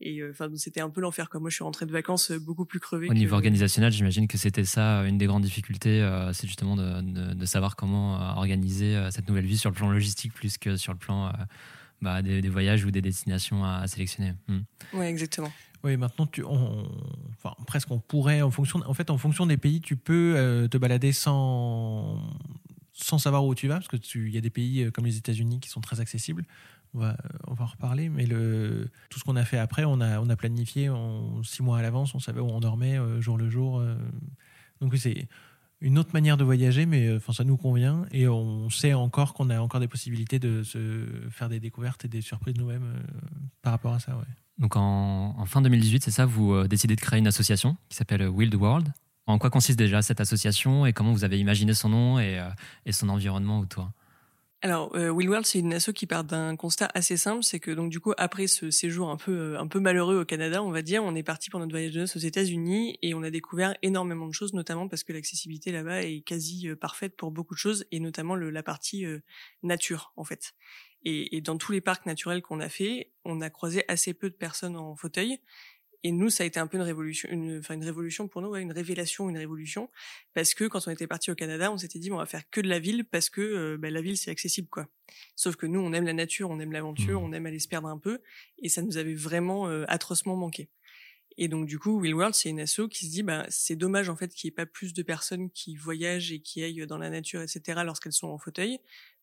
et 0.00 0.20
euh, 0.20 0.30
enfin 0.30 0.48
c'était 0.56 0.80
un 0.80 0.90
peu 0.90 1.00
l'enfer 1.00 1.28
comme 1.28 1.42
moi 1.42 1.50
je 1.50 1.56
suis 1.56 1.64
rentrée 1.64 1.86
de 1.86 1.92
vacances 1.92 2.32
beaucoup 2.32 2.64
plus 2.64 2.80
crevée 2.80 3.08
au 3.08 3.14
niveau 3.14 3.34
organisationnel 3.34 3.92
j'imagine 3.92 4.26
que 4.26 4.38
c'était 4.38 4.64
ça 4.64 5.04
une 5.04 5.18
des 5.18 5.26
grandes 5.26 5.44
difficultés 5.44 6.02
c'est 6.32 6.46
justement 6.46 6.76
de, 6.76 7.34
de, 7.34 7.46
savoir 7.46 7.76
comment 7.76 8.36
organiser 8.36 9.08
cette 9.10 9.28
nouvelle 9.28 9.46
vie 9.46 9.58
sur 9.58 9.70
le 9.70 9.76
plan 9.76 9.90
logistique 9.90 10.32
plus 10.32 10.58
que 10.58 10.76
sur 10.76 10.92
le 10.92 10.98
plan 10.98 11.32
bah, 12.00 12.22
des, 12.22 12.40
voyages 12.48 12.84
ou 12.84 12.90
des 12.90 13.02
destinations 13.02 13.64
à, 13.64 13.86
sélectionner. 13.86 14.32
Hmm. 14.48 14.60
ouais 14.94 15.08
exactement. 15.08 15.52
Oui, 15.84 15.96
maintenant, 15.96 16.26
tu, 16.26 16.44
on, 16.44 16.88
enfin, 17.32 17.54
presque 17.66 17.90
on 17.90 17.98
pourrait, 17.98 18.40
en 18.40 18.50
fonction, 18.50 18.80
en 18.86 18.94
fait, 18.94 19.10
en 19.10 19.18
fonction 19.18 19.46
des 19.46 19.56
pays, 19.56 19.80
tu 19.80 19.96
peux 19.96 20.68
te 20.70 20.78
balader 20.78 21.12
sans, 21.12 22.20
sans 22.92 23.18
savoir 23.18 23.44
où 23.44 23.54
tu 23.54 23.68
vas, 23.68 23.76
parce 23.76 23.88
que 23.88 23.96
il 24.18 24.30
y 24.30 24.38
a 24.38 24.40
des 24.40 24.50
pays 24.50 24.82
euh, 24.82 24.90
comme 24.90 25.06
les 25.06 25.16
États-Unis 25.16 25.60
qui 25.60 25.68
sont 25.68 25.80
très 25.80 26.00
accessibles. 26.00 26.44
On 26.94 26.98
va, 26.98 27.16
on 27.46 27.54
va 27.54 27.64
en 27.64 27.68
reparler, 27.68 28.10
mais 28.10 28.26
le, 28.26 28.90
tout 29.08 29.18
ce 29.18 29.24
qu'on 29.24 29.36
a 29.36 29.46
fait 29.46 29.56
après, 29.56 29.84
on 29.84 30.02
a, 30.02 30.20
on 30.20 30.28
a 30.28 30.36
planifié 30.36 30.90
six 31.42 31.62
mois 31.62 31.78
à 31.78 31.82
l'avance, 31.82 32.14
on 32.14 32.18
savait 32.18 32.40
où 32.40 32.48
on 32.48 32.60
dormait 32.60 32.98
euh, 32.98 33.18
jour 33.20 33.38
le 33.38 33.48
jour. 33.48 33.80
Euh. 33.80 33.96
donc 34.82 34.94
c'est 34.98 35.26
une 35.80 35.98
autre 35.98 36.10
manière 36.12 36.36
de 36.36 36.44
voyager, 36.44 36.84
mais 36.84 37.18
ça 37.32 37.44
nous 37.44 37.56
convient 37.56 38.04
et 38.12 38.28
on 38.28 38.70
sait 38.70 38.92
encore 38.92 39.34
qu'on 39.34 39.50
a 39.50 39.58
encore 39.58 39.80
des 39.80 39.88
possibilités 39.88 40.38
de 40.38 40.62
se 40.62 41.06
faire 41.30 41.48
des 41.48 41.58
découvertes 41.58 42.04
et 42.04 42.08
des 42.08 42.20
surprises 42.20 42.54
nous-mêmes 42.56 43.02
par 43.62 43.72
rapport 43.72 43.92
à 43.92 43.98
ça. 43.98 44.16
Ouais. 44.16 44.22
Donc 44.58 44.76
en, 44.76 45.34
en 45.36 45.44
fin 45.46 45.60
2018, 45.60 46.04
c'est 46.04 46.12
ça, 46.12 46.24
vous 46.24 46.68
décidez 46.68 46.94
de 46.94 47.00
créer 47.00 47.18
une 47.18 47.26
association 47.26 47.76
qui 47.88 47.96
s'appelle 47.96 48.28
Wild 48.28 48.54
World. 48.54 48.92
En 49.26 49.38
quoi 49.38 49.50
consiste 49.50 49.78
déjà 49.78 50.02
cette 50.02 50.20
association 50.20 50.84
et 50.84 50.92
comment 50.92 51.12
vous 51.12 51.24
avez 51.24 51.38
imaginé 51.38 51.74
son 51.74 51.88
nom 51.90 52.18
et, 52.18 52.40
euh, 52.40 52.92
son 52.92 53.08
environnement 53.08 53.60
autour 53.60 53.90
alors, 54.64 54.94
euh, 54.94 55.08
Will 55.08 55.28
World, 55.28 55.44
c'est 55.44 55.58
une 55.58 55.74
asso 55.74 55.90
qui 55.92 56.06
part 56.06 56.22
d'un 56.22 56.54
constat 56.54 56.88
assez 56.94 57.16
simple, 57.16 57.42
c'est 57.42 57.58
que 57.58 57.72
donc 57.72 57.90
du 57.90 57.98
coup 57.98 58.12
après 58.16 58.46
ce 58.46 58.70
séjour 58.70 59.10
un 59.10 59.16
peu 59.16 59.32
euh, 59.32 59.58
un 59.58 59.66
peu 59.66 59.80
malheureux 59.80 60.20
au 60.20 60.24
Canada, 60.24 60.62
on 60.62 60.70
va 60.70 60.82
dire, 60.82 61.02
on 61.02 61.16
est 61.16 61.24
parti 61.24 61.50
pour 61.50 61.58
notre 61.58 61.72
voyage 61.72 61.90
de 61.90 61.98
noces 61.98 62.14
aux 62.14 62.20
États-Unis 62.20 62.96
et 63.02 63.12
on 63.12 63.24
a 63.24 63.30
découvert 63.30 63.74
énormément 63.82 64.28
de 64.28 64.32
choses, 64.32 64.54
notamment 64.54 64.86
parce 64.86 65.02
que 65.02 65.12
l'accessibilité 65.12 65.72
là-bas 65.72 66.04
est 66.04 66.20
quasi 66.20 66.68
parfaite 66.80 67.16
pour 67.16 67.32
beaucoup 67.32 67.54
de 67.54 67.58
choses 67.58 67.86
et 67.90 67.98
notamment 67.98 68.36
la 68.36 68.62
partie 68.62 69.04
nature 69.64 70.12
en 70.14 70.22
fait. 70.22 70.52
Et, 71.04 71.36
et, 71.36 71.40
dans 71.40 71.58
tous 71.58 71.72
les 71.72 71.80
parcs 71.80 72.06
naturels 72.06 72.40
qu'on 72.40 72.60
a 72.60 72.68
fait, 72.68 73.10
on 73.24 73.40
a 73.40 73.50
croisé 73.50 73.84
assez 73.88 74.14
peu 74.14 74.30
de 74.30 74.36
personnes 74.36 74.76
en 74.76 74.94
fauteuil 74.94 75.40
Et 76.04 76.12
nous, 76.12 76.30
ça 76.30 76.42
a 76.42 76.46
été 76.46 76.58
un 76.58 76.66
peu 76.66 76.76
une 76.76 76.82
révolution, 76.82 77.28
une, 77.30 77.58
enfin 77.58 77.74
une 77.74 77.84
révolution 77.84 78.26
pour 78.26 78.42
nous, 78.42 78.48
ouais, 78.48 78.62
une 78.62 78.72
révélation, 78.72 79.28
une 79.28 79.38
révolution, 79.38 79.88
parce 80.34 80.54
que 80.54 80.64
quand 80.64 80.86
on 80.86 80.90
était 80.90 81.06
parti 81.06 81.30
au 81.30 81.34
Canada, 81.34 81.70
on 81.70 81.78
s'était 81.78 81.98
dit 81.98 82.10
bon, 82.10 82.16
on 82.16 82.18
va 82.18 82.26
faire 82.26 82.48
que 82.50 82.60
de 82.60 82.68
la 82.68 82.78
ville 82.78 83.04
parce 83.04 83.30
que 83.30 83.40
euh, 83.40 83.76
bah, 83.78 83.90
la 83.90 84.02
ville 84.02 84.16
c'est 84.16 84.30
accessible 84.30 84.68
quoi. 84.68 84.88
Sauf 85.36 85.56
que 85.56 85.66
nous, 85.66 85.80
on 85.80 85.92
aime 85.92 86.04
la 86.04 86.12
nature, 86.12 86.50
on 86.50 86.58
aime 86.58 86.72
l'aventure, 86.72 87.20
Mmh. 87.20 87.24
on 87.24 87.32
aime 87.32 87.46
aller 87.46 87.58
se 87.58 87.68
perdre 87.68 87.88
un 87.88 87.98
peu, 87.98 88.20
et 88.58 88.68
ça 88.68 88.82
nous 88.82 88.96
avait 88.96 89.14
vraiment 89.14 89.68
euh, 89.68 89.84
atrocement 89.88 90.36
manqué. 90.36 90.68
Et 91.38 91.48
donc 91.48 91.66
du 91.66 91.78
coup, 91.78 91.98
Will 91.98 92.14
World, 92.14 92.34
c'est 92.34 92.50
une 92.50 92.60
asso 92.60 92.88
qui 92.90 93.06
se 93.06 93.10
dit, 93.10 93.22
bah 93.22 93.46
c'est 93.48 93.76
dommage 93.76 94.08
en 94.08 94.16
fait 94.16 94.28
qu'il 94.34 94.48
n'y 94.48 94.52
ait 94.52 94.54
pas 94.54 94.66
plus 94.66 94.92
de 94.92 95.02
personnes 95.02 95.50
qui 95.50 95.76
voyagent 95.76 96.32
et 96.32 96.40
qui 96.40 96.62
aillent 96.62 96.86
dans 96.86 96.98
la 96.98 97.10
nature, 97.10 97.40
etc. 97.40 97.80
lorsqu'elles 97.84 98.12
sont 98.12 98.28
en 98.28 98.38
fauteuil, 98.38 98.78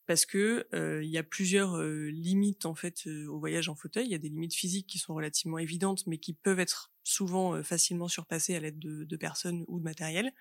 parce 0.10 0.25
que 0.25 0.66
euh, 0.74 1.04
il 1.04 1.10
y 1.12 1.20
a 1.20 1.24
plusieurs 1.24 1.78
euh, 1.78 2.10
limites 2.10 2.66
en 2.66 2.74
fait 2.74 3.06
euh, 3.06 3.28
au 3.28 3.38
voyage 3.38 3.70
en 3.70 3.75
fauteuil. 3.75 4.08
Il 4.08 4.12
y 4.12 4.16
a 4.16 4.18
des 4.18 4.30
limites 4.30 4.56
physiques 4.56 4.88
qui 4.88 4.98
sont 4.98 5.13
relativement 5.13 5.60
évidentes, 5.60 6.08
mais 6.08 6.18
qui 6.18 6.34
peuvent 6.34 6.60
être 6.60 6.92
souvent 7.04 7.62
facilement 7.62 8.08
surpassées 8.08 8.56
à 8.56 8.60
l'aide 8.60 8.80
de, 8.80 9.04
de 9.04 9.18
personnes 9.18 9.66
ou 9.68 9.78
de 9.78 9.84
matériel. 9.84 10.32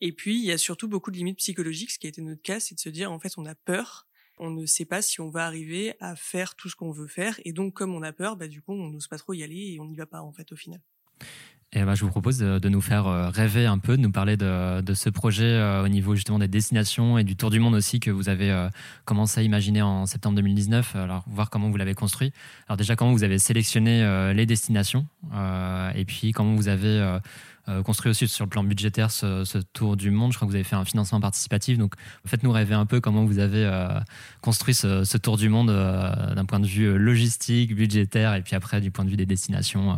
Et 0.00 0.12
puis 0.12 0.38
il 0.38 0.44
y 0.44 0.52
a 0.52 0.58
surtout 0.58 0.86
beaucoup 0.86 1.10
de 1.10 1.16
limites 1.16 1.38
psychologiques. 1.38 1.90
Ce 1.90 1.98
qui 1.98 2.06
a 2.06 2.08
été 2.08 2.22
notre 2.22 2.40
cas, 2.40 2.60
c'est 2.60 2.76
de 2.76 2.80
se 2.80 2.88
dire 2.88 3.10
en 3.10 3.18
fait 3.18 3.32
on 3.36 3.46
a 3.46 3.56
peur. 3.56 4.06
On 4.38 4.50
ne 4.50 4.64
sait 4.64 4.84
pas 4.84 5.02
si 5.02 5.20
on 5.20 5.28
va 5.28 5.44
arriver 5.44 5.94
à 5.98 6.14
faire 6.14 6.54
tout 6.54 6.68
ce 6.68 6.76
qu'on 6.76 6.92
veut 6.92 7.08
faire, 7.08 7.40
et 7.44 7.52
donc 7.52 7.74
comme 7.74 7.96
on 7.96 8.02
a 8.02 8.12
peur, 8.12 8.36
bah 8.36 8.46
du 8.46 8.62
coup 8.62 8.74
on 8.74 8.90
n'ose 8.90 9.08
pas 9.08 9.18
trop 9.18 9.32
y 9.32 9.42
aller 9.42 9.72
et 9.72 9.80
on 9.80 9.86
n'y 9.86 9.96
va 9.96 10.06
pas 10.06 10.22
en 10.22 10.32
fait 10.32 10.52
au 10.52 10.56
final. 10.56 10.80
Et 11.76 11.82
bah, 11.82 11.96
je 11.96 12.04
vous 12.04 12.10
propose 12.10 12.38
de, 12.38 12.68
nous 12.68 12.80
faire 12.80 13.08
euh, 13.08 13.30
rêver 13.30 13.66
un 13.66 13.78
peu, 13.78 13.96
de 13.96 14.02
nous 14.02 14.12
parler 14.12 14.36
de, 14.36 14.94
ce 14.94 15.10
projet 15.10 15.44
euh, 15.44 15.82
au 15.82 15.88
niveau 15.88 16.14
justement 16.14 16.38
des 16.38 16.46
destinations 16.46 17.18
et 17.18 17.24
du 17.24 17.34
tour 17.34 17.50
du 17.50 17.58
monde 17.58 17.74
aussi 17.74 17.98
que 17.98 18.12
vous 18.12 18.28
avez 18.28 18.52
euh, 18.52 18.68
commencé 19.04 19.40
à 19.40 19.42
imaginer 19.42 19.82
en 19.82 20.06
septembre 20.06 20.36
2019. 20.36 20.94
Alors, 20.94 21.24
voir 21.26 21.50
comment 21.50 21.68
vous 21.70 21.76
l'avez 21.76 21.94
construit. 21.94 22.32
Alors 22.68 22.76
déjà, 22.76 22.94
comment 22.94 23.10
vous 23.10 23.24
avez 23.24 23.40
sélectionné 23.40 24.04
les 24.34 24.46
destinations 24.46 25.06
et 25.94 26.04
puis 26.04 26.32
comment 26.32 26.54
vous 26.54 26.68
avez 26.68 27.18
construit 27.84 28.10
aussi 28.10 28.28
sur 28.28 28.44
le 28.44 28.50
plan 28.50 28.62
budgétaire 28.62 29.10
ce, 29.10 29.58
tour 29.72 29.96
du 29.96 30.10
monde. 30.10 30.32
Je 30.32 30.38
crois 30.38 30.46
que 30.46 30.50
vous 30.50 30.56
avez 30.56 30.64
fait 30.64 30.76
un 30.76 30.84
financement 30.84 31.20
participatif. 31.20 31.78
Donc, 31.78 31.94
faites-nous 32.26 32.52
rêver 32.52 32.74
un 32.74 32.86
peu 32.86 33.00
comment 33.00 33.24
vous 33.24 33.38
avez 33.38 33.68
construit 34.42 34.74
ce, 34.74 35.16
tour 35.16 35.36
du 35.36 35.48
monde 35.48 35.68
d'un 35.68 36.44
point 36.44 36.60
de 36.60 36.66
vue 36.66 36.96
logistique, 36.96 37.74
budgétaire 37.74 38.34
et 38.34 38.42
puis 38.42 38.54
après 38.54 38.80
du 38.80 38.90
point 38.90 39.04
de 39.04 39.10
vue 39.10 39.16
des 39.16 39.26
destinations. 39.26 39.96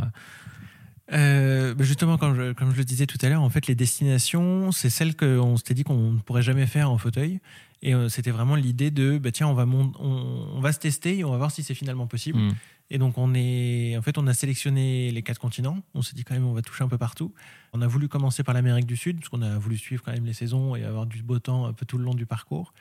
Euh. 1.13 1.75
Bah 1.75 1.85
justement, 1.85 2.19
comme 2.19 2.35
je, 2.35 2.53
comme 2.53 2.73
je 2.73 2.77
le 2.77 2.85
disais 2.85 3.07
tout 3.07 3.19
à 3.23 3.29
l'heure, 3.29 3.43
en 3.43 3.51
fait, 3.51 3.67
les 3.67 3.75
destinations, 3.75 4.73
c'est 4.73 4.91
celles 4.91 5.17
qu'on 5.17 5.57
s'était 5.57 5.75
dit 5.75 5.85
qu'on 5.85 6.13
ne 6.13 6.19
pourrait 6.19 6.43
jamais 6.43 6.67
faire 6.67 6.91
en 6.91 6.99
fauteuil. 6.99 7.41
Et 7.83 7.95
euh, 7.95 8.09
c'était 8.09 8.31
vraiment 8.31 8.57
l'idée 8.57 8.91
de, 8.91 9.19
bah, 9.19 9.31
tiens, 9.31 9.49
on 9.49 9.55
va, 9.55 9.67
on, 9.67 9.93
on 10.01 10.61
va 10.61 10.73
se 10.73 10.79
tester 10.79 11.19
et 11.19 11.25
on 11.25 11.31
va 11.31 11.37
voir 11.37 11.51
si 11.51 11.63
c'est 11.63 11.75
finalement 11.75 12.07
possible. 12.07 12.39
Mm. 12.39 12.55
Et 12.91 12.99
donc, 12.99 13.19
on 13.19 13.35
est, 13.35 13.97
en 13.97 14.03
fait, 14.03 14.17
on 14.17 14.27
a 14.27 14.35
sélectionné 14.35 15.11
les 15.11 15.23
quatre 15.23 15.41
continents. 15.41 15.79
On 15.95 16.03
s'est 16.03 16.15
dit 16.15 16.25
quand 16.25 16.35
même, 16.35 16.47
on 16.47 16.53
va 16.53 16.63
toucher 16.63 16.85
un 16.85 16.89
peu 16.89 16.99
partout. 16.99 17.35
On 17.73 17.83
a 17.83 17.87
voulu 17.87 18.09
commencer 18.09 18.45
par 18.45 18.55
l'Amérique 18.55 18.87
du 18.87 18.97
Sud, 18.97 19.19
parce 19.19 19.29
qu'on 19.29 19.43
a 19.43 19.59
voulu 19.59 19.77
suivre 19.77 20.03
quand 20.05 20.13
même 20.13 20.25
les 20.25 20.33
saisons 20.33 20.77
et 20.77 20.85
avoir 20.85 21.07
du 21.07 21.23
beau 21.23 21.39
temps 21.39 21.67
un 21.67 21.73
peu 21.73 21.85
tout 21.85 21.99
le 21.99 22.05
long 22.05 22.15
du 22.15 22.27
parcours. 22.27 22.73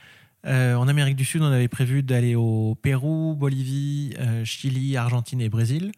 Euh, 0.45 0.75
en 0.75 0.87
Amérique 0.87 1.15
du 1.15 1.25
Sud, 1.25 1.41
on 1.41 1.51
avait 1.51 1.67
prévu 1.67 2.03
d'aller 2.03 2.35
au 2.35 2.75
Pérou, 2.79 3.35
Bolivie, 3.35 4.13
euh, 4.19 4.45
Chili, 4.45 4.95
Argentine 4.95 5.41
et 5.41 5.49
Brésil. 5.49 5.91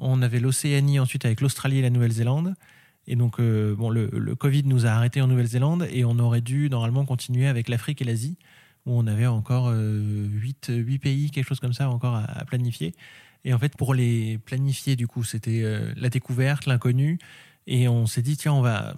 On 0.00 0.22
avait 0.22 0.40
l'Océanie 0.40 0.98
ensuite 0.98 1.24
avec 1.24 1.40
l'Australie 1.40 1.78
et 1.78 1.82
la 1.82 1.90
Nouvelle-Zélande. 1.90 2.54
Et 3.06 3.16
donc, 3.16 3.40
euh, 3.40 3.74
bon, 3.74 3.90
le, 3.90 4.08
Covid 4.34 4.64
nous 4.64 4.86
a 4.86 4.90
arrêtés 4.90 5.20
en 5.20 5.26
Nouvelle-Zélande 5.26 5.86
et 5.90 6.04
on 6.04 6.18
aurait 6.18 6.40
dû 6.40 6.68
normalement 6.70 7.04
continuer 7.04 7.46
avec 7.46 7.68
l'Afrique 7.68 8.02
et 8.02 8.04
l'Asie, 8.04 8.36
où 8.86 8.98
on 8.98 9.06
avait 9.06 9.26
encore 9.26 9.72
8, 9.72 10.98
pays, 11.00 11.30
quelque 11.30 11.46
chose 11.46 11.60
comme 11.60 11.72
ça, 11.72 11.88
encore 11.88 12.14
à, 12.14 12.44
planifier. 12.44 12.94
Et 13.44 13.54
en 13.54 13.58
fait, 13.58 13.76
pour 13.76 13.94
les 13.94 14.38
planifier, 14.38 14.96
du 14.96 15.06
coup, 15.06 15.24
c'était 15.24 15.62
euh, 15.62 15.92
la 15.96 16.08
découverte, 16.08 16.66
l'inconnu. 16.66 17.18
Et 17.66 17.88
on 17.88 18.06
s'est 18.06 18.22
dit, 18.22 18.36
tiens, 18.36 18.52
on 18.52 18.60
va 18.60 18.94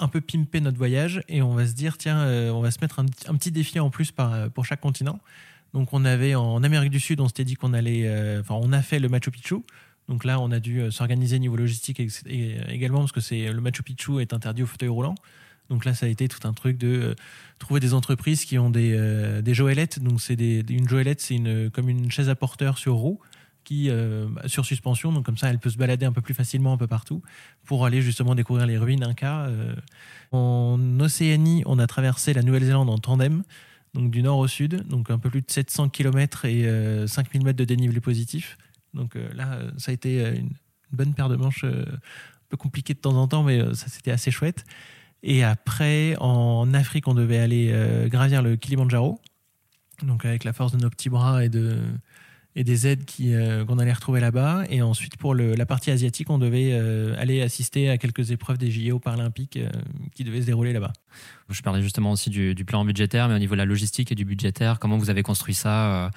un 0.00 0.08
peu 0.08 0.20
pimper 0.20 0.60
notre 0.60 0.78
voyage 0.78 1.22
et 1.28 1.42
on 1.42 1.54
va 1.54 1.66
se 1.66 1.74
dire, 1.74 1.98
tiens, 1.98 2.20
euh, 2.20 2.50
on 2.50 2.60
va 2.60 2.70
se 2.70 2.78
mettre 2.80 2.98
un, 3.00 3.06
petit 3.36 3.52
défi 3.52 3.80
en 3.80 3.90
plus 3.90 4.12
pour 4.54 4.64
chaque 4.64 4.80
continent. 4.80 5.20
Donc, 5.74 5.92
on 5.92 6.04
avait 6.04 6.34
en 6.34 6.62
Amérique 6.62 6.90
du 6.90 7.00
Sud, 7.00 7.20
on 7.20 7.28
s'était 7.28 7.44
dit 7.44 7.54
qu'on 7.54 7.74
allait. 7.74 8.06
euh, 8.06 8.40
Enfin, 8.40 8.54
on 8.60 8.72
a 8.72 8.82
fait 8.82 8.98
le 8.98 9.08
Machu 9.08 9.30
Picchu. 9.30 9.56
Donc 10.08 10.24
là, 10.24 10.40
on 10.40 10.50
a 10.50 10.60
dû 10.60 10.80
euh, 10.80 10.90
s'organiser 10.90 11.38
niveau 11.38 11.56
logistique 11.56 12.00
euh, 12.00 12.62
également 12.68 13.00
parce 13.00 13.12
que 13.12 13.20
c'est 13.20 13.52
le 13.52 13.60
Machu 13.60 13.82
Picchu 13.82 14.20
est 14.20 14.32
interdit 14.32 14.62
au 14.62 14.66
fauteuil 14.66 14.88
roulant. 14.88 15.14
Donc 15.68 15.84
là, 15.84 15.94
ça 15.94 16.06
a 16.06 16.08
été 16.08 16.28
tout 16.28 16.46
un 16.48 16.54
truc 16.54 16.78
de 16.78 16.88
euh, 16.88 17.14
trouver 17.58 17.80
des 17.80 17.92
entreprises 17.92 18.44
qui 18.44 18.58
ont 18.58 18.70
des, 18.70 18.94
euh, 18.94 19.42
des 19.42 19.54
joëlettes. 19.54 20.02
Donc 20.02 20.20
c'est 20.20 20.36
des, 20.36 20.64
une 20.70 20.88
joëlette, 20.88 21.20
c'est 21.20 21.34
une, 21.34 21.70
comme 21.70 21.88
une 21.88 22.10
chaise 22.10 22.28
à 22.28 22.34
porteur 22.34 22.78
sur 22.78 22.94
roue 22.94 23.20
qui 23.68 23.90
euh, 23.90 24.28
sur 24.46 24.64
suspension. 24.64 25.12
Donc 25.12 25.26
comme 25.26 25.36
ça, 25.36 25.50
elle 25.50 25.58
peut 25.58 25.68
se 25.68 25.76
balader 25.76 26.06
un 26.06 26.12
peu 26.12 26.22
plus 26.22 26.32
facilement 26.32 26.72
un 26.72 26.78
peu 26.78 26.86
partout 26.86 27.20
pour 27.66 27.84
aller 27.84 28.00
justement 28.00 28.34
découvrir 28.34 28.66
les 28.66 28.78
ruines 28.78 29.04
Inca. 29.04 29.42
Euh, 29.42 29.74
en 30.32 30.78
Océanie, 31.00 31.62
on 31.66 31.78
a 31.78 31.86
traversé 31.86 32.32
la 32.32 32.42
Nouvelle-Zélande 32.42 32.88
en 32.88 32.96
tandem. 32.96 33.42
Donc 33.92 34.10
du 34.10 34.22
nord 34.22 34.38
au 34.38 34.48
sud, 34.48 34.86
donc 34.86 35.10
un 35.10 35.18
peu 35.18 35.28
plus 35.28 35.42
de 35.42 35.50
700 35.50 35.90
km 35.90 36.46
et 36.46 36.66
euh, 36.66 37.06
5000 37.06 37.44
mètres 37.44 37.58
de 37.58 37.64
dénivelé 37.64 38.00
positif. 38.00 38.56
Donc 38.94 39.16
euh, 39.16 39.28
là, 39.34 39.54
euh, 39.54 39.70
ça 39.76 39.90
a 39.90 39.94
été 39.94 40.24
euh, 40.24 40.34
une 40.34 40.50
bonne 40.92 41.14
paire 41.14 41.28
de 41.28 41.36
manches, 41.36 41.64
un 41.64 41.84
peu 42.48 42.56
compliquée 42.56 42.94
de 42.94 42.98
temps 42.98 43.16
en 43.16 43.28
temps, 43.28 43.42
mais 43.42 43.60
ça 43.74 43.86
c'était 43.88 44.10
assez 44.10 44.30
chouette. 44.30 44.64
Et 45.22 45.44
après, 45.44 46.16
en 46.20 46.72
Afrique, 46.74 47.08
on 47.08 47.14
devait 47.14 47.38
aller 47.38 47.74
gravir 48.06 48.40
le 48.40 48.56
Kilimandjaro, 48.56 49.20
donc 50.02 50.24
avec 50.24 50.44
la 50.44 50.52
force 50.52 50.72
de 50.72 50.78
nos 50.78 50.88
petits 50.88 51.10
bras 51.10 51.44
et, 51.44 51.48
de, 51.48 51.76
et 52.54 52.62
des 52.64 52.86
aides 52.86 53.04
qu'on 53.66 53.78
allait 53.78 53.92
retrouver 53.92 54.20
là-bas. 54.20 54.62
Et 54.70 54.80
ensuite, 54.80 55.16
pour 55.16 55.34
la 55.34 55.66
partie 55.66 55.90
asiatique, 55.90 56.30
on 56.30 56.38
devait 56.38 56.72
aller 57.18 57.42
assister 57.42 57.90
à 57.90 57.98
quelques 57.98 58.30
épreuves 58.30 58.56
des 58.56 58.70
JO 58.70 59.00
paralympiques 59.00 59.58
qui 60.14 60.24
devaient 60.24 60.40
se 60.40 60.46
dérouler 60.46 60.72
là-bas. 60.72 60.92
Je 61.50 61.60
parlais 61.60 61.82
justement 61.82 62.12
aussi 62.12 62.30
du, 62.30 62.64
plan 62.64 62.84
budgétaire, 62.84 63.28
mais 63.28 63.34
au 63.34 63.40
niveau 63.40 63.56
de 63.56 63.58
la 63.58 63.66
logistique 63.66 64.12
et 64.12 64.14
du 64.14 64.24
budgétaire, 64.24 64.78
comment 64.78 64.96
vous 64.96 65.10
avez 65.10 65.24
construit 65.24 65.54
ça 65.54 66.10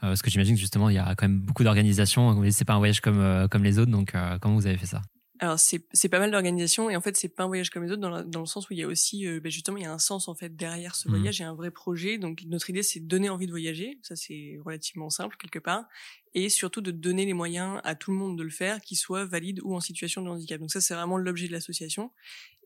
Parce 0.00 0.22
que 0.22 0.30
j'imagine 0.30 0.54
que 0.54 0.60
justement, 0.60 0.88
il 0.90 0.94
y 0.94 0.98
a 0.98 1.14
quand 1.14 1.26
même 1.28 1.40
beaucoup 1.40 1.64
d'organisation. 1.64 2.42
C'est 2.50 2.64
pas 2.64 2.74
un 2.74 2.78
voyage 2.78 3.00
comme, 3.00 3.18
euh, 3.20 3.48
comme 3.48 3.64
les 3.64 3.78
autres, 3.78 3.90
donc 3.90 4.14
euh, 4.14 4.38
comment 4.40 4.54
vous 4.56 4.66
avez 4.66 4.76
fait 4.78 4.86
ça? 4.86 5.02
Alors 5.38 5.58
c'est 5.58 5.86
c'est 5.92 6.08
pas 6.08 6.18
mal 6.18 6.30
d'organisation 6.30 6.88
et 6.88 6.96
en 6.96 7.02
fait 7.02 7.14
c'est 7.14 7.28
pas 7.28 7.44
un 7.44 7.46
voyage 7.46 7.68
comme 7.68 7.82
les 7.84 7.90
autres 7.92 8.00
dans, 8.00 8.08
la- 8.08 8.22
dans 8.22 8.40
le 8.40 8.46
sens 8.46 8.70
où 8.70 8.72
il 8.72 8.78
y 8.78 8.82
a 8.82 8.86
aussi 8.86 9.26
euh, 9.26 9.38
bah, 9.38 9.50
justement 9.50 9.76
il 9.76 9.82
y 9.82 9.86
a 9.86 9.92
un 9.92 9.98
sens 9.98 10.28
en 10.28 10.34
fait 10.34 10.56
derrière 10.56 10.94
ce 10.96 11.08
Mhm. 11.08 11.14
voyage, 11.18 11.38
il 11.38 11.42
y 11.42 11.44
a 11.44 11.50
un 11.50 11.54
vrai 11.54 11.70
projet. 11.70 12.16
Donc 12.16 12.42
notre 12.46 12.70
idée 12.70 12.82
c'est 12.82 13.00
de 13.00 13.06
donner 13.06 13.28
envie 13.28 13.44
de 13.44 13.50
voyager, 13.50 13.98
ça 14.02 14.16
c'est 14.16 14.56
relativement 14.64 15.10
simple 15.10 15.36
quelque 15.36 15.58
part, 15.58 15.84
et 16.32 16.48
surtout 16.48 16.80
de 16.80 16.90
donner 16.90 17.26
les 17.26 17.34
moyens 17.34 17.80
à 17.84 17.94
tout 17.94 18.12
le 18.12 18.16
monde 18.16 18.38
de 18.38 18.42
le 18.44 18.48
faire, 18.50 18.80
qu'il 18.80 18.96
soit 18.96 19.26
valide 19.26 19.60
ou 19.62 19.74
en 19.76 19.80
situation 19.80 20.22
de 20.22 20.30
handicap. 20.30 20.58
Donc 20.58 20.70
ça 20.72 20.80
c'est 20.80 20.94
vraiment 20.94 21.18
l'objet 21.18 21.48
de 21.48 21.52
l'association. 21.52 22.12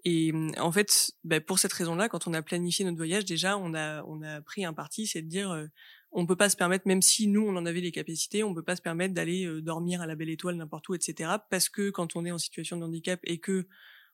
Et 0.05 0.33
hum, 0.33 0.53
en 0.59 0.73
fait, 0.73 1.13
bah, 1.25 1.41
pour 1.41 1.59
cette 1.59 1.73
raison-là, 1.73 2.09
quand 2.09 2.27
on 2.27 2.35
a 2.35 2.43
planifié 2.43 2.85
notre 2.85 2.97
voyage, 2.97 3.25
déjà 3.25 3.59
on 3.59 3.75
a 3.75 4.03
on 4.05 4.23
a 4.23 4.41
pris 4.43 4.65
un 4.65 4.73
parti, 4.73 5.07
c'est 5.07 5.23
de 5.23 5.29
dire 5.29 5.51
euh, 5.51 5.67
on 6.13 6.27
peut 6.27 6.37
pas 6.37 6.49
se 6.49 6.57
permettre, 6.57 6.89
même 6.89 7.03
si 7.03 7.27
nous 7.29 7.47
on 7.47 7.57
en 7.57 7.67
avait 7.67 7.81
les 7.81 7.93
capacités, 7.93 8.43
on 8.43 8.55
peut 8.55 8.63
pas 8.63 8.77
se 8.77 8.83
permettre 8.83 9.15
d'aller 9.15 9.47
euh, 9.47 9.63
dormir 9.63 10.01
à 10.01 10.07
la 10.07 10.17
belle 10.17 10.31
étoile 10.31 10.57
n'importe 10.57 10.89
où, 10.89 10.95
etc. 10.95 11.31
Parce 11.51 11.69
que 11.69 11.91
quand 11.91 12.17
on 12.17 12.25
est 12.25 12.33
en 12.33 12.39
situation 12.39 12.77
de 12.77 12.85
handicap 12.85 13.21
et 13.25 13.39
que 13.39 13.67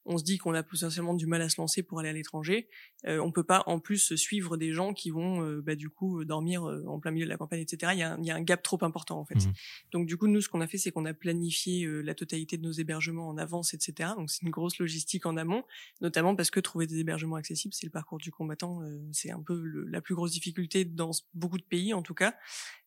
on 0.07 0.19
se 0.19 0.25
dit 0.25 0.39
qu'on 0.39 0.55
a 0.55 0.63
potentiellement 0.63 1.15
du 1.15 1.27
mal 1.27 1.43
à 1.43 1.49
se 1.49 1.61
lancer 1.61 1.83
pour 1.83 1.99
aller 2.01 2.09
à 2.09 2.13
l'étranger, 2.13 2.69
euh, 3.07 3.19
on 3.19 3.33
peut 3.33 3.45
pas 3.45 3.63
en 3.67 3.79
plus 3.81 4.15
suivre 4.17 4.57
des 4.57 4.73
gens 4.73 4.93
qui 4.95 5.11
vont 5.11 5.43
euh, 5.45 5.61
bah, 5.61 5.75
du 5.75 5.91
coup 5.91 6.25
dormir 6.25 6.65
euh, 6.65 6.85
en 6.87 6.99
plein 7.01 7.11
milieu 7.11 7.25
de 7.27 7.31
la 7.31 7.37
campagne, 7.37 7.61
etc. 7.61 7.93
Il 7.95 7.99
y 7.99 8.03
a, 8.03 8.13
un- 8.15 8.19
il 8.19 8.25
y 8.27 8.31
a 8.31 8.37
un 8.37 8.43
gap 8.43 8.63
trop 8.63 8.79
important 8.83 9.19
en 9.19 9.25
fait. 9.25 9.35
Mhm. 9.47 9.53
Donc 9.93 10.07
du 10.07 10.17
coup 10.17 10.27
nous 10.29 10.41
ce 10.41 10.49
qu'on 10.49 10.61
a 10.61 10.67
fait 10.67 10.79
c'est 10.79 10.91
qu'on 10.93 11.05
a 11.05 11.15
planifié 11.15 11.85
euh, 11.85 12.01
la 12.03 12.15
totalité 12.15 12.57
de 12.57 12.63
nos 12.63 12.73
hébergements 12.73 13.29
en 13.29 13.37
avance, 13.39 13.75
etc. 13.75 14.11
Donc 14.17 14.31
c'est 14.31 14.43
une 14.43 14.51
grosse 14.51 14.79
logistique 14.79 15.27
en 15.27 15.37
amont, 15.37 15.65
notamment 16.01 16.35
parce 16.37 16.51
que 16.51 16.61
trouver 16.61 16.87
des 16.87 16.99
hébergements 17.01 17.37
accessibles 17.37 17.75
c'est 17.75 17.87
le 17.87 17.93
parcours 17.93 18.19
du 18.19 18.31
combattant, 18.31 18.83
euh, 18.83 18.99
c'est 19.13 19.31
un 19.31 19.43
peu 19.43 19.61
le- 19.61 19.85
la 19.87 20.01
plus 20.01 20.15
grosse 20.15 20.33
difficulté 20.33 20.85
dans 20.85 21.11
beaucoup 21.35 21.59
de 21.59 21.63
pays 21.65 21.93
en 21.95 22.03
tout 22.03 22.15
cas. 22.15 22.35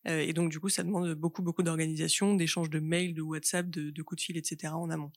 Euh, 0.08 0.20
et 0.22 0.32
donc 0.34 0.50
du 0.52 0.60
coup 0.60 0.70
ça 0.70 0.84
demande 0.84 1.14
beaucoup 1.16 1.42
beaucoup 1.42 1.64
d'organisation, 1.64 2.34
d'échanges 2.36 2.70
de 2.70 2.80
mails, 2.80 3.14
de 3.14 3.22
WhatsApp, 3.22 3.70
de, 3.70 3.90
de 3.90 4.02
coups 4.02 4.22
de 4.22 4.26
fil, 4.26 4.38
etc. 4.38 4.74
en 4.74 4.90
amont. 4.90 5.12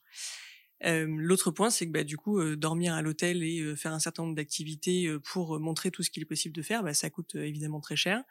L'autre 0.84 1.50
point, 1.50 1.70
c'est 1.70 1.86
que 1.86 1.92
bah, 1.92 2.04
du 2.04 2.16
coup, 2.16 2.42
dormir 2.56 2.94
à 2.94 3.02
l'hôtel 3.02 3.42
et 3.42 3.76
faire 3.76 3.92
un 3.92 4.00
certain 4.00 4.24
nombre 4.24 4.34
d'activités 4.34 5.14
pour 5.24 5.60
montrer 5.60 5.90
tout 5.90 6.02
ce 6.02 6.10
qu'il 6.10 6.22
est 6.22 6.26
possible 6.26 6.54
de 6.54 6.62
faire, 6.62 6.82
bah, 6.82 6.94
ça 6.94 7.08
coûte 7.10 7.34
évidemment 7.34 7.80
très 7.80 7.96
cher. 7.96 8.24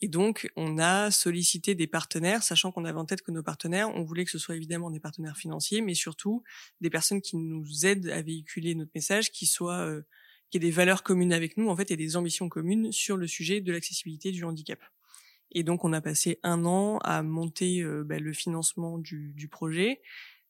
Et 0.00 0.08
donc, 0.08 0.48
on 0.54 0.78
a 0.78 1.10
sollicité 1.10 1.74
des 1.74 1.88
partenaires, 1.88 2.44
sachant 2.44 2.70
qu'on 2.70 2.84
avait 2.84 2.98
en 2.98 3.04
tête 3.04 3.22
que 3.22 3.32
nos 3.32 3.42
partenaires, 3.42 3.88
on 3.96 4.04
voulait 4.04 4.24
que 4.24 4.30
ce 4.30 4.38
soit 4.38 4.54
évidemment 4.54 4.90
des 4.92 5.00
partenaires 5.00 5.36
financiers, 5.36 5.80
mais 5.80 5.94
surtout 5.94 6.44
des 6.80 6.88
personnes 6.88 7.20
qui 7.20 7.36
nous 7.36 7.84
aident 7.84 8.08
à 8.10 8.22
véhiculer 8.22 8.76
notre 8.76 8.92
message, 8.94 9.32
qui 9.32 9.46
soient 9.46 9.90
qui 10.50 10.56
aient 10.56 10.60
des 10.60 10.70
valeurs 10.70 11.02
communes 11.02 11.32
avec 11.32 11.56
nous, 11.56 11.68
en 11.68 11.76
fait, 11.76 11.90
et 11.90 11.96
des 11.96 12.16
ambitions 12.16 12.48
communes 12.48 12.92
sur 12.92 13.16
le 13.16 13.26
sujet 13.26 13.60
de 13.60 13.72
l'accessibilité 13.72 14.30
du 14.30 14.44
handicap. 14.44 14.80
Et 15.50 15.62
donc, 15.62 15.84
on 15.84 15.92
a 15.92 16.00
passé 16.00 16.38
un 16.42 16.64
an 16.64 16.98
à 16.98 17.22
monter 17.22 17.82
bah, 18.04 18.18
le 18.18 18.32
financement 18.32 18.98
du, 18.98 19.32
du 19.34 19.48
projet, 19.48 20.00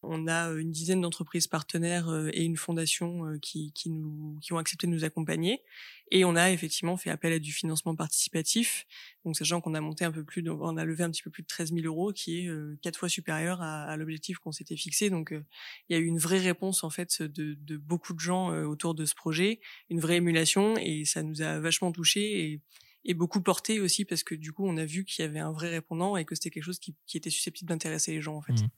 On 0.02 0.28
a 0.28 0.50
une 0.52 0.70
dizaine 0.70 1.00
d'entreprises 1.00 1.46
partenaires 1.46 2.08
et 2.32 2.44
une 2.44 2.56
fondation 2.56 3.38
qui, 3.42 3.72
qui, 3.72 3.90
nous, 3.90 4.38
qui 4.40 4.52
ont 4.52 4.58
accepté 4.58 4.86
de 4.86 4.92
nous 4.92 5.04
accompagner. 5.04 5.62
Et 6.10 6.24
on 6.24 6.36
a 6.36 6.50
effectivement 6.50 6.96
fait 6.96 7.10
appel 7.10 7.32
à 7.32 7.38
du 7.38 7.52
financement 7.52 7.94
participatif. 7.94 8.86
Donc, 9.24 9.36
sachant 9.36 9.60
qu'on 9.60 9.74
a 9.74 9.80
monté 9.80 10.04
un 10.04 10.12
peu 10.12 10.24
plus, 10.24 10.48
on 10.48 10.76
a 10.76 10.84
levé 10.84 11.04
un 11.04 11.10
petit 11.10 11.22
peu 11.22 11.30
plus 11.30 11.42
de 11.42 11.48
13 11.48 11.72
000 11.74 11.86
euros, 11.86 12.12
qui 12.12 12.38
est 12.38 12.50
quatre 12.80 12.98
fois 12.98 13.08
supérieur 13.08 13.60
à, 13.60 13.96
l'objectif 13.96 14.38
qu'on 14.38 14.52
s'était 14.52 14.76
fixé. 14.76 15.10
Donc, 15.10 15.32
il 15.32 15.92
y 15.92 15.96
a 15.96 15.98
eu 15.98 16.06
une 16.06 16.18
vraie 16.18 16.38
réponse 16.38 16.84
en 16.84 16.90
fait 16.90 17.20
de, 17.22 17.54
de 17.60 17.76
beaucoup 17.76 18.14
de 18.14 18.20
gens 18.20 18.50
autour 18.64 18.94
de 18.94 19.04
ce 19.04 19.14
projet, 19.14 19.60
une 19.90 20.00
vraie 20.00 20.16
émulation, 20.16 20.76
et 20.78 21.04
ça 21.04 21.22
nous 21.22 21.42
a 21.42 21.58
vachement 21.58 21.92
touché. 21.92 22.52
Et 22.52 22.60
et 23.04 23.14
beaucoup 23.14 23.40
porté 23.40 23.80
aussi 23.80 24.04
parce 24.04 24.22
que 24.22 24.34
du 24.34 24.52
coup 24.52 24.66
on 24.66 24.76
a 24.76 24.84
vu 24.84 25.04
qu'il 25.04 25.24
y 25.24 25.28
avait 25.28 25.38
un 25.38 25.52
vrai 25.52 25.70
répondant 25.70 26.16
et 26.16 26.24
que 26.24 26.34
c'était 26.34 26.50
quelque 26.50 26.64
chose 26.64 26.78
qui, 26.78 26.94
était 27.14 27.30
susceptible 27.30 27.68
d'intéresser 27.68 28.12
les 28.12 28.20
gens 28.20 28.36
en 28.36 28.42
fait. 28.42 28.52
Mmh. 28.52 28.68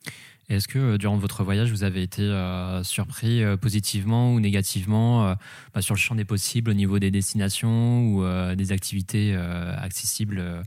Est-ce 0.51 0.69
que 0.69 0.79
euh, 0.79 0.99
durant 0.99 1.17
votre 1.17 1.43
voyage 1.43 1.71
vous 1.71 1.85
avez 1.85 2.03
été 2.03 2.23
euh, 2.23 2.83
surpris 2.83 3.43
euh, 3.43 3.57
positivement 3.57 4.33
ou 4.33 4.41
négativement 4.41 5.35
bah, 5.75 5.83
sur 5.83 5.95
le 5.95 5.99
champ 5.99 6.15
des 6.15 6.25
possibles 6.25 6.71
au 6.71 6.75
niveau 6.75 6.99
des 6.99 7.11
destinations 7.11 8.07
ou 8.07 8.55
des 8.55 8.73
activités 8.73 9.35
accessibles 9.35 10.65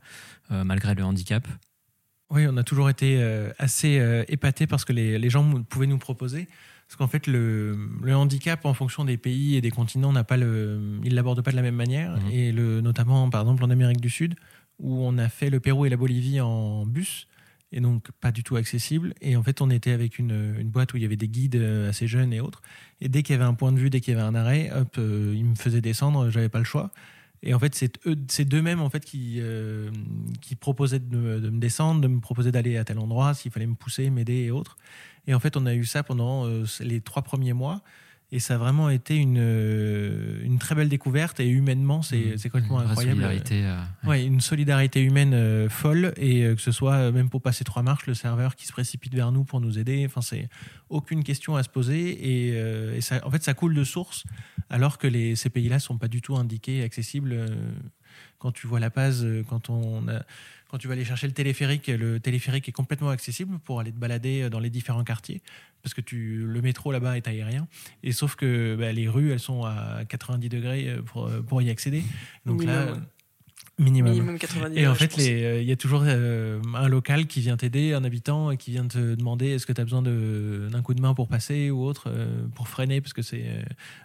malgré 0.49 0.93
le 0.95 1.03
handicap? 1.03 1.47
Oui, 2.29 2.45
on 2.47 2.57
a 2.57 2.63
toujours 2.63 2.89
été 2.89 3.21
assez 3.57 4.25
épatés 4.27 4.67
parce 4.67 4.85
que 4.85 4.93
les, 4.93 5.19
les 5.19 5.29
gens 5.29 5.63
pouvaient 5.63 5.87
nous 5.87 5.97
proposer. 5.97 6.47
Parce 6.93 7.09
qu'en 7.09 7.11
fait, 7.11 7.25
le, 7.25 7.75
handicap 8.13 8.65
en 8.65 8.75
fonction 8.75 9.03
des 9.03 9.17
pays 9.17 9.55
et 9.55 9.61
des 9.61 9.71
continents 9.71 10.11
n'a 10.11 10.23
pas 10.23 10.37
le, 10.37 10.99
il 11.03 11.15
l'aborde 11.15 11.41
pas 11.41 11.49
de 11.49 11.55
la 11.55 11.63
même 11.63 11.73
manière. 11.73 12.11
Mhm. 12.11 12.31
Et 12.31 12.51
le, 12.51 12.81
notamment, 12.81 13.27
par 13.31 13.41
exemple, 13.41 13.63
en 13.63 13.71
Amérique 13.71 13.99
du 13.99 14.11
Sud, 14.11 14.35
où 14.77 15.01
on 15.03 15.17
a 15.17 15.27
fait 15.27 15.49
le 15.49 15.59
Pérou 15.59 15.87
et 15.87 15.89
la 15.89 15.97
Bolivie 15.97 16.39
en 16.39 16.85
bus, 16.85 17.27
et 17.71 17.81
donc 17.81 18.11
pas 18.21 18.31
du 18.31 18.43
tout 18.43 18.57
accessible. 18.57 19.15
Et 19.21 19.35
en 19.35 19.41
fait, 19.41 19.59
on 19.59 19.71
était 19.71 19.89
avec 19.89 20.19
une, 20.19 20.55
une 20.59 20.69
boîte 20.69 20.93
où 20.93 20.97
il 20.97 21.01
y 21.01 21.05
avait 21.07 21.15
des 21.15 21.27
guides 21.27 21.55
euh, 21.55 21.89
assez 21.89 22.05
jeunes 22.05 22.31
et 22.31 22.41
autres. 22.41 22.61
Et 23.01 23.09
dès 23.09 23.23
qu'il 23.23 23.33
y 23.33 23.37
avait 23.37 23.43
un 23.43 23.55
point 23.55 23.71
de 23.71 23.79
vue, 23.79 23.89
dès 23.89 23.99
qu'il 23.99 24.13
y 24.13 24.15
avait 24.15 24.27
un 24.27 24.35
arrêt, 24.35 24.69
hop, 24.71 24.95
euh, 24.99 25.33
ils 25.35 25.45
me 25.45 25.55
faisaient 25.55 25.81
descendre, 25.81 26.29
j'avais 26.29 26.49
pas 26.49 26.59
le 26.59 26.63
choix. 26.63 26.91
Et 27.45 27.53
en 27.53 27.59
fait, 27.59 27.75
c'est 27.75 27.99
eux, 28.07 28.15
c'est 28.29 28.45
d'eux-mêmes 28.45 28.79
en 28.79 28.89
fait 28.89 29.03
qui 29.03 29.35
euh, 29.39 29.91
proposaient 30.61 30.99
de 30.99 31.17
me, 31.17 31.41
de 31.41 31.49
me, 31.49 31.59
descendre, 31.59 31.99
de 31.99 32.07
me 32.07 32.21
proposer 32.21 32.51
d'aller 32.53 32.77
à 32.77 32.85
tel 32.85 32.97
endroit 32.97 33.33
s'il 33.33 33.51
fallait 33.51 33.67
me 33.67 33.75
pousser, 33.75 34.09
m'aider 34.09 34.43
et 34.43 34.51
autres. 34.51 34.77
Et 35.27 35.33
en 35.33 35.39
fait, 35.39 35.57
on 35.57 35.65
a 35.65 35.73
eu 35.73 35.83
ça 35.83 36.03
pendant 36.03 36.47
euh, 36.47 36.63
les 36.79 37.01
trois 37.01 37.21
premiers 37.21 37.53
mois. 37.53 37.81
Et 38.35 38.39
ça 38.39 38.55
a 38.55 38.57
vraiment 38.57 38.89
été 38.89 39.15
une, 39.15 39.37
euh, 39.39 40.43
une 40.43 40.57
très 40.57 40.73
belle 40.73 40.89
découverte. 40.89 41.39
Et 41.39 41.47
humainement, 41.47 42.01
c'est 42.01 42.17
mmh. 42.17 42.49
complètement 42.49 42.81
une 42.81 42.89
incroyable. 42.89 43.21
Solidarité, 43.21 43.61
euh, 43.63 44.09
ouais. 44.09 44.25
une 44.25 44.41
solidarité 44.41 45.01
humaine 45.01 45.69
folle. 45.69 46.13
Et 46.17 46.41
que 46.41 46.61
ce 46.61 46.71
soit 46.71 47.11
même 47.11 47.29
pour 47.29 47.43
passer 47.43 47.63
trois 47.63 47.83
marches, 47.83 48.07
le 48.07 48.15
serveur 48.15 48.55
qui 48.55 48.65
se 48.65 48.71
précipite 48.71 49.13
vers 49.13 49.31
nous 49.31 49.43
pour 49.43 49.61
nous 49.61 49.77
aider. 49.77 50.03
Enfin, 50.07 50.21
c'est 50.21 50.49
aucune 50.89 51.23
question 51.23 51.55
à 51.55 51.61
se 51.61 51.69
poser. 51.69 52.09
Et, 52.09 52.47
et, 52.97 53.01
ça, 53.01 53.21
en 53.23 53.29
fait, 53.29 53.43
ça 53.43 53.53
coule 53.53 53.75
de 53.75 53.83
source. 53.83 54.23
Alors 54.71 54.97
que 54.97 55.05
les, 55.05 55.35
ces 55.35 55.51
pays-là 55.51 55.77
sont 55.77 55.99
pas 55.99 56.07
du 56.07 56.21
tout 56.21 56.35
indiqués, 56.35 56.81
accessibles. 56.83 57.37
Quand 58.39 58.51
tu 58.51 58.67
vois 58.67 58.79
la 58.79 58.89
base, 58.89 59.25
quand 59.47 59.69
on 59.69 60.07
a 60.07 60.23
quand 60.69 60.79
tu 60.79 60.87
vas 60.87 60.93
aller 60.93 61.05
chercher 61.05 61.27
le 61.27 61.33
téléphérique, 61.33 61.85
le 61.85 62.19
téléphérique 62.19 62.67
est 62.67 62.71
complètement 62.71 63.09
accessible 63.09 63.59
pour 63.59 63.79
aller 63.79 63.91
te 63.91 63.99
balader 63.99 64.49
dans 64.49 64.59
les 64.59 64.71
différents 64.71 65.03
quartiers, 65.03 65.43
parce 65.83 65.93
que 65.93 66.01
tu, 66.01 66.37
le 66.47 66.61
métro 66.63 66.91
là-bas 66.91 67.15
est 67.15 67.27
aérien. 67.27 67.67
Et 68.01 68.11
sauf 68.11 68.35
que 68.35 68.75
bah, 68.75 68.91
les 68.91 69.07
rues, 69.07 69.31
elles 69.31 69.39
sont 69.39 69.65
à 69.65 70.03
90 70.09 70.49
degrés 70.49 70.95
pour, 71.05 71.29
pour 71.47 71.61
y 71.61 71.69
accéder. 71.69 72.03
Donc 72.47 72.63
là, 72.63 72.87
Minimum. 73.79 74.37
et 74.75 74.87
en 74.87 74.93
fait, 74.93 75.17
euh, 75.17 75.59
il 75.59 75.67
y 75.67 75.71
a 75.71 75.75
toujours 75.75 76.03
euh, 76.05 76.61
un 76.75 76.87
local 76.87 77.25
qui 77.25 77.39
vient 77.39 77.57
t'aider, 77.57 77.93
un 77.93 78.03
habitant 78.03 78.55
qui 78.55 78.69
vient 78.69 78.87
te 78.87 79.15
demander 79.15 79.47
est-ce 79.47 79.65
que 79.65 79.73
tu 79.73 79.81
as 79.81 79.83
besoin 79.83 80.03
d'un 80.03 80.81
coup 80.83 80.93
de 80.93 81.01
main 81.01 81.15
pour 81.15 81.27
passer 81.27 81.71
ou 81.71 81.83
autre, 81.83 82.03
euh, 82.07 82.45
pour 82.53 82.67
freiner, 82.67 83.01
parce 83.01 83.13
que 83.13 83.23
c'est 83.23 83.45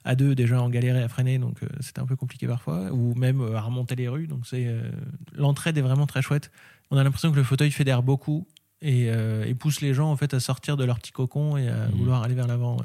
à 0.05 0.15
deux 0.15 0.35
déjà 0.35 0.63
en 0.63 0.71
galéré 0.71 1.03
à 1.03 1.09
freiner, 1.09 1.39
donc 1.39 1.59
c'était 1.81 2.01
un 2.01 2.07
peu 2.07 2.17
compliqué 2.17 2.47
parfois, 2.47 2.91
ou 2.93 3.15
même 3.15 3.43
à 3.55 3.61
remonter 3.61 3.95
les 3.95 4.09
rues. 4.09 4.27
Donc 4.27 4.47
c'est 4.47 4.67
l'entraide 5.37 5.77
est 5.77 5.83
vraiment 5.83 6.07
très 6.07 6.23
chouette. 6.23 6.51
On 6.91 6.97
a 6.97 7.05
l'impression 7.05 7.31
que 7.31 7.37
le 7.37 7.45
fauteuil 7.45 7.71
fédère 7.71 8.03
beaucoup 8.03 8.47
et, 8.81 9.11
pousse 9.61 9.83
les 9.83 9.93
gens 9.93 10.11
en 10.11 10.17
fait 10.17 10.33
à 10.33 10.41
sortir 10.41 10.79
de 10.79 10.85
leur 10.85 10.99
petit 10.99 11.13
cocon 11.13 11.59
et 11.59 11.69
à 11.69 11.89
mmh. 11.89 11.91
vouloir 11.93 12.23
aller 12.23 12.35
vers 12.35 12.47
l'avant. 12.47 12.79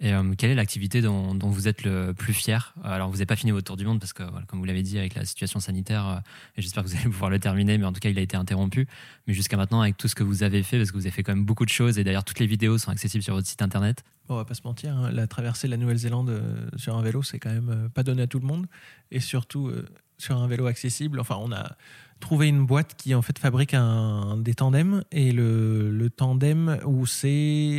Et 0.00 0.12
euh, 0.12 0.34
quelle 0.36 0.50
est 0.50 0.54
l'activité 0.54 1.00
dont, 1.00 1.36
vous 1.38 1.68
êtes 1.68 1.84
le 1.84 2.12
plus 2.12 2.34
fier? 2.34 2.74
Alors, 2.84 3.08
vous 3.08 3.16
n'avez 3.16 3.26
pas 3.26 3.36
fini 3.36 3.52
votre 3.52 3.66
tour 3.66 3.76
du 3.76 3.86
monde 3.86 3.98
parce 3.98 4.12
que, 4.12 4.22
comme 4.46 4.58
vous 4.58 4.64
l'avez 4.64 4.82
dit, 4.82 4.98
avec 4.98 5.14
la 5.14 5.24
situation 5.24 5.60
sanitaire, 5.60 6.06
euh, 6.06 6.18
et 6.56 6.62
j'espère 6.62 6.82
que 6.82 6.88
vous 6.88 6.96
allez 6.96 7.04
pouvoir 7.10 7.30
le 7.30 7.38
terminer, 7.38 7.78
mais 7.78 7.86
en 7.86 7.92
tout 7.92 8.00
cas, 8.00 8.10
il 8.10 8.18
a 8.18 8.22
été 8.22 8.36
interrompu. 8.36 8.86
Mais 9.26 9.34
jusqu'à 9.34 9.56
maintenant, 9.56 9.80
avec 9.80 9.96
tout 9.96 10.08
ce 10.08 10.14
que 10.14 10.22
vous 10.22 10.42
avez 10.42 10.62
fait, 10.62 10.78
parce 10.78 10.90
que 10.90 10.96
vous 10.96 11.06
avez 11.06 11.12
fait 11.12 11.22
quand 11.22 11.34
même 11.34 11.44
beaucoup 11.44 11.64
de 11.64 11.70
choses, 11.70 11.98
et 11.98 12.04
d'ailleurs, 12.04 12.24
toutes 12.24 12.40
les 12.40 12.46
vidéos 12.46 12.78
sont 12.78 12.90
accessibles 12.90 13.24
sur 13.24 13.34
votre 13.34 13.46
site 13.46 13.62
internet. 13.62 14.04
Bon, 14.28 14.34
on 14.34 14.38
va 14.38 14.44
pas 14.44 14.54
se 14.54 14.62
mentir, 14.64 14.96
hein, 14.96 15.10
la 15.12 15.26
traversée 15.26 15.68
de 15.68 15.70
la 15.70 15.76
Nouvelle-Zélande 15.76 16.30
euh, 16.30 16.68
sur 16.76 16.96
un 16.96 17.02
vélo, 17.02 17.22
c'est 17.22 17.38
quand 17.38 17.52
même 17.52 17.88
pas 17.94 18.02
donné 18.02 18.22
à 18.22 18.26
tout 18.26 18.40
le 18.40 18.46
monde, 18.46 18.66
et 19.10 19.20
surtout 19.20 19.70
sur 20.18 20.36
un 20.36 20.46
vélo 20.46 20.66
accessible. 20.66 21.20
Enfin, 21.20 21.38
on 21.40 21.52
a 21.52 21.76
trouver 22.20 22.48
une 22.48 22.64
boîte 22.64 22.94
qui 22.96 23.14
en 23.14 23.22
fait 23.22 23.38
fabrique 23.38 23.74
un, 23.74 24.38
des 24.38 24.54
tandems 24.54 25.04
et 25.12 25.32
le, 25.32 25.90
le 25.90 26.10
tandem 26.10 26.78
où 26.86 27.04
c'est 27.06 27.28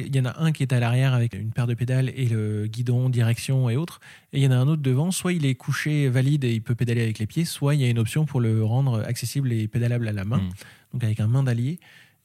il 0.06 0.16
y 0.16 0.20
en 0.20 0.26
a 0.26 0.40
un 0.40 0.52
qui 0.52 0.64
est 0.64 0.74
à 0.74 0.80
l'arrière 0.80 1.14
avec 1.14 1.34
une 1.34 1.52
paire 1.52 1.68
de 1.68 1.74
pédales 1.74 2.12
et 2.16 2.26
le 2.26 2.68
guidon 2.68 3.10
direction 3.10 3.70
et 3.70 3.78
autres 3.78 4.00
et 4.34 4.38
il 4.38 4.44
y 4.44 4.48
en 4.48 4.52
a 4.52 4.56
un 4.56 4.68
autre 4.68 4.82
devant 4.82 5.10
soit 5.10 5.34
il 5.34 5.46
est 5.46 5.56
couché 5.56 6.08
valide 6.10 6.44
et 6.44 6.54
il 6.54 6.62
peut 6.62 6.76
pédaler 6.76 7.02
avec 7.02 7.18
les 7.18 7.26
pieds 7.26 7.46
soit 7.46 7.74
il 7.74 7.82
y 7.82 7.84
a 7.84 7.90
une 7.90 8.00
option 8.00 8.26
pour 8.26 8.40
le 8.40 8.64
rendre 8.64 9.04
accessible 9.08 9.52
et 9.52 9.68
pédalable 9.68 10.08
à 10.08 10.12
la 10.12 10.24
main 10.24 10.38
hmm. 10.38 10.50
donc 10.94 11.04
avec 11.04 11.20
un 11.20 11.28
main 11.28 11.44
d'allié 11.44 11.80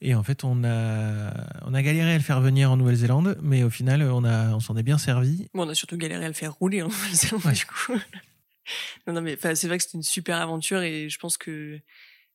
et 0.05 0.15
en 0.15 0.23
fait, 0.23 0.43
on 0.43 0.65
a, 0.65 1.33
on 1.65 1.73
a 1.73 1.81
galéré 1.81 2.11
à 2.11 2.17
le 2.17 2.23
faire 2.23 2.41
venir 2.41 2.69
en 2.69 2.75
Nouvelle-Zélande, 2.75 3.37
mais 3.41 3.63
au 3.63 3.69
final, 3.69 4.03
on, 4.03 4.25
a, 4.25 4.49
on 4.49 4.59
s'en 4.59 4.75
est 4.75 4.83
bien 4.83 4.97
servi. 4.97 5.47
Bon, 5.53 5.65
on 5.65 5.69
a 5.69 5.75
surtout 5.75 5.95
galéré 5.95 6.25
à 6.25 6.27
le 6.27 6.33
faire 6.33 6.51
rouler 6.55 6.81
en 6.81 6.89
Nouvelle-Zélande, 6.89 7.53
du 7.53 7.65
coup. 7.65 7.93
Non, 9.07 9.13
non, 9.13 9.21
mais 9.21 9.37
c'est 9.41 9.67
vrai 9.67 9.77
que 9.77 9.83
c'était 9.83 9.97
une 9.97 10.03
super 10.03 10.37
aventure 10.37 10.81
et 10.81 11.09
je 11.09 11.19
pense 11.19 11.37
que, 11.37 11.79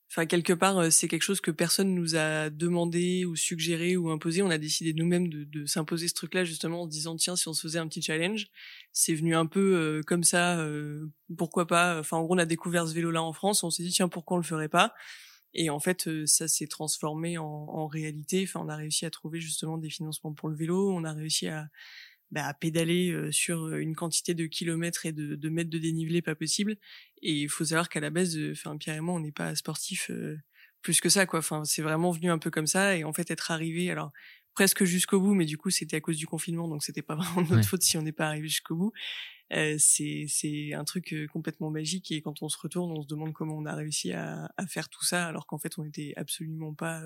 enfin, 0.09 0.25
quelque 0.25 0.53
part, 0.53 0.77
euh, 0.77 0.89
c'est 0.89 1.07
quelque 1.07 1.23
chose 1.23 1.41
que 1.41 1.51
personne 1.51 1.93
nous 1.93 2.15
a 2.15 2.49
demandé 2.49 3.25
ou 3.25 3.35
suggéré 3.35 3.97
ou 3.97 4.09
imposé. 4.09 4.41
On 4.41 4.49
a 4.49 4.57
décidé 4.57 4.93
nous-mêmes 4.93 5.29
de, 5.29 5.43
de 5.43 5.65
s'imposer 5.65 6.07
ce 6.07 6.13
truc-là 6.13 6.43
justement 6.43 6.83
en 6.83 6.85
se 6.85 6.89
disant 6.91 7.15
tiens, 7.15 7.35
si 7.35 7.47
on 7.47 7.53
se 7.53 7.61
faisait 7.61 7.79
un 7.79 7.87
petit 7.87 8.01
challenge, 8.01 8.47
c'est 8.91 9.13
venu 9.13 9.35
un 9.35 9.45
peu 9.45 9.75
euh, 9.75 10.01
comme 10.03 10.23
ça. 10.23 10.59
Euh, 10.59 11.07
pourquoi 11.37 11.67
pas 11.67 11.99
Enfin, 11.99 12.17
en 12.17 12.23
gros, 12.23 12.35
on 12.35 12.39
a 12.39 12.45
découvert 12.45 12.87
ce 12.87 12.93
vélo-là 12.93 13.23
en 13.23 13.33
France. 13.33 13.63
On 13.63 13.69
s'est 13.69 13.83
dit 13.83 13.91
tiens, 13.91 14.09
pourquoi 14.09 14.35
on 14.35 14.39
le 14.39 14.45
ferait 14.45 14.69
pas? 14.69 14.93
Et 15.55 15.71
en 15.71 15.79
fait, 15.79 16.07
ça 16.27 16.47
s'est 16.47 16.67
transformé 16.67 17.39
en, 17.39 17.43
en, 17.45 17.87
réalité. 17.87 18.43
Enfin, 18.43 18.61
on 18.63 18.69
a 18.69 18.75
réussi 18.75 19.07
à 19.07 19.09
trouver 19.09 19.41
justement 19.41 19.79
des 19.79 19.89
financements 19.89 20.33
pour 20.33 20.47
le 20.47 20.55
vélo. 20.55 20.91
On 20.91 21.03
a 21.03 21.11
réussi 21.11 21.47
à, 21.47 21.69
bah, 22.31 22.45
à 22.45 22.53
pédaler 22.53 23.31
sur 23.31 23.75
une 23.75 23.95
quantité 23.95 24.33
de 24.33 24.45
kilomètres 24.45 25.05
et 25.05 25.11
de, 25.11 25.35
de, 25.35 25.49
mètres 25.49 25.69
de 25.69 25.77
dénivelé 25.77 26.21
pas 26.21 26.35
possible. 26.35 26.77
Et 27.21 27.33
il 27.33 27.49
faut 27.49 27.65
savoir 27.65 27.89
qu'à 27.89 27.99
la 27.99 28.09
base, 28.09 28.37
enfin 28.51 28.77
Pierre 28.77 28.97
et 28.97 29.01
moi, 29.01 29.15
on 29.15 29.19
n'est 29.19 29.31
pas 29.31 29.55
sportifs 29.55 30.11
plus 30.81 31.01
que 31.01 31.09
ça, 31.09 31.25
quoi. 31.25 31.39
Enfin, 31.39 31.65
c'est 31.65 31.81
vraiment 31.81 32.11
venu 32.11 32.31
un 32.31 32.37
peu 32.37 32.51
comme 32.51 32.67
ça. 32.67 32.95
Et 32.95 33.03
en 33.03 33.13
fait, 33.13 33.31
être 33.31 33.51
arrivé, 33.51 33.91
alors 33.91 34.11
presque 34.53 34.83
jusqu'au 34.83 35.19
bout, 35.19 35.35
mais 35.35 35.45
du 35.45 35.57
coup, 35.57 35.69
c'était 35.69 35.97
à 35.97 36.01
cause 36.01 36.17
du 36.17 36.27
confinement, 36.27 36.67
donc 36.67 36.83
c'était 36.83 37.01
pas 37.01 37.15
vraiment 37.15 37.47
notre 37.49 37.67
faute 37.67 37.83
si 37.83 37.97
on 37.97 38.01
n'est 38.01 38.11
pas 38.11 38.27
arrivé 38.27 38.47
jusqu'au 38.47 38.75
bout. 38.75 38.91
Euh, 39.51 39.75
c'est 39.79 40.25
c'est 40.27 40.73
un 40.73 40.83
truc 40.83 41.15
complètement 41.33 41.71
magique 41.71 42.11
et 42.11 42.21
quand 42.21 42.43
on 42.43 42.49
se 42.49 42.57
retourne, 42.59 42.91
on 42.91 43.01
se 43.01 43.07
demande 43.07 43.33
comment 43.33 43.57
on 43.57 43.65
a 43.65 43.73
réussi 43.73 44.13
à, 44.13 44.51
à 44.57 44.67
faire 44.67 44.89
tout 44.89 45.03
ça, 45.03 45.25
alors 45.25 45.47
qu'en 45.47 45.57
fait, 45.57 45.77
on 45.79 45.83
n'était 45.83 46.13
absolument 46.17 46.73
pas 46.73 47.01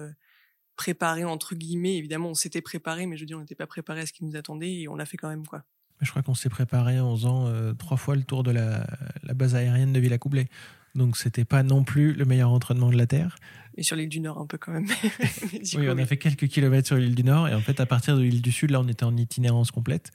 préparé 0.75 1.23
entre 1.23 1.55
guillemets. 1.55 1.97
Évidemment, 1.97 2.29
on 2.29 2.33
s'était 2.33 2.61
préparé, 2.61 3.05
mais 3.05 3.17
je 3.17 3.21
veux 3.21 3.27
dire, 3.27 3.37
on 3.37 3.41
n'était 3.41 3.55
pas 3.55 3.67
préparé 3.67 4.01
à 4.01 4.05
ce 4.05 4.13
qui 4.13 4.25
nous 4.25 4.35
attendait 4.35 4.73
et 4.73 4.87
on 4.87 4.95
l'a 4.95 5.05
fait 5.05 5.17
quand 5.17 5.29
même, 5.29 5.45
quoi. 5.45 5.63
Je 6.01 6.09
crois 6.09 6.21
qu'on 6.21 6.35
s'est 6.35 6.49
préparé 6.49 6.99
en 6.99 7.15
faisant 7.15 7.47
euh, 7.47 7.73
trois 7.73 7.97
fois 7.97 8.15
le 8.15 8.23
tour 8.23 8.43
de 8.43 8.51
la, 8.51 8.85
la 9.23 9.33
base 9.33 9.55
aérienne 9.55 9.93
de 9.93 9.99
Villacoublay. 9.99 10.47
Donc 10.95 11.17
c'était 11.17 11.45
pas 11.45 11.63
non 11.63 11.83
plus 11.83 12.13
le 12.13 12.25
meilleur 12.25 12.51
entraînement 12.51 12.91
de 12.91 12.97
la 12.97 13.07
Terre. 13.07 13.35
Et 13.77 13.83
sur 13.83 13.95
l'île 13.95 14.09
du 14.09 14.19
Nord 14.19 14.37
un 14.37 14.45
peu 14.45 14.57
quand 14.57 14.71
même. 14.71 14.85
oui, 15.53 15.87
on 15.89 15.97
a 15.97 16.05
fait 16.05 16.17
quelques 16.17 16.47
kilomètres 16.47 16.87
sur 16.87 16.97
l'île 16.97 17.15
du 17.15 17.23
Nord 17.23 17.47
et 17.47 17.55
en 17.55 17.61
fait 17.61 17.79
à 17.79 17.85
partir 17.85 18.15
de 18.15 18.21
l'île 18.21 18.41
du 18.41 18.51
Sud, 18.51 18.69
là 18.69 18.79
on 18.79 18.87
était 18.87 19.03
en 19.03 19.17
itinérance 19.17 19.71
complète. 19.71 20.11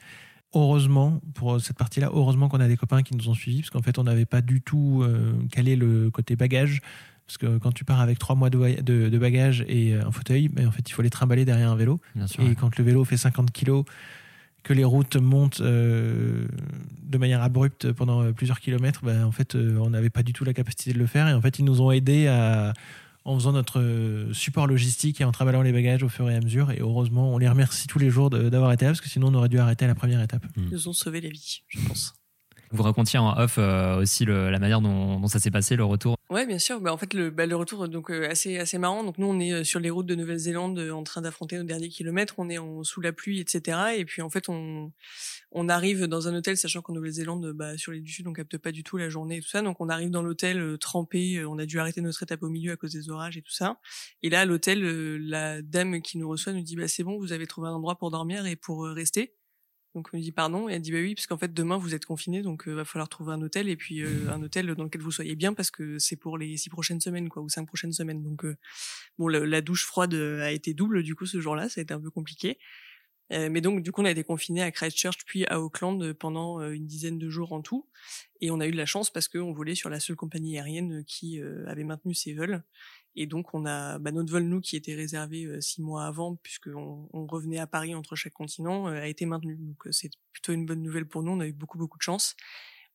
Heureusement, 0.54 1.20
pour 1.34 1.60
cette 1.60 1.76
partie-là, 1.76 2.10
heureusement 2.12 2.48
qu'on 2.48 2.60
a 2.60 2.68
des 2.68 2.76
copains 2.76 3.02
qui 3.02 3.14
nous 3.14 3.28
ont 3.28 3.34
suivis 3.34 3.60
parce 3.60 3.70
qu'en 3.70 3.82
fait 3.82 3.98
on 3.98 4.04
n'avait 4.04 4.24
pas 4.24 4.40
du 4.40 4.62
tout 4.62 5.02
euh, 5.02 5.32
calé 5.50 5.74
le 5.74 6.10
côté 6.10 6.36
bagage. 6.36 6.80
Parce 7.28 7.36
que 7.36 7.58
quand 7.58 7.72
tu 7.72 7.84
pars 7.84 8.00
avec 8.00 8.18
trois 8.18 8.34
mois 8.34 8.48
de, 8.48 8.80
de, 8.80 9.18
bagages 9.18 9.62
et 9.68 9.92
un 9.92 10.10
fauteuil, 10.10 10.48
mais 10.48 10.62
ben, 10.62 10.68
en 10.68 10.70
fait, 10.70 10.88
il 10.88 10.92
faut 10.94 11.02
les 11.02 11.10
trimballer 11.10 11.44
derrière 11.44 11.70
un 11.70 11.76
vélo. 11.76 12.00
et 12.16 12.54
quand 12.54 12.76
le 12.78 12.84
vélo 12.84 13.04
fait 13.04 13.18
50 13.18 13.52
kilos, 13.52 13.84
que 14.62 14.72
les 14.72 14.84
routes 14.84 15.16
montent 15.16 15.60
euh, 15.60 16.46
de 17.02 17.18
manière 17.18 17.42
abrupte 17.42 17.92
pendant 17.92 18.32
plusieurs 18.32 18.60
kilomètres, 18.60 19.00
ben, 19.04 19.24
en 19.24 19.30
fait, 19.30 19.54
euh, 19.54 19.78
on 19.78 19.90
n'avait 19.90 20.08
pas 20.08 20.22
du 20.22 20.32
tout 20.32 20.44
la 20.44 20.54
capacité 20.54 20.94
de 20.94 20.98
le 20.98 21.06
faire. 21.06 21.28
Et 21.28 21.34
en 21.34 21.42
fait, 21.42 21.58
ils 21.58 21.66
nous 21.66 21.82
ont 21.82 21.90
aidés 21.90 22.28
à, 22.28 22.72
en 23.26 23.34
faisant 23.34 23.52
notre 23.52 24.28
support 24.32 24.66
logistique 24.66 25.20
et 25.20 25.24
en 25.24 25.32
travaillant 25.32 25.60
les 25.60 25.72
bagages 25.72 26.02
au 26.02 26.08
fur 26.08 26.30
et 26.30 26.34
à 26.34 26.40
mesure. 26.40 26.70
Et 26.70 26.78
heureusement, 26.80 27.34
on 27.34 27.36
les 27.36 27.48
remercie 27.48 27.86
tous 27.88 27.98
les 27.98 28.08
jours 28.08 28.30
d'avoir 28.30 28.72
été 28.72 28.86
là, 28.86 28.92
parce 28.92 29.02
que 29.02 29.08
sinon, 29.10 29.28
on 29.28 29.34
aurait 29.34 29.50
dû 29.50 29.58
arrêter 29.58 29.84
à 29.84 29.88
la 29.88 29.94
première 29.94 30.22
étape. 30.22 30.46
Ils 30.56 30.70
nous 30.70 30.88
ont 30.88 30.94
sauvé 30.94 31.20
la 31.20 31.28
vie, 31.28 31.60
je 31.68 31.78
pense. 31.86 32.14
Vous 32.70 32.82
racontiez 32.82 33.18
en 33.18 33.34
off 33.38 33.56
euh, 33.58 33.96
aussi 33.96 34.26
la 34.26 34.58
manière 34.58 34.80
dont, 34.80 35.26
ça 35.26 35.38
s'est 35.38 35.50
passé, 35.50 35.74
le 35.74 35.84
retour. 35.84 36.16
Ouais, 36.28 36.46
bien 36.46 36.58
sûr. 36.58 36.80
Bah, 36.80 36.92
en 36.92 36.98
fait, 36.98 37.14
le, 37.14 37.30
bah, 37.30 37.44
retour 37.52 37.88
donc 37.88 38.10
euh, 38.10 38.28
assez 38.28 38.58
assez 38.58 38.76
marrant. 38.76 39.04
Donc 39.04 39.16
nous, 39.16 39.26
on 39.26 39.40
est 39.40 39.52
euh, 39.52 39.64
sur 39.64 39.80
les 39.80 39.88
routes 39.88 40.06
de 40.06 40.14
Nouvelle-Zélande 40.14 40.78
en 40.78 41.02
train 41.02 41.22
d'affronter 41.22 41.56
nos 41.56 41.64
derniers 41.64 41.88
kilomètres. 41.88 42.34
On 42.38 42.50
est 42.50 42.58
en, 42.58 42.84
sous 42.84 43.00
la 43.00 43.12
pluie, 43.12 43.40
etc. 43.40 43.78
Et 43.96 44.04
puis 44.04 44.20
en 44.20 44.28
fait, 44.28 44.48
on 44.48 44.92
on 45.50 45.70
arrive 45.70 46.04
dans 46.04 46.28
un 46.28 46.34
hôtel, 46.34 46.58
sachant 46.58 46.82
qu'en 46.82 46.92
Nouvelle-Zélande, 46.92 47.52
bah, 47.54 47.78
sur 47.78 47.92
les 47.92 48.00
du 48.00 48.12
sud, 48.12 48.26
on 48.26 48.34
capte 48.34 48.58
pas 48.58 48.70
du 48.70 48.84
tout 48.84 48.98
la 48.98 49.08
journée 49.08 49.38
et 49.38 49.40
tout 49.40 49.48
ça. 49.48 49.62
Donc 49.62 49.80
on 49.80 49.88
arrive 49.88 50.10
dans 50.10 50.22
l'hôtel 50.22 50.76
trempé. 50.78 51.42
On 51.46 51.58
a 51.58 51.64
dû 51.64 51.80
arrêter 51.80 52.02
notre 52.02 52.22
étape 52.22 52.42
au 52.42 52.50
milieu 52.50 52.72
à 52.72 52.76
cause 52.76 52.92
des 52.92 53.08
orages 53.08 53.38
et 53.38 53.42
tout 53.42 53.52
ça. 53.52 53.78
Et 54.22 54.28
là, 54.28 54.42
à 54.42 54.44
l'hôtel, 54.44 54.82
la 55.26 55.62
dame 55.62 56.02
qui 56.02 56.18
nous 56.18 56.28
reçoit 56.28 56.52
nous 56.52 56.62
dit 56.62 56.76
bah 56.76 56.88
c'est 56.88 57.04
bon, 57.04 57.18
vous 57.18 57.32
avez 57.32 57.46
trouvé 57.46 57.68
un 57.68 57.72
endroit 57.72 57.96
pour 57.96 58.10
dormir 58.10 58.44
et 58.44 58.56
pour 58.56 58.84
rester. 58.84 59.34
Donc 59.94 60.10
on 60.12 60.16
me 60.18 60.22
dit 60.22 60.32
pardon 60.32 60.68
et 60.68 60.74
elle 60.74 60.82
dit 60.82 60.92
bah 60.92 60.98
oui 60.98 61.14
parce 61.14 61.26
qu'en 61.26 61.38
fait 61.38 61.52
demain 61.52 61.78
vous 61.78 61.94
êtes 61.94 62.04
confiné 62.04 62.42
donc 62.42 62.68
euh, 62.68 62.72
va 62.74 62.84
falloir 62.84 63.08
trouver 63.08 63.32
un 63.32 63.40
hôtel 63.40 63.68
et 63.68 63.76
puis 63.76 64.02
euh, 64.02 64.30
un 64.30 64.42
hôtel 64.42 64.74
dans 64.74 64.84
lequel 64.84 65.00
vous 65.00 65.10
soyez 65.10 65.34
bien 65.34 65.54
parce 65.54 65.70
que 65.70 65.98
c'est 65.98 66.16
pour 66.16 66.36
les 66.36 66.56
six 66.56 66.68
prochaines 66.68 67.00
semaines 67.00 67.28
quoi 67.28 67.42
ou 67.42 67.48
cinq 67.48 67.66
prochaines 67.66 67.92
semaines. 67.92 68.22
Donc 68.22 68.44
euh, 68.44 68.56
bon 69.18 69.28
la, 69.28 69.60
douche 69.60 69.86
froide 69.86 70.14
a 70.14 70.52
été 70.52 70.74
double 70.74 71.02
du 71.02 71.14
coup 71.14 71.26
ce 71.26 71.40
jour-là 71.40 71.68
ça 71.68 71.80
a 71.80 71.82
été 71.82 71.94
un 71.94 72.00
peu 72.00 72.10
compliqué 72.10 72.58
mais 73.30 73.60
donc 73.60 73.82
du 73.82 73.92
coup 73.92 74.00
on 74.00 74.06
a 74.06 74.10
été 74.10 74.24
confiné 74.24 74.62
à 74.62 74.70
Christchurch 74.70 75.24
puis 75.26 75.44
à 75.46 75.60
Auckland 75.60 76.12
pendant 76.14 76.62
une 76.70 76.86
dizaine 76.86 77.18
de 77.18 77.28
jours 77.28 77.52
en 77.52 77.60
tout 77.60 77.86
et 78.40 78.50
on 78.50 78.58
a 78.58 78.66
eu 78.66 78.70
de 78.70 78.76
la 78.76 78.86
chance 78.86 79.10
parce 79.10 79.28
qu'on 79.28 79.52
volait 79.52 79.74
sur 79.74 79.90
la 79.90 80.00
seule 80.00 80.16
compagnie 80.16 80.56
aérienne 80.58 81.04
qui 81.04 81.40
avait 81.66 81.84
maintenu 81.84 82.14
ses 82.14 82.32
vols 82.32 82.62
et 83.20 83.26
donc 83.26 83.52
on 83.52 83.66
a 83.66 83.98
bah, 83.98 84.12
notre 84.12 84.30
vol 84.30 84.44
nous 84.44 84.60
qui 84.60 84.76
était 84.76 84.94
réservé 84.94 85.44
euh, 85.44 85.60
six 85.60 85.82
mois 85.82 86.06
avant, 86.06 86.36
puisqu'on 86.36 87.08
on 87.12 87.26
revenait 87.26 87.58
à 87.58 87.66
Paris 87.66 87.92
entre 87.92 88.14
chaque 88.14 88.32
continent, 88.32 88.86
euh, 88.86 89.00
a 89.00 89.08
été 89.08 89.26
maintenu. 89.26 89.56
Donc 89.56 89.88
euh, 89.88 89.92
c'est 89.92 90.10
plutôt 90.30 90.52
une 90.52 90.64
bonne 90.64 90.82
nouvelle 90.82 91.04
pour 91.04 91.24
nous. 91.24 91.32
On 91.32 91.40
a 91.40 91.46
eu 91.48 91.52
beaucoup 91.52 91.78
beaucoup 91.78 91.98
de 91.98 92.02
chance. 92.02 92.36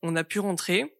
On 0.01 0.15
a 0.15 0.23
pu 0.23 0.39
rentrer. 0.39 0.97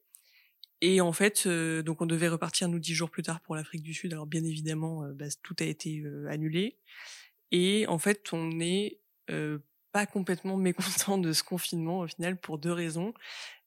Et 0.82 1.00
en 1.00 1.13
fait, 1.13 1.48
donc 1.48 2.02
on 2.02 2.06
devait 2.06 2.28
repartir 2.28 2.67
nous 2.67 2.80
dix 2.80 2.93
jours 2.93 3.10
plus 3.10 3.24
tard 3.24 3.39
pour 3.39 3.56
l'Afrique 3.56 3.84
du 3.84 3.93
Sud. 3.93 4.12
Alors 4.12 4.28
bien 4.28 4.43
évidemment, 4.43 5.08
bah, 5.13 5.28
tout 5.41 5.56
a 5.62 5.63
été 5.63 6.04
annulé. 6.28 6.78
Et 7.52 7.88
en 7.88 7.98
fait, 7.98 8.34
on 8.34 8.60
est 8.60 9.00
pas 9.94 10.08
complètement 10.08 10.58
mécontent 10.58 11.18
de 11.18 11.32
ce 11.32 11.44
confinement 11.44 12.00
au 12.00 12.08
final 12.08 12.36
pour 12.38 12.58
deux 12.58 12.74
raisons. 12.74 13.14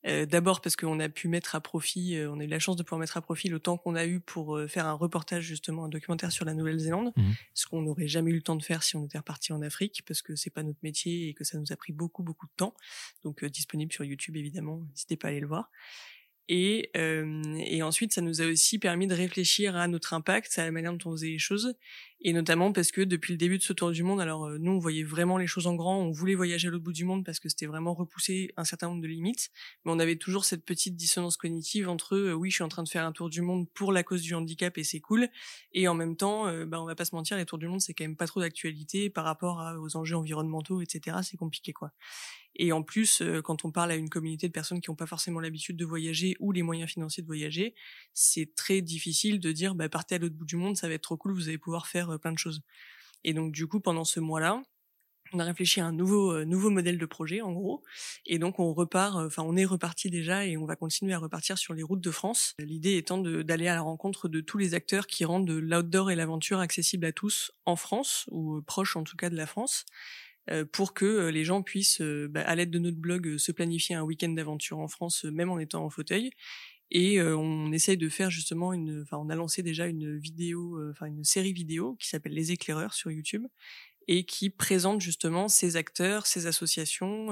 Euh, 0.05 0.25
D'abord 0.25 0.61
parce 0.61 0.75
qu'on 0.75 0.99
a 0.99 1.09
pu 1.09 1.27
mettre 1.29 1.55
à 1.55 1.61
profit, 1.61 2.15
euh, 2.15 2.31
on 2.31 2.39
a 2.39 2.43
eu 2.43 2.47
la 2.47 2.59
chance 2.59 2.75
de 2.75 2.83
pouvoir 2.83 2.99
mettre 2.99 3.17
à 3.17 3.21
profit 3.21 3.49
le 3.49 3.59
temps 3.59 3.77
qu'on 3.77 3.95
a 3.95 4.05
eu 4.05 4.19
pour 4.19 4.57
euh, 4.57 4.67
faire 4.67 4.85
un 4.85 4.93
reportage 4.93 5.45
justement, 5.45 5.85
un 5.85 5.89
documentaire 5.89 6.31
sur 6.31 6.45
la 6.45 6.53
Nouvelle-Zélande, 6.53 7.13
mmh. 7.15 7.31
ce 7.53 7.65
qu'on 7.65 7.81
n'aurait 7.81 8.07
jamais 8.07 8.31
eu 8.31 8.35
le 8.35 8.41
temps 8.41 8.57
de 8.57 8.63
faire 8.63 8.83
si 8.83 8.95
on 8.97 9.05
était 9.05 9.17
reparti 9.17 9.53
en 9.53 9.61
Afrique 9.61 10.03
parce 10.05 10.21
que 10.21 10.35
c'est 10.35 10.49
pas 10.49 10.63
notre 10.63 10.79
métier 10.83 11.29
et 11.29 11.33
que 11.33 11.45
ça 11.45 11.57
nous 11.57 11.71
a 11.71 11.75
pris 11.77 11.93
beaucoup 11.93 12.23
beaucoup 12.23 12.45
de 12.45 12.53
temps. 12.57 12.75
Donc 13.23 13.43
euh, 13.43 13.49
disponible 13.49 13.91
sur 13.91 14.03
YouTube 14.03 14.35
évidemment, 14.35 14.81
n'hésitez 14.89 15.15
pas 15.15 15.29
à 15.29 15.31
aller 15.31 15.39
le 15.39 15.47
voir. 15.47 15.71
Et, 16.49 16.91
euh, 16.95 17.57
et 17.57 17.83
ensuite, 17.83 18.13
ça 18.13 18.21
nous 18.21 18.41
a 18.41 18.45
aussi 18.45 18.79
permis 18.79 19.07
de 19.07 19.13
réfléchir 19.13 19.75
à 19.75 19.87
notre 19.87 20.13
impact, 20.13 20.57
à 20.57 20.63
la 20.63 20.71
manière 20.71 20.93
dont 20.93 21.09
on 21.09 21.15
faisait 21.15 21.27
les 21.27 21.39
choses, 21.39 21.75
et 22.21 22.33
notamment 22.33 22.71
parce 22.73 22.91
que 22.91 23.01
depuis 23.01 23.33
le 23.33 23.37
début 23.37 23.57
de 23.57 23.63
ce 23.63 23.73
tour 23.73 23.91
du 23.91 24.01
monde, 24.01 24.19
alors 24.19 24.45
euh, 24.45 24.57
nous, 24.57 24.71
on 24.71 24.79
voyait 24.79 25.03
vraiment 25.03 25.37
les 25.37 25.45
choses 25.45 25.67
en 25.67 25.75
grand, 25.75 25.99
on 25.99 26.11
voulait 26.11 26.33
voyager 26.33 26.67
à 26.67 26.71
l'autre 26.71 26.83
bout 26.83 26.93
du 26.93 27.05
monde 27.05 27.23
parce 27.23 27.39
que 27.39 27.47
c'était 27.47 27.67
vraiment 27.67 27.93
repousser 27.93 28.51
un 28.57 28.63
certain 28.63 28.87
nombre 28.87 29.01
de 29.01 29.07
limites, 29.07 29.49
mais 29.85 29.91
on 29.91 29.99
avait 29.99 30.15
toujours 30.15 30.43
cette 30.43 30.65
petite 30.65 30.95
dissonance 30.95 31.37
cognitive 31.37 31.89
entre 31.89 32.15
euh, 32.15 32.33
oui, 32.33 32.49
je 32.49 32.55
suis 32.55 32.63
en 32.63 32.69
train 32.69 32.83
de 32.83 32.89
faire 32.89 33.05
un 33.05 33.11
tour 33.11 33.29
du 33.29 33.41
monde 33.41 33.69
pour 33.73 33.91
la 33.91 34.03
cause 34.03 34.21
du 34.21 34.33
handicap 34.33 34.77
et 34.77 34.83
c'est 34.83 34.99
cool, 34.99 35.29
et 35.73 35.87
en 35.87 35.93
même 35.93 36.15
temps, 36.15 36.47
euh, 36.47 36.65
bah, 36.65 36.81
on 36.81 36.85
va 36.85 36.95
pas 36.95 37.05
se 37.05 37.13
mentir, 37.13 37.37
les 37.37 37.45
tours 37.45 37.59
du 37.59 37.67
monde, 37.67 37.81
c'est 37.81 37.93
quand 37.93 38.03
même 38.03 38.17
pas 38.17 38.27
trop 38.27 38.39
d'actualité 38.39 39.09
par 39.11 39.23
rapport 39.23 39.63
aux 39.79 39.95
enjeux 39.95 40.15
environnementaux, 40.15 40.81
etc. 40.81 41.17
C'est 41.21 41.37
compliqué, 41.37 41.71
quoi. 41.71 41.91
Et 42.57 42.71
en 42.71 42.81
plus, 42.81 43.21
euh, 43.21 43.41
quand 43.41 43.65
on 43.65 43.71
parle 43.71 43.91
à 43.91 43.95
une 43.95 44.09
communauté 44.09 44.47
de 44.47 44.53
personnes 44.53 44.81
qui 44.81 44.89
n'ont 44.89 44.95
pas 44.95 45.05
forcément 45.05 45.39
l'habitude 45.39 45.77
de 45.77 45.85
voyager 45.85 46.35
ou 46.39 46.51
les 46.51 46.63
moyens 46.63 46.89
financiers 46.89 47.21
de 47.21 47.27
voyager, 47.27 47.75
c'est 48.13 48.55
très 48.55 48.81
difficile 48.81 49.39
de 49.39 49.51
dire 49.51 49.75
bah, 49.75 49.89
partez 49.89 50.15
à 50.15 50.17
l'autre 50.17 50.35
bout 50.35 50.45
du 50.45 50.55
monde, 50.55 50.75
ça 50.75 50.87
va 50.87 50.95
être 50.95 51.03
trop 51.03 51.17
cool, 51.17 51.33
vous 51.33 51.49
allez 51.49 51.59
pouvoir 51.59 51.87
faire 51.87 52.06
euh, 52.11 52.17
plein 52.17 52.31
de 52.31 52.37
choses. 52.37 52.61
Et 53.23 53.33
donc 53.33 53.51
du 53.51 53.67
coup, 53.67 53.79
pendant 53.79 54.03
ce 54.03 54.19
mois-là, 54.19 54.61
on 55.33 55.39
a 55.39 55.43
réfléchi 55.43 55.81
à 55.81 55.85
un 55.85 55.91
nouveau 55.91 56.31
euh, 56.31 56.45
nouveau 56.45 56.69
modèle 56.69 56.97
de 56.97 57.05
projet 57.05 57.41
en 57.41 57.51
gros 57.51 57.83
et 58.25 58.39
donc 58.39 58.59
on 58.59 58.73
repart 58.73 59.17
enfin 59.17 59.43
on 59.43 59.57
est 59.57 59.65
reparti 59.65 60.09
déjà 60.09 60.45
et 60.45 60.55
on 60.55 60.65
va 60.65 60.77
continuer 60.77 61.13
à 61.13 61.19
repartir 61.19 61.57
sur 61.57 61.73
les 61.73 61.83
routes 61.83 61.99
de 61.99 62.11
France 62.11 62.53
l'idée 62.59 62.95
étant 62.95 63.17
d'aller 63.17 63.67
à 63.67 63.75
la 63.75 63.81
rencontre 63.81 64.29
de 64.29 64.39
tous 64.39 64.57
les 64.57 64.73
acteurs 64.73 65.05
qui 65.05 65.25
rendent 65.25 65.49
l'outdoor 65.49 66.11
et 66.11 66.15
l'aventure 66.15 66.59
accessible 66.59 67.05
à 67.05 67.11
tous 67.11 67.51
en 67.65 67.75
France 67.75 68.23
ou 68.31 68.61
proche 68.61 68.95
en 68.95 69.03
tout 69.03 69.17
cas 69.17 69.29
de 69.29 69.35
la 69.35 69.47
France 69.47 69.83
euh, 70.49 70.65
pour 70.65 70.93
que 70.93 71.05
euh, 71.05 71.31
les 71.31 71.43
gens 71.43 71.61
puissent, 71.61 72.01
euh, 72.01 72.27
bah, 72.29 72.41
à 72.41 72.55
l'aide 72.55 72.71
de 72.71 72.79
notre 72.79 72.97
blog, 72.97 73.37
se 73.37 73.51
planifier 73.51 73.95
un 73.95 74.03
week-end 74.03 74.29
d'aventure 74.29 74.79
en 74.79 74.87
France, 74.87 75.25
même 75.25 75.49
en 75.49 75.59
étant 75.59 75.83
en 75.83 75.89
fauteuil. 75.89 76.31
Et 76.91 77.21
on 77.21 77.71
essaye 77.71 77.97
de 77.97 78.09
faire 78.09 78.29
justement 78.29 78.73
une, 78.73 79.01
enfin, 79.01 79.17
on 79.17 79.29
a 79.29 79.35
lancé 79.35 79.61
déjà 79.61 79.87
une 79.87 80.17
vidéo, 80.17 80.79
enfin 80.89 81.07
une 81.07 81.23
série 81.23 81.53
vidéo 81.53 81.95
qui 81.99 82.07
s'appelle 82.07 82.33
Les 82.33 82.51
éclaireurs 82.51 82.93
sur 82.93 83.11
YouTube 83.11 83.45
et 84.07 84.23
qui 84.23 84.49
présente 84.49 85.01
justement 85.01 85.49
ces 85.49 85.75
acteurs, 85.75 86.27
ces 86.27 86.47
associations, 86.47 87.27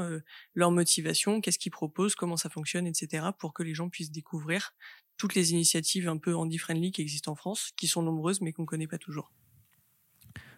leur 0.56 0.72
motivation, 0.72 1.40
qu'est-ce 1.40 1.58
qu'ils 1.60 1.72
proposent, 1.72 2.16
comment 2.16 2.36
ça 2.36 2.50
fonctionne, 2.50 2.86
etc., 2.86 3.28
pour 3.40 3.54
que 3.54 3.64
les 3.64 3.74
gens 3.74 3.90
puissent 3.90 4.12
découvrir 4.12 4.74
toutes 5.18 5.36
les 5.36 5.54
initiatives 5.54 6.10
un 6.10 6.18
peu 6.18 6.36
handy-friendly 6.36 6.92
qui 6.92 7.02
existent 7.02 7.32
en 7.32 7.36
France, 7.36 7.72
qui 7.78 7.88
sont 7.88 8.02
nombreuses 8.02 8.42
mais 8.42 8.52
qu'on 8.52 8.66
connaît 8.66 8.88
pas 8.88 8.98
toujours. 8.98 9.32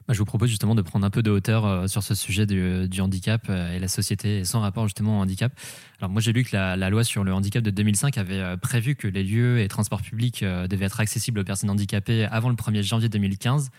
Bah, 0.07 0.13
je 0.13 0.19
vous 0.19 0.25
propose 0.25 0.49
justement 0.49 0.73
de 0.73 0.81
prendre 0.81 1.05
un 1.05 1.09
peu 1.09 1.21
de 1.21 1.29
hauteur 1.29 1.65
euh, 1.65 1.87
sur 1.87 2.01
ce 2.01 2.15
sujet 2.15 2.45
du, 2.45 3.01
handicap 3.01 3.41
euh, 3.49 3.75
et 3.75 3.79
la 3.79 3.89
société 3.89 4.45
sans 4.45 4.61
rapport 4.61 4.85
justement 4.85 5.19
au 5.19 5.21
handicap. 5.21 5.51
Alors 5.99 6.09
moi 6.09 6.21
j'ai 6.21 6.31
lu 6.31 6.45
que 6.45 6.55
la, 6.55 6.89
loi 6.89 7.03
sur 7.03 7.25
le 7.25 7.33
handicap 7.33 7.61
de 7.61 7.71
2005 7.71 8.17
avait 8.17 8.39
euh, 8.39 8.55
prévu 8.55 8.95
que 8.95 9.09
les 9.09 9.23
lieux 9.23 9.59
et 9.59 9.67
transports 9.67 10.01
publics 10.01 10.45
devaient 10.45 10.85
être 10.85 11.01
accessibles 11.01 11.39
aux 11.39 11.43
personnes 11.43 11.69
handicapées 11.69 12.23
avant 12.23 12.47
le 12.47 12.55
1er 12.55 12.83
janvier 12.83 13.09
2015 13.09 13.69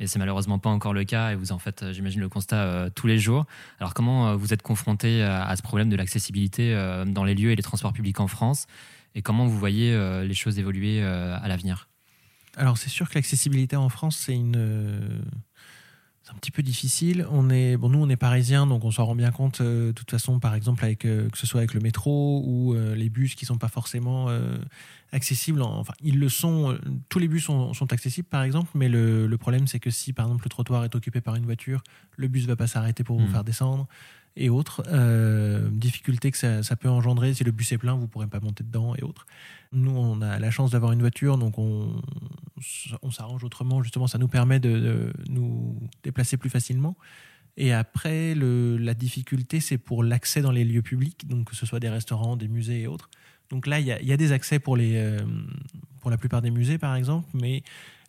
et 0.00 0.08
c'est 0.08 0.18
malheureusement 0.18 0.58
pas 0.58 0.70
encore 0.70 0.92
le 0.92 1.04
cas 1.04 1.30
et 1.30 1.36
vous 1.36 1.52
en 1.52 1.60
faites 1.60 1.92
j'imagine 1.92 2.20
le 2.20 2.28
constat 2.28 2.90
tous 2.94 3.06
les 3.06 3.18
jours. 3.18 3.46
Alors 3.78 3.94
comment 3.94 4.36
vous 4.36 4.52
êtes 4.52 4.62
confronté 4.62 5.22
à, 5.22 5.54
ce 5.54 5.62
problème 5.62 5.88
de 5.88 5.96
l'accessibilité 5.96 6.74
dans 7.06 7.24
les 7.24 7.34
lieux 7.34 7.52
et 7.52 7.56
les 7.56 7.62
transports 7.62 7.92
publics 7.92 8.20
en 8.20 8.26
France 8.26 8.66
et 9.14 9.22
comment 9.22 9.46
vous 9.46 9.58
voyez 9.58 9.96
les 10.26 10.34
choses 10.34 10.58
évoluer 10.58 11.02
à 11.02 11.46
l'avenir? 11.48 11.88
Alors 12.56 12.76
c'est 12.76 12.90
sûr 12.90 13.08
que 13.08 13.14
l'accessibilité 13.14 13.76
en 13.76 13.88
France 13.88 14.16
c'est 14.16 14.34
une 14.34 15.22
petit 16.46 16.52
peu 16.52 16.62
difficile. 16.62 17.26
On 17.30 17.50
est, 17.50 17.76
bon, 17.76 17.88
nous, 17.88 17.98
on 17.98 18.08
est 18.08 18.16
parisiens, 18.16 18.68
donc 18.68 18.84
on 18.84 18.92
s'en 18.92 19.04
rend 19.04 19.16
bien 19.16 19.32
compte. 19.32 19.60
Euh, 19.60 19.88
de 19.88 19.92
toute 19.92 20.10
façon, 20.10 20.38
par 20.38 20.54
exemple, 20.54 20.84
avec 20.84 21.04
euh, 21.04 21.28
que 21.28 21.38
ce 21.38 21.46
soit 21.46 21.58
avec 21.58 21.74
le 21.74 21.80
métro 21.80 22.42
ou 22.46 22.74
euh, 22.74 22.94
les 22.94 23.10
bus 23.10 23.34
qui 23.34 23.44
sont 23.44 23.58
pas 23.58 23.68
forcément 23.68 24.28
accessibles. 25.12 25.62
enfin, 25.62 25.94
ils 26.00 26.18
le 26.18 26.28
sont. 26.28 26.78
tous 27.08 27.18
les 27.18 27.26
bus 27.26 27.44
sont, 27.44 27.74
sont, 27.74 27.92
accessibles, 27.92 28.28
par 28.28 28.44
exemple, 28.44 28.70
mais 28.74 28.88
le, 28.88 29.26
le 29.26 29.38
problème, 29.38 29.66
c'est 29.66 29.80
que 29.80 29.90
si, 29.90 30.12
par 30.12 30.26
exemple, 30.26 30.44
le 30.44 30.50
trottoir 30.50 30.84
est 30.84 30.94
occupé 30.94 31.20
par 31.20 31.34
une 31.34 31.44
voiture, 31.44 31.82
le 32.16 32.28
bus 32.28 32.46
va 32.46 32.54
pas 32.54 32.68
s'arrêter 32.68 33.02
pour 33.02 33.18
vous 33.18 33.26
mmh. 33.26 33.32
faire 33.32 33.44
descendre 33.44 33.88
et 34.36 34.50
autres. 34.50 34.82
Euh, 34.88 35.68
difficultés 35.70 36.30
que 36.30 36.62
ça, 36.62 36.76
peut 36.76 36.88
engendrer. 36.88 37.34
Si 37.34 37.44
le 37.44 37.52
bus 37.52 37.72
est 37.72 37.78
plein, 37.78 37.94
vous 37.94 38.02
ne 38.02 38.06
pourrez 38.06 38.26
pas 38.26 38.40
monter 38.40 38.64
dedans 38.64 38.94
et 38.94 39.02
autres. 39.02 39.26
Nous, 39.72 39.90
on 39.90 40.20
a 40.22 40.38
la 40.38 40.50
chance 40.50 40.70
d'avoir 40.70 40.92
une 40.92 41.00
voiture, 41.00 41.38
donc 41.38 41.58
on, 41.58 42.00
on 43.02 43.10
s'arrange 43.10 43.44
autrement. 43.44 43.82
Justement, 43.82 44.06
ça 44.06 44.18
nous 44.18 44.28
permet 44.28 44.60
de, 44.60 45.12
nous 45.28 45.78
déplacer 46.02 46.36
plus 46.36 46.50
facilement. 46.50 46.96
Et 47.56 47.72
après, 47.72 48.34
le, 48.34 48.76
la 48.76 48.94
difficulté, 48.94 49.60
c'est 49.60 49.78
pour 49.78 50.04
l'accès 50.04 50.42
dans 50.42 50.52
les 50.52 50.64
lieux 50.64 50.82
publics, 50.82 51.26
donc 51.26 51.50
que 51.50 51.56
ce 51.56 51.64
soit 51.64 51.80
des 51.80 51.88
restaurants, 51.88 52.36
des 52.36 52.48
musées 52.48 52.82
et 52.82 52.86
autres. 52.86 53.08
Donc 53.48 53.66
là, 53.66 53.80
il 53.80 53.86
y, 53.86 54.06
y 54.06 54.12
a, 54.12 54.16
des 54.16 54.32
accès 54.32 54.58
pour, 54.58 54.76
les, 54.76 54.96
euh, 54.96 55.20
pour 56.00 56.10
la 56.10 56.18
plupart 56.18 56.42
des 56.42 56.50
musées, 56.50 56.78
par 56.78 56.94
exemple, 56.96 57.28
mais 57.32 57.62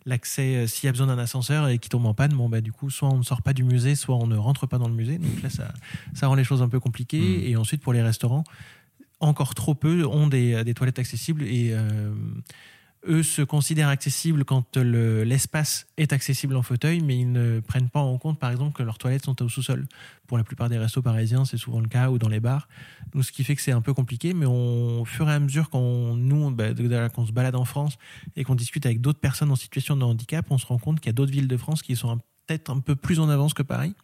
l'accès, 0.08 0.56
euh, 0.56 0.66
s'il 0.66 0.86
y 0.86 0.88
a 0.88 0.92
besoin 0.92 1.06
d'un 1.06 1.18
ascenseur 1.18 1.68
et 1.68 1.78
qui 1.78 1.88
tombe 1.88 2.06
en 2.06 2.14
panne, 2.14 2.32
bon, 2.32 2.48
bah, 2.48 2.60
du 2.60 2.72
coup, 2.72 2.90
soit 2.90 3.08
on 3.08 3.18
ne 3.18 3.22
sort 3.22 3.42
pas 3.42 3.52
du 3.52 3.62
musée, 3.62 3.94
soit 3.94 4.16
on 4.16 4.26
ne 4.26 4.36
rentre 4.36 4.66
pas 4.66 4.78
dans 4.78 4.88
le 4.88 4.94
musée. 4.94 5.18
Donc 5.18 5.42
là, 5.42 5.50
ça, 5.50 5.72
ça 6.14 6.26
rend 6.26 6.34
les 6.34 6.44
choses 6.44 6.62
un 6.62 6.68
peu 6.68 6.80
compliquées. 6.80 7.20
Mmh. 7.20 7.50
Et 7.50 7.56
ensuite, 7.56 7.82
pour 7.82 7.92
les 7.92 8.02
restaurants, 8.02 8.44
encore 9.20 9.54
trop 9.54 9.74
peu 9.74 10.06
ont 10.06 10.26
des, 10.26 10.64
des 10.64 10.74
toilettes 10.74 10.98
accessibles 10.98 11.42
et 11.42 11.70
euh, 11.72 12.12
eux 13.08 13.22
se 13.22 13.42
considèrent 13.42 13.88
accessibles 13.88 14.44
quand 14.44 14.76
l'espace 14.76 15.86
est 15.96 16.12
accessible 16.12 16.56
en 16.56 16.62
fauteuil, 16.62 17.00
mais 17.00 17.18
ils 17.18 17.30
ne 17.30 17.60
prennent 17.60 17.88
pas 17.88 18.00
en 18.00 18.18
compte, 18.18 18.38
par 18.38 18.50
exemple, 18.50 18.76
que 18.76 18.82
leurs 18.82 18.98
toilettes 18.98 19.24
sont 19.24 19.42
au 19.42 19.48
sous-sol. 19.48 19.86
Pour 20.26 20.38
la 20.38 20.44
plupart 20.44 20.68
des 20.68 20.78
restos 20.78 21.02
parisiens, 21.02 21.44
c'est 21.44 21.56
souvent 21.56 21.80
le 21.80 21.88
cas, 21.88 22.10
ou 22.10 22.18
dans 22.18 22.28
les 22.28 22.40
bars. 22.40 22.68
Donc, 23.12 23.24
ce 23.24 23.32
qui 23.32 23.44
fait 23.44 23.56
que 23.56 23.62
c'est 23.62 23.72
un 23.72 23.80
peu 23.80 23.94
compliqué, 23.94 24.34
mais 24.34 24.46
on, 24.46 25.00
au 25.00 25.04
fur 25.04 25.28
et 25.28 25.32
à 25.32 25.40
mesure 25.40 25.70
qu'on 25.70 26.16
bah, 26.50 26.74
qu'on 27.14 27.26
se 27.26 27.32
balade 27.32 27.56
en 27.56 27.64
France 27.64 27.98
et 28.36 28.44
qu'on 28.44 28.54
discute 28.54 28.84
avec 28.86 29.00
d'autres 29.00 29.20
personnes 29.20 29.50
en 29.50 29.56
situation 29.56 29.96
de 29.96 30.04
handicap, 30.04 30.46
on 30.50 30.58
se 30.58 30.66
rend 30.66 30.78
compte 30.78 31.00
qu'il 31.00 31.08
y 31.08 31.10
a 31.10 31.14
d'autres 31.14 31.32
villes 31.32 31.48
de 31.48 31.56
France 31.56 31.82
qui 31.82 31.96
sont 31.96 32.18
peut-être 32.46 32.70
un 32.70 32.80
peu 32.80 32.94
plus 32.96 33.20
en 33.20 33.28
avance 33.28 33.54
que 33.54 33.62
Paris. 33.62 33.94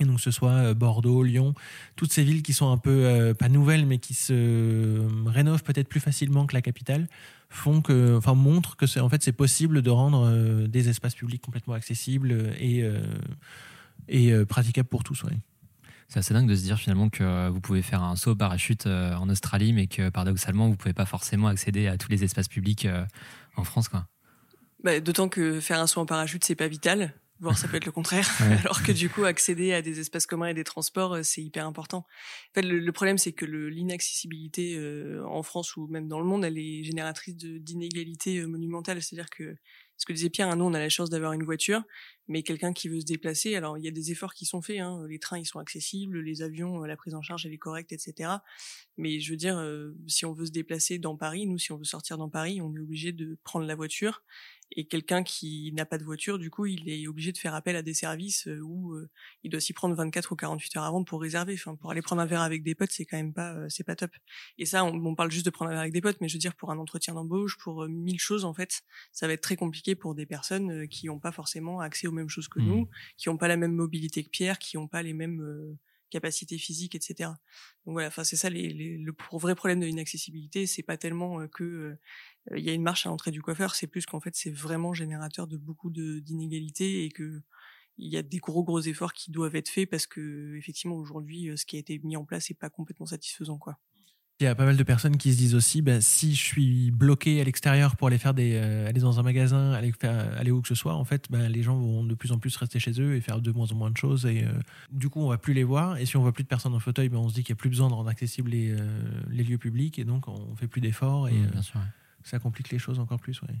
Et 0.00 0.04
donc, 0.04 0.20
ce 0.20 0.30
soit 0.30 0.50
euh, 0.50 0.74
Bordeaux, 0.74 1.22
Lyon, 1.22 1.54
toutes 1.96 2.12
ces 2.12 2.24
villes 2.24 2.42
qui 2.42 2.52
sont 2.52 2.70
un 2.70 2.78
peu, 2.78 3.04
euh, 3.04 3.34
pas 3.34 3.48
nouvelles, 3.48 3.86
mais 3.86 3.98
qui 3.98 4.14
se 4.14 5.06
rénovent 5.26 5.62
peut-être 5.62 5.88
plus 5.88 6.00
facilement 6.00 6.46
que 6.46 6.54
la 6.54 6.62
capitale, 6.62 7.06
font 7.48 7.80
que, 7.80 8.16
enfin, 8.16 8.34
montrent 8.34 8.76
que 8.76 8.86
c'est, 8.86 9.00
en 9.00 9.08
fait, 9.08 9.22
c'est 9.22 9.32
possible 9.32 9.82
de 9.82 9.90
rendre 9.90 10.26
euh, 10.26 10.66
des 10.66 10.88
espaces 10.88 11.14
publics 11.14 11.42
complètement 11.42 11.74
accessibles 11.74 12.52
et, 12.58 12.84
et 14.08 14.44
praticables 14.46 14.88
pour 14.88 15.04
tous. 15.04 15.22
Ouais. 15.22 15.38
C'est 16.08 16.18
assez 16.18 16.34
dingue 16.34 16.48
de 16.48 16.54
se 16.54 16.62
dire 16.62 16.78
finalement 16.78 17.08
que 17.08 17.48
vous 17.48 17.60
pouvez 17.60 17.82
faire 17.82 18.02
un 18.02 18.16
saut 18.16 18.32
au 18.32 18.36
parachute 18.36 18.86
en 18.86 19.28
Australie, 19.28 19.72
mais 19.72 19.86
que 19.86 20.10
paradoxalement, 20.10 20.68
vous 20.68 20.76
pouvez 20.76 20.92
pas 20.92 21.06
forcément 21.06 21.48
accéder 21.48 21.86
à 21.86 21.96
tous 21.96 22.10
les 22.10 22.24
espaces 22.24 22.48
publics 22.48 22.86
en 23.56 23.64
France, 23.64 23.88
quoi. 23.88 24.06
Bah, 24.82 25.00
D'autant 25.00 25.28
que 25.28 25.60
faire 25.60 25.80
un 25.80 25.86
saut 25.86 26.00
en 26.00 26.06
parachute, 26.06 26.44
c'est 26.44 26.54
pas 26.54 26.68
vital 26.68 27.14
voire 27.40 27.58
ça 27.58 27.68
peut 27.68 27.76
être 27.76 27.86
le 27.86 27.92
contraire. 27.92 28.28
Alors 28.60 28.82
que 28.82 28.92
du 28.92 29.08
coup, 29.08 29.24
accéder 29.24 29.72
à 29.72 29.82
des 29.82 30.00
espaces 30.00 30.26
communs 30.26 30.48
et 30.48 30.54
des 30.54 30.64
transports, 30.64 31.14
euh, 31.14 31.22
c'est 31.22 31.42
hyper 31.42 31.66
important. 31.66 31.98
En 31.98 32.54
fait, 32.54 32.62
le, 32.62 32.92
problème, 32.92 33.18
c'est 33.18 33.32
que 33.32 33.44
l'inaccessibilité 33.44 34.76
euh, 34.76 35.24
en 35.26 35.42
France 35.42 35.76
ou 35.76 35.86
même 35.88 36.08
dans 36.08 36.20
le 36.20 36.26
monde, 36.26 36.44
elle 36.44 36.58
est 36.58 36.82
génératrice 36.84 37.36
d'inégalités 37.36 38.38
euh, 38.38 38.46
monumentales. 38.46 39.02
C'est-à-dire 39.02 39.30
que 39.30 39.56
ce 39.96 40.06
que 40.06 40.12
disait 40.12 40.30
Pierre, 40.30 40.48
hein, 40.48 40.56
nous, 40.56 40.64
on 40.64 40.74
a 40.74 40.78
la 40.78 40.88
chance 40.88 41.10
d'avoir 41.10 41.32
une 41.32 41.44
voiture, 41.44 41.82
mais 42.28 42.42
quelqu'un 42.42 42.72
qui 42.72 42.88
veut 42.88 43.00
se 43.00 43.06
déplacer, 43.06 43.54
alors 43.54 43.78
il 43.78 43.84
y 43.84 43.88
a 43.88 43.90
des 43.90 44.10
efforts 44.10 44.34
qui 44.34 44.46
sont 44.46 44.62
faits. 44.62 44.80
Hein, 44.80 45.06
les 45.08 45.18
trains, 45.18 45.38
ils 45.38 45.46
sont 45.46 45.58
accessibles, 45.58 46.20
les 46.20 46.42
avions, 46.42 46.82
la 46.84 46.96
prise 46.96 47.14
en 47.14 47.22
charge, 47.22 47.46
elle 47.46 47.52
est 47.52 47.58
correcte, 47.58 47.92
etc. 47.92 48.30
Mais 48.96 49.20
je 49.20 49.30
veux 49.30 49.36
dire, 49.36 49.62
si 50.06 50.24
on 50.24 50.32
veut 50.32 50.46
se 50.46 50.52
déplacer 50.52 50.98
dans 50.98 51.16
Paris, 51.16 51.46
nous, 51.46 51.58
si 51.58 51.72
on 51.72 51.76
veut 51.76 51.84
sortir 51.84 52.18
dans 52.18 52.28
Paris, 52.28 52.60
on 52.60 52.74
est 52.74 52.80
obligé 52.80 53.12
de 53.12 53.38
prendre 53.42 53.66
la 53.66 53.74
voiture 53.74 54.22
et 54.76 54.86
quelqu'un 54.86 55.22
qui 55.22 55.72
n'a 55.72 55.86
pas 55.86 55.98
de 55.98 56.04
voiture, 56.04 56.38
du 56.38 56.50
coup, 56.50 56.66
il 56.66 56.88
est 56.88 57.06
obligé 57.06 57.32
de 57.32 57.38
faire 57.38 57.54
appel 57.54 57.76
à 57.76 57.82
des 57.82 57.94
services 57.94 58.48
euh, 58.48 58.60
où 58.60 58.94
euh, 58.94 59.08
il 59.42 59.50
doit 59.50 59.60
s'y 59.60 59.72
prendre 59.72 59.94
24 59.94 60.32
ou 60.32 60.36
48 60.36 60.76
heures 60.76 60.84
avant 60.84 61.04
pour 61.04 61.20
réserver. 61.20 61.54
Enfin, 61.54 61.76
pour 61.76 61.90
aller 61.90 62.02
prendre 62.02 62.22
un 62.22 62.26
verre 62.26 62.42
avec 62.42 62.62
des 62.62 62.74
potes, 62.74 62.90
c'est 62.90 63.04
quand 63.04 63.16
même 63.16 63.32
pas, 63.32 63.54
euh, 63.54 63.66
c'est 63.68 63.84
pas 63.84 63.94
top. 63.94 64.10
Et 64.58 64.66
ça, 64.66 64.84
on, 64.84 65.14
parle 65.14 65.30
juste 65.30 65.46
de 65.46 65.50
prendre 65.50 65.70
un 65.70 65.74
verre 65.74 65.82
avec 65.82 65.92
des 65.92 66.00
potes, 66.00 66.20
mais 66.20 66.28
je 66.28 66.34
veux 66.34 66.40
dire 66.40 66.56
pour 66.56 66.70
un 66.70 66.78
entretien 66.78 67.14
d'embauche, 67.14 67.56
pour 67.58 67.86
mille 67.88 68.18
choses 68.18 68.44
en 68.44 68.54
fait, 68.54 68.82
ça 69.12 69.26
va 69.26 69.34
être 69.34 69.42
très 69.42 69.56
compliqué 69.56 69.94
pour 69.94 70.14
des 70.14 70.26
personnes 70.26 70.88
qui 70.88 71.06
n'ont 71.06 71.20
pas 71.20 71.32
forcément 71.32 71.80
accès 71.80 72.08
aux 72.08 72.12
mêmes 72.14 72.28
choses 72.28 72.48
que 72.48 72.60
nous, 72.60 72.82
mmh. 72.82 72.88
qui 73.16 73.28
n'ont 73.28 73.36
pas 73.36 73.48
la 73.48 73.56
même 73.56 73.74
mobilité 73.74 74.24
que 74.24 74.30
Pierre, 74.30 74.58
qui 74.58 74.76
n'ont 74.76 74.88
pas 74.88 75.02
les 75.02 75.12
mêmes 75.12 75.76
capacités 76.14 76.58
physiques, 76.58 76.94
etc. 76.94 77.30
Donc 77.84 77.94
voilà, 77.94 78.08
enfin 78.08 78.22
c'est 78.22 78.36
ça 78.36 78.48
les, 78.48 78.72
le 78.72 79.14
vrai 79.32 79.54
problème 79.56 79.80
de 79.80 79.86
l'inaccessibilité, 79.86 80.66
c'est 80.66 80.84
pas 80.84 80.96
tellement 80.96 81.46
que 81.48 81.96
il 82.54 82.62
y 82.62 82.70
a 82.70 82.72
une 82.72 82.82
marche 82.82 83.06
à 83.06 83.08
l'entrée 83.08 83.32
du 83.32 83.42
coiffeur, 83.42 83.74
c'est 83.74 83.88
plus 83.88 84.06
qu'en 84.06 84.20
fait 84.20 84.34
c'est 84.36 84.50
vraiment 84.50 84.94
générateur 84.94 85.48
de 85.48 85.56
beaucoup 85.56 85.90
d'inégalités 85.90 87.04
et 87.04 87.10
que 87.10 87.42
il 87.96 88.12
y 88.12 88.16
a 88.16 88.22
des 88.22 88.38
gros 88.38 88.64
gros 88.64 88.80
efforts 88.80 89.12
qui 89.12 89.30
doivent 89.30 89.56
être 89.56 89.68
faits 89.68 89.90
parce 89.90 90.06
que 90.06 90.56
effectivement 90.56 90.96
aujourd'hui 90.96 91.50
ce 91.56 91.64
qui 91.66 91.76
a 91.76 91.78
été 91.80 91.98
mis 92.04 92.16
en 92.16 92.24
place 92.24 92.50
est 92.50 92.58
pas 92.58 92.70
complètement 92.70 93.06
satisfaisant 93.06 93.58
quoi. 93.58 93.78
Il 94.44 94.48
y 94.48 94.50
a 94.50 94.54
pas 94.54 94.66
mal 94.66 94.76
de 94.76 94.82
personnes 94.82 95.16
qui 95.16 95.32
se 95.32 95.38
disent 95.38 95.54
aussi, 95.54 95.80
bah, 95.80 96.02
si 96.02 96.34
je 96.34 96.44
suis 96.44 96.90
bloqué 96.90 97.40
à 97.40 97.44
l'extérieur 97.44 97.96
pour 97.96 98.08
aller 98.08 98.18
faire 98.18 98.34
des, 98.34 98.56
euh, 98.56 98.86
aller 98.86 99.00
dans 99.00 99.18
un 99.18 99.22
magasin, 99.22 99.72
aller 99.72 99.90
faire, 99.98 100.38
aller 100.38 100.50
où 100.50 100.60
que 100.60 100.68
ce 100.68 100.74
soit, 100.74 100.94
en 100.94 101.04
fait, 101.06 101.30
bah, 101.30 101.48
les 101.48 101.62
gens 101.62 101.78
vont 101.78 102.04
de 102.04 102.14
plus 102.14 102.30
en 102.30 102.38
plus 102.38 102.54
rester 102.58 102.78
chez 102.78 103.00
eux 103.00 103.14
et 103.14 103.22
faire 103.22 103.40
de 103.40 103.50
moins 103.52 103.72
en 103.72 103.74
moins 103.74 103.90
de 103.90 103.96
choses. 103.96 104.26
Et 104.26 104.44
euh, 104.44 104.52
du 104.92 105.08
coup, 105.08 105.20
on 105.20 105.28
va 105.28 105.38
plus 105.38 105.54
les 105.54 105.64
voir. 105.64 105.96
Et 105.96 106.04
si 106.04 106.18
on 106.18 106.20
voit 106.20 106.32
plus 106.32 106.44
de 106.44 106.48
personnes 106.48 106.74
en 106.74 106.78
fauteuil, 106.78 107.08
bah, 107.08 107.16
on 107.16 107.30
se 107.30 107.34
dit 107.34 107.42
qu'il 107.42 107.54
n'y 107.54 107.58
a 107.58 107.60
plus 107.62 107.70
besoin 107.70 107.88
de 107.88 107.94
rendre 107.94 108.10
accessibles 108.10 108.50
les, 108.50 108.72
euh, 108.72 108.86
les, 109.30 109.44
lieux 109.44 109.56
publics 109.56 109.98
et 109.98 110.04
donc 110.04 110.28
on 110.28 110.54
fait 110.56 110.68
plus 110.68 110.82
d'efforts 110.82 111.28
et 111.28 111.32
mmh, 111.32 111.62
ça 112.22 112.38
complique 112.38 112.68
les 112.68 112.78
choses 112.78 112.98
encore 112.98 113.20
plus. 113.20 113.40
Ouais. 113.40 113.54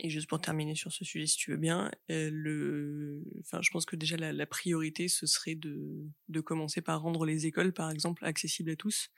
Et 0.00 0.10
juste 0.10 0.28
pour 0.28 0.42
terminer 0.42 0.74
sur 0.74 0.92
ce 0.92 1.02
sujet, 1.02 1.26
si 1.26 1.38
tu 1.38 1.52
veux 1.52 1.56
bien, 1.56 1.90
le, 2.10 3.22
enfin, 3.40 3.60
je 3.62 3.70
pense 3.70 3.86
que 3.86 3.96
déjà 3.96 4.18
la, 4.18 4.34
la 4.34 4.44
priorité 4.44 5.08
ce 5.08 5.24
serait 5.24 5.54
de, 5.54 6.10
de 6.28 6.40
commencer 6.40 6.82
par 6.82 7.00
rendre 7.00 7.24
les 7.24 7.46
écoles, 7.46 7.72
par 7.72 7.90
exemple, 7.90 8.22
accessibles 8.26 8.70
à 8.70 8.76
tous 8.76 9.10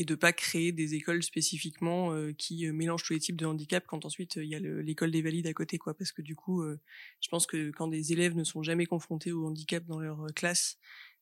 et 0.00 0.06
de 0.06 0.14
pas 0.14 0.32
créer 0.32 0.72
des 0.72 0.94
écoles 0.94 1.22
spécifiquement 1.22 2.14
euh, 2.14 2.32
qui 2.32 2.66
euh, 2.66 2.72
mélangent 2.72 3.04
tous 3.04 3.12
les 3.12 3.18
types 3.18 3.36
de 3.36 3.44
handicap 3.44 3.84
quand 3.86 4.06
ensuite 4.06 4.36
il 4.36 4.46
y 4.46 4.54
a 4.54 4.58
l'école 4.58 5.10
des 5.10 5.20
valides 5.20 5.46
à 5.46 5.52
côté 5.52 5.76
quoi. 5.76 5.92
Parce 5.92 6.10
que 6.10 6.22
du 6.22 6.34
coup 6.34 6.62
euh, 6.62 6.80
je 7.20 7.28
pense 7.28 7.46
que 7.46 7.70
quand 7.70 7.86
des 7.86 8.14
élèves 8.14 8.34
ne 8.34 8.42
sont 8.42 8.62
jamais 8.62 8.86
confrontés 8.86 9.30
au 9.30 9.46
handicap 9.46 9.84
dans 9.84 10.00
leur 10.00 10.24
classe 10.34 10.78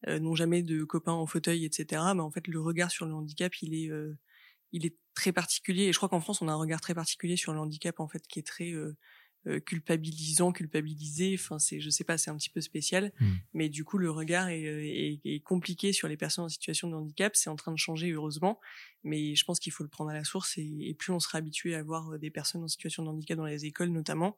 n'ont 0.06 0.36
jamais 0.36 0.62
de 0.62 0.84
copains 0.84 1.10
en 1.10 1.26
fauteuil 1.26 1.64
etc 1.64 1.86
mais 1.90 2.18
bah, 2.18 2.22
en 2.22 2.30
fait 2.30 2.46
le 2.46 2.60
regard 2.60 2.88
sur 2.92 3.04
le 3.04 3.14
handicap 3.14 3.52
il 3.62 3.74
est 3.74 3.90
il 4.70 4.86
est 4.86 4.96
très 5.14 5.32
particulier. 5.32 5.84
Et 5.86 5.92
je 5.92 5.96
crois 5.96 6.08
qu'en 6.08 6.20
France 6.20 6.40
on 6.40 6.46
a 6.46 6.52
un 6.52 6.56
regard 6.56 6.80
très 6.80 6.94
particulier 6.94 7.36
sur 7.36 7.52
le 7.52 7.58
handicap 7.58 7.98
en 7.98 8.06
fait 8.06 8.24
qui 8.28 8.38
est 8.38 8.46
très 8.46 8.72
euh, 9.48 9.60
culpabilisant, 9.60 10.52
culpabilisé. 10.52 11.34
Enfin, 11.34 11.58
c'est, 11.58 11.80
je 11.80 11.90
sais 11.90 12.04
pas, 12.04 12.18
c'est 12.18 12.30
un 12.30 12.36
petit 12.36 12.50
peu 12.50 12.60
spécial. 12.60 13.12
Hmm. 13.18 13.32
Mais 13.54 13.68
du 13.68 13.84
coup, 13.84 13.98
le 13.98 14.10
regard 14.10 14.48
est, 14.48 14.66
euh, 14.66 14.82
est, 14.84 15.20
est, 15.24 15.40
compliqué 15.40 15.92
sur 15.92 16.06
les 16.06 16.16
personnes 16.16 16.44
en 16.44 16.48
situation 16.48 16.88
de 16.88 16.94
handicap. 16.94 17.34
C'est 17.34 17.50
en 17.50 17.56
train 17.56 17.72
de 17.72 17.78
changer, 17.78 18.10
heureusement. 18.10 18.60
Mais 19.04 19.34
je 19.34 19.44
pense 19.44 19.58
qu'il 19.58 19.72
faut 19.72 19.82
le 19.84 19.88
prendre 19.88 20.10
à 20.10 20.14
la 20.14 20.24
source. 20.24 20.58
Et, 20.58 20.68
et, 20.82 20.94
plus 20.94 21.12
on 21.12 21.20
sera 21.20 21.38
habitué 21.38 21.74
à 21.74 21.82
voir 21.82 22.12
euh, 22.12 22.18
des 22.18 22.30
personnes 22.30 22.62
en 22.62 22.68
situation 22.68 23.02
de 23.04 23.08
handicap 23.08 23.36
dans 23.36 23.46
les 23.46 23.64
écoles, 23.64 23.90
notamment, 23.90 24.36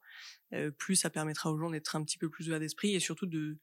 plus 0.78 0.96
ça 0.96 1.10
permettra 1.10 1.52
aux 1.52 1.58
gens 1.58 1.70
d'être 1.70 1.94
un 1.94 2.02
petit 2.02 2.18
peu 2.18 2.28
plus 2.28 2.48
ouverts 2.48 2.58
d'esprit 2.58 2.94
et 2.94 3.00
surtout 3.00 3.26
de, 3.26 3.56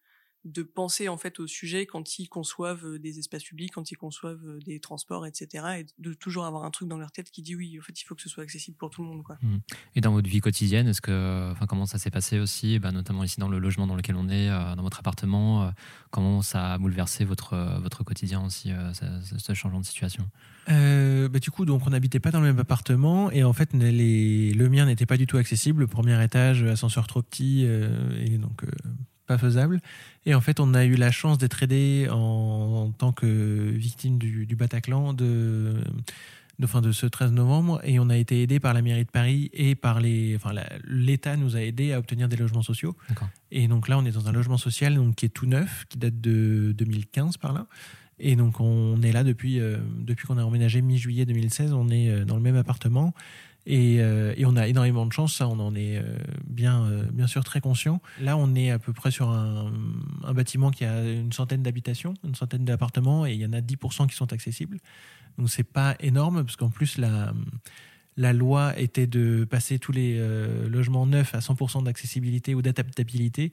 de 0.46 0.64
penser 0.64 1.10
en 1.10 1.18
fait 1.18 1.40
au 1.40 1.48
sujet 1.48 1.86
quand 1.86 2.20
ils 2.20 2.28
conçoivent 2.28 2.86
euh, 2.86 3.00
des 3.00 3.20
espaces 3.20 3.44
publics, 3.44 3.74
quand 3.74 3.92
ils 3.92 3.96
conçoivent 3.96 4.46
euh, 4.46 4.60
des 4.60 4.80
transports, 4.80 5.26
etc. 5.26 5.66
Et 5.80 5.86
de 6.00 6.14
toujours 6.14 6.46
avoir 6.46 6.64
un 6.64 6.72
truc 6.72 6.88
dans 6.88 6.98
leur 6.98 7.12
tête 7.12 7.32
qui 7.32 7.42
dit 7.42 7.56
oui, 7.56 7.78
en 7.80 7.82
fait, 7.82 8.00
il 8.00 8.06
faut 8.06 8.16
que 8.16 8.22
ce 8.22 8.30
soit 8.30 8.44
accessible 8.44 8.78
pour 8.78 8.90
tout 8.90 9.02
le 9.02 9.08
monde, 9.08 9.24
quoi. 9.24 9.38
Mmh. 9.42 9.58
Et 9.96 10.02
dans 10.02 10.12
votre 10.12 10.30
vie 10.30 10.40
quotidienne, 10.40 10.88
est-ce 10.88 11.02
que, 11.02 11.52
enfin, 11.52 11.66
comment 11.66 11.86
ça 11.86 11.98
s'est 11.98 12.12
passé 12.12 12.40
aussi, 12.40 12.80
bah, 12.80 12.92
notamment 12.92 13.24
ici 13.24 13.40
dans 13.40 13.50
le 13.50 13.60
logement 13.60 13.88
dans 13.88 13.96
lequel 13.96 14.16
on 14.16 14.30
est, 14.30 14.50
euh, 14.50 14.76
dans 14.76 14.84
votre 14.84 15.00
appartement, 15.00 15.72
comment 16.12 16.42
ça 16.42 16.74
a 16.74 16.78
bouleversé 16.78 17.26
votre 17.26 17.56
votre 17.82 18.04
quotidien 18.04 18.44
aussi, 18.46 18.72
ce, 18.94 19.54
changement 19.54 19.80
de 19.80 19.86
situation? 19.86 20.30
Bah, 20.68 21.40
du 21.40 21.52
coup, 21.52 21.66
donc 21.66 21.86
on 21.86 21.90
n'habitait 21.90 22.20
pas 22.20 22.32
dans 22.32 22.40
le 22.40 22.48
même 22.48 22.60
appartement 22.60 23.32
et 23.32 23.44
en 23.44 23.54
fait, 23.54 23.74
les, 23.74 24.54
le 24.54 24.70
mien 24.70 24.86
n'était 24.86 25.06
pas 25.06 25.18
du 25.18 25.28
tout 25.28 25.38
accessible. 25.38 25.82
Le 25.82 25.88
premier 25.88 26.22
étage, 26.24 26.64
ascenseur 26.64 27.08
trop 27.08 27.22
petit 27.22 27.64
et 27.64 28.38
donc 28.38 28.64
pas 29.28 29.38
faisable. 29.38 29.80
Et 30.26 30.34
en 30.34 30.42
fait, 30.42 30.60
on 30.60 30.74
a 30.74 30.86
eu 30.86 30.96
la 30.96 31.12
chance 31.12 31.38
d'être 31.38 31.62
aidé 31.62 32.08
en, 32.10 32.92
tant 32.98 33.12
que 33.12 33.26
victime 33.26 34.18
du, 34.18 34.56
Bataclan 34.56 35.14
de, 35.14 35.76
de, 36.60 36.68
fin, 36.68 36.82
de 36.82 36.92
ce 36.92 37.06
13 37.06 37.34
novembre. 37.34 37.80
Et 37.84 38.00
on 38.00 38.10
a 38.10 38.18
été 38.18 38.42
aidé 38.42 38.60
par 38.60 38.74
la 38.74 38.82
mairie 38.82 39.06
de 39.06 39.12
Paris 39.12 39.52
et 39.54 39.76
par 39.76 40.00
les. 40.00 40.36
Enfin, 40.36 40.52
l'État 40.86 41.36
nous 41.38 41.56
a 41.56 41.62
aidés 41.62 41.94
à 41.94 42.00
obtenir 42.00 42.28
des 42.30 42.38
logements 42.38 42.64
sociaux. 42.64 42.96
Et 43.52 43.68
donc 43.68 43.88
là, 43.88 43.98
on 43.98 44.06
est 44.06 44.12
dans 44.12 44.28
un 44.28 44.32
logement 44.32 44.58
social 44.58 44.96
donc, 44.96 45.16
qui 45.16 45.26
est 45.26 45.30
tout 45.30 45.46
neuf, 45.46 45.86
qui 45.90 45.98
date 45.98 46.20
de 46.20 46.74
2015 46.76 47.38
par 47.38 47.54
là. 47.54 47.68
Et 48.20 48.36
donc, 48.36 48.60
on 48.60 49.02
est 49.04 49.12
là 49.12 49.24
depuis, 49.24 49.60
euh, 49.60 49.78
depuis 50.00 50.26
qu'on 50.26 50.38
a 50.38 50.44
emménagé 50.44 50.82
mi-juillet 50.82 51.26
2016. 51.26 51.74
On 51.74 51.90
est 51.90 52.10
euh, 52.10 52.26
dans 52.26 52.36
le 52.36 52.42
même 52.42 52.56
appartement. 52.56 53.14
Euh, 53.70 54.34
et, 54.38 54.46
on 54.46 54.56
a 54.56 54.68
énormément 54.68 55.06
de 55.06 55.14
chance, 55.14 55.36
ça 55.36 55.48
on 55.48 55.60
en 55.60 55.76
est 55.76 55.98
euh, 55.98 56.04
bien, 56.46 56.86
euh, 56.86 57.04
bien 57.12 57.28
sûr 57.28 57.44
très 57.44 57.62
conscient. 57.62 58.02
Là 58.22 58.38
on 58.38 58.56
est 58.56 58.72
à 58.72 58.80
peu 58.80 58.94
près 58.94 59.12
sur 59.12 59.30
un, 59.30 59.72
bâtiment 60.34 60.72
qui 60.72 60.86
a 60.86 61.04
une 61.04 61.34
centaine 61.34 61.64
d'habitations, 61.64 62.14
une 62.24 62.36
centaine 62.36 62.66
d'appartements 62.66 63.26
et 63.26 63.34
il 63.34 63.40
y 63.40 63.46
en 63.46 63.54
a 63.54 63.62
10% 63.62 64.08
qui 64.08 64.16
sont 64.16 64.32
accessibles. 64.34 64.78
Donc 65.38 65.50
c'est 65.50 65.64
pas 65.64 65.96
énorme 66.00 66.44
parce 66.44 66.56
qu'en 66.56 66.70
plus 66.70 66.98
la, 66.98 67.34
loi 68.34 68.78
était 68.80 69.08
de 69.08 69.46
passer 69.46 69.80
tous 69.80 69.92
les 69.92 70.20
logements 70.68 71.06
neufs 71.06 71.36
à 71.36 71.40
100% 71.40 71.84
d'accessibilité 71.84 72.56
ou 72.56 72.62
d'adaptabilité 72.62 73.52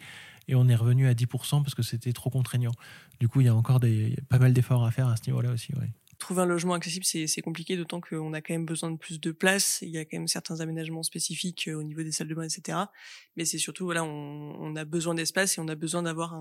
et 0.49 0.55
on 0.55 0.69
est 0.69 0.75
revenu 0.75 1.07
à 1.09 1.15
10% 1.15 1.63
parce 1.63 1.75
que 1.75 1.83
c'était 1.83 2.13
trop 2.13 2.31
contraignant. 2.31 2.73
Du 3.21 3.29
coup 3.29 3.41
il 3.41 3.47
y 3.47 3.51
a 3.51 3.55
encore 3.55 3.81
pas 4.29 4.39
mal 4.39 4.53
d'efforts 4.53 4.85
à 4.85 4.91
faire 4.91 5.09
à 5.09 5.17
ce 5.17 5.27
niveau-là 5.27 5.51
aussi. 5.51 5.75
Ouais 5.75 5.91
trouver 6.25 6.43
un 6.43 6.47
logement 6.47 6.75
accessible, 6.75 7.05
c'est 7.05 7.43
compliqué, 7.43 7.77
d'autant 7.77 8.01
qu'on 8.01 8.33
a 8.33 8.41
quand 8.41 8.55
même 8.55 8.65
besoin 8.65 8.91
de 8.91 8.97
plus 8.97 9.21
de 9.21 9.31
place. 9.31 9.81
Il 9.83 9.91
y 9.91 9.99
a 9.99 10.05
quand 10.05 10.17
même 10.17 10.27
certains 10.27 10.61
aménagements 10.61 11.03
spécifiques 11.03 11.69
euh, 11.69 11.75
au 11.75 11.83
niveau 11.83 12.03
des 12.03 12.13
salles 12.13 12.29
de 12.29 12.35
bain, 12.35 12.45
etc. 12.45 12.79
Mais 13.37 13.45
c'est 13.45 13.59
surtout, 13.59 13.85
voilà, 13.85 14.05
on, 14.05 14.57
on 14.59 14.75
a 14.75 14.85
besoin 14.85 15.15
d'espace 15.15 15.59
et 15.59 15.61
on 15.61 15.69
a 15.69 15.75
besoin 15.75 16.03
d'avoir 16.03 16.35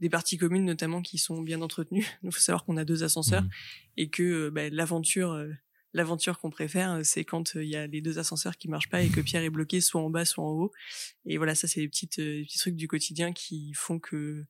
des 0.00 0.10
parties 0.10 0.36
communes, 0.36 0.64
notamment, 0.64 1.00
qui 1.00 1.18
sont 1.18 1.40
bien 1.42 1.62
entretenues. 1.62 2.06
Il 2.24 2.32
faut 2.32 2.40
savoir 2.40 2.64
qu'on 2.64 2.76
a 2.76 2.84
deux 2.84 3.04
ascenseurs 3.04 3.42
mmh. 3.42 3.50
et 3.98 4.10
que 4.10 4.22
euh, 4.22 4.50
bah, 4.50 4.68
l'aventure 4.70 5.32
euh, 5.32 5.52
l'aventure 5.92 6.40
qu'on 6.40 6.50
préfère, 6.50 7.00
c'est 7.04 7.24
quand 7.24 7.54
il 7.54 7.68
y 7.68 7.76
a 7.76 7.86
les 7.86 8.00
deux 8.00 8.18
ascenseurs 8.18 8.56
qui 8.56 8.68
marchent 8.68 8.88
pas 8.88 9.00
et 9.00 9.10
que 9.10 9.20
Pierre 9.20 9.44
est 9.44 9.50
bloqué 9.50 9.80
soit 9.80 10.00
en 10.00 10.10
bas, 10.10 10.24
soit 10.24 10.42
en 10.42 10.50
haut. 10.50 10.72
Et 11.24 11.36
voilà, 11.36 11.54
ça 11.54 11.68
c'est 11.68 11.78
les 11.78 11.88
petites 11.88 12.16
les 12.16 12.42
petits 12.42 12.58
trucs 12.58 12.74
du 12.74 12.88
quotidien 12.88 13.32
qui 13.32 13.72
font 13.74 14.00
que 14.00 14.44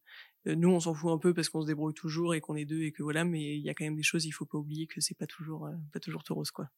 nous, 0.47 0.71
on 0.71 0.81
s'en 0.81 0.95
fout 0.95 1.11
un 1.11 1.19
peu 1.19 1.33
parce 1.33 1.49
qu'on 1.49 1.63
se 1.63 1.67
débrouille 1.67 1.95
toujours 1.95 2.35
et 2.35 2.41
qu'on 2.41 2.57
est 2.57 2.65
deux 2.65 2.83
et 2.83 2.93
que 2.93 3.03
voilà, 3.03 3.25
mais 3.25 3.57
il 3.57 3.63
y 3.63 3.71
a 3.71 3.75
quand 3.75 3.85
même 3.85 3.97
des 3.97 4.03
choses, 4.03 4.25
il 4.27 4.33
faut 4.33 4.47
pas 4.47 4.59
oublier 4.59 4.87
que 4.87 5.01
c'est 5.01 5.17
pas 5.17 5.27
toujours, 5.27 5.67
euh, 5.67 5.73
pas 5.93 6.01
toujours 6.01 6.23
tout 6.23 6.35
rose, 6.35 6.51
quoi. 6.51 6.69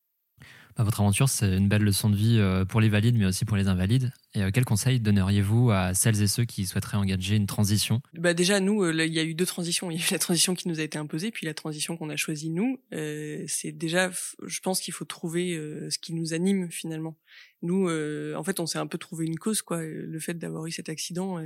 Bah, 0.77 0.85
votre 0.85 1.01
aventure, 1.01 1.31
c'est 1.31 1.57
une 1.57 1.69
belle 1.69 1.83
leçon 1.83 2.11
de 2.11 2.17
vie 2.17 2.37
euh, 2.39 2.67
pour 2.67 2.83
les 2.83 2.91
valides, 2.91 3.17
mais 3.17 3.25
aussi 3.25 3.47
pour 3.47 3.57
les 3.57 3.69
invalides. 3.69 4.13
Et 4.35 4.53
quels 4.53 4.67
conseils 4.67 5.01
donneriez-vous 5.01 5.71
à 5.71 5.95
celles 5.95 6.21
et 6.21 6.27
ceux 6.27 6.45
qui 6.45 6.67
souhaiteraient 6.67 6.99
engager 6.99 7.37
une 7.37 7.47
transition? 7.47 8.03
Bah 8.13 8.35
déjà, 8.35 8.61
nous, 8.61 8.87
il 8.87 9.15
y 9.15 9.19
a 9.19 9.25
eu 9.25 9.35
deux 9.35 9.47
transitions. 9.47 9.91
Il 9.91 9.99
y 9.99 10.03
a 10.03 10.07
eu 10.07 10.13
la 10.13 10.19
transition 10.19 10.55
qui 10.55 10.69
nous 10.69 10.79
a 10.79 10.83
été 10.83 10.99
imposée, 10.99 11.31
puis 11.31 11.47
la 11.47 11.55
transition 11.55 11.97
qu'on 11.97 12.11
a 12.11 12.17
choisie 12.17 12.51
nous. 12.51 12.79
c'est 12.91 13.73
déjà, 13.73 14.11
je 14.45 14.61
pense 14.61 14.81
qu'il 14.81 14.93
faut 14.93 15.07
trouver 15.07 15.57
ce 15.89 15.99
qui 15.99 16.13
nous 16.13 16.35
anime 16.35 16.71
finalement. 16.71 17.17
Nous, 17.63 17.89
en 17.89 18.45
fait, 18.45 18.61
on 18.61 18.67
s'est 18.67 18.79
un 18.79 18.87
peu 18.87 18.99
trouvé 18.99 19.25
une 19.25 19.39
cause, 19.39 19.63
quoi. 19.63 19.83
Le 19.83 20.21
fait 20.21 20.35
d'avoir 20.35 20.67
eu 20.67 20.71
cet 20.71 20.91
accident, 20.91 21.39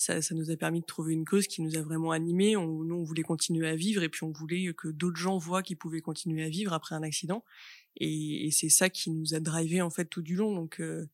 ça, 0.00 0.22
ça, 0.22 0.34
nous 0.34 0.50
a 0.50 0.56
permis 0.56 0.80
de 0.80 0.86
trouver 0.86 1.12
une 1.12 1.26
cause 1.26 1.46
qui 1.46 1.60
nous 1.60 1.76
a 1.76 1.82
vraiment 1.82 2.10
animés. 2.10 2.56
On, 2.56 2.84
nous, 2.84 2.94
on 2.94 3.04
voulait 3.04 3.22
continuer 3.22 3.68
à 3.68 3.76
vivre 3.76 4.02
et 4.02 4.08
puis 4.08 4.24
on 4.24 4.32
voulait 4.32 4.72
que 4.72 4.88
d'autres 4.88 5.18
gens 5.18 5.36
voient 5.36 5.62
qu'ils 5.62 5.76
pouvaient 5.76 6.00
continuer 6.00 6.42
à 6.42 6.48
vivre 6.48 6.72
après 6.72 6.94
un 6.94 7.02
accident. 7.02 7.44
Et, 7.96 8.46
et 8.46 8.50
c'est 8.50 8.70
ça 8.70 8.88
qui 8.88 9.10
nous 9.10 9.34
a 9.34 9.40
drivé 9.40 9.82
en 9.82 9.90
fait 9.90 10.06
tout 10.06 10.22
du 10.22 10.36
long. 10.36 10.54
Donc, 10.54 10.80
euh, 10.80 11.06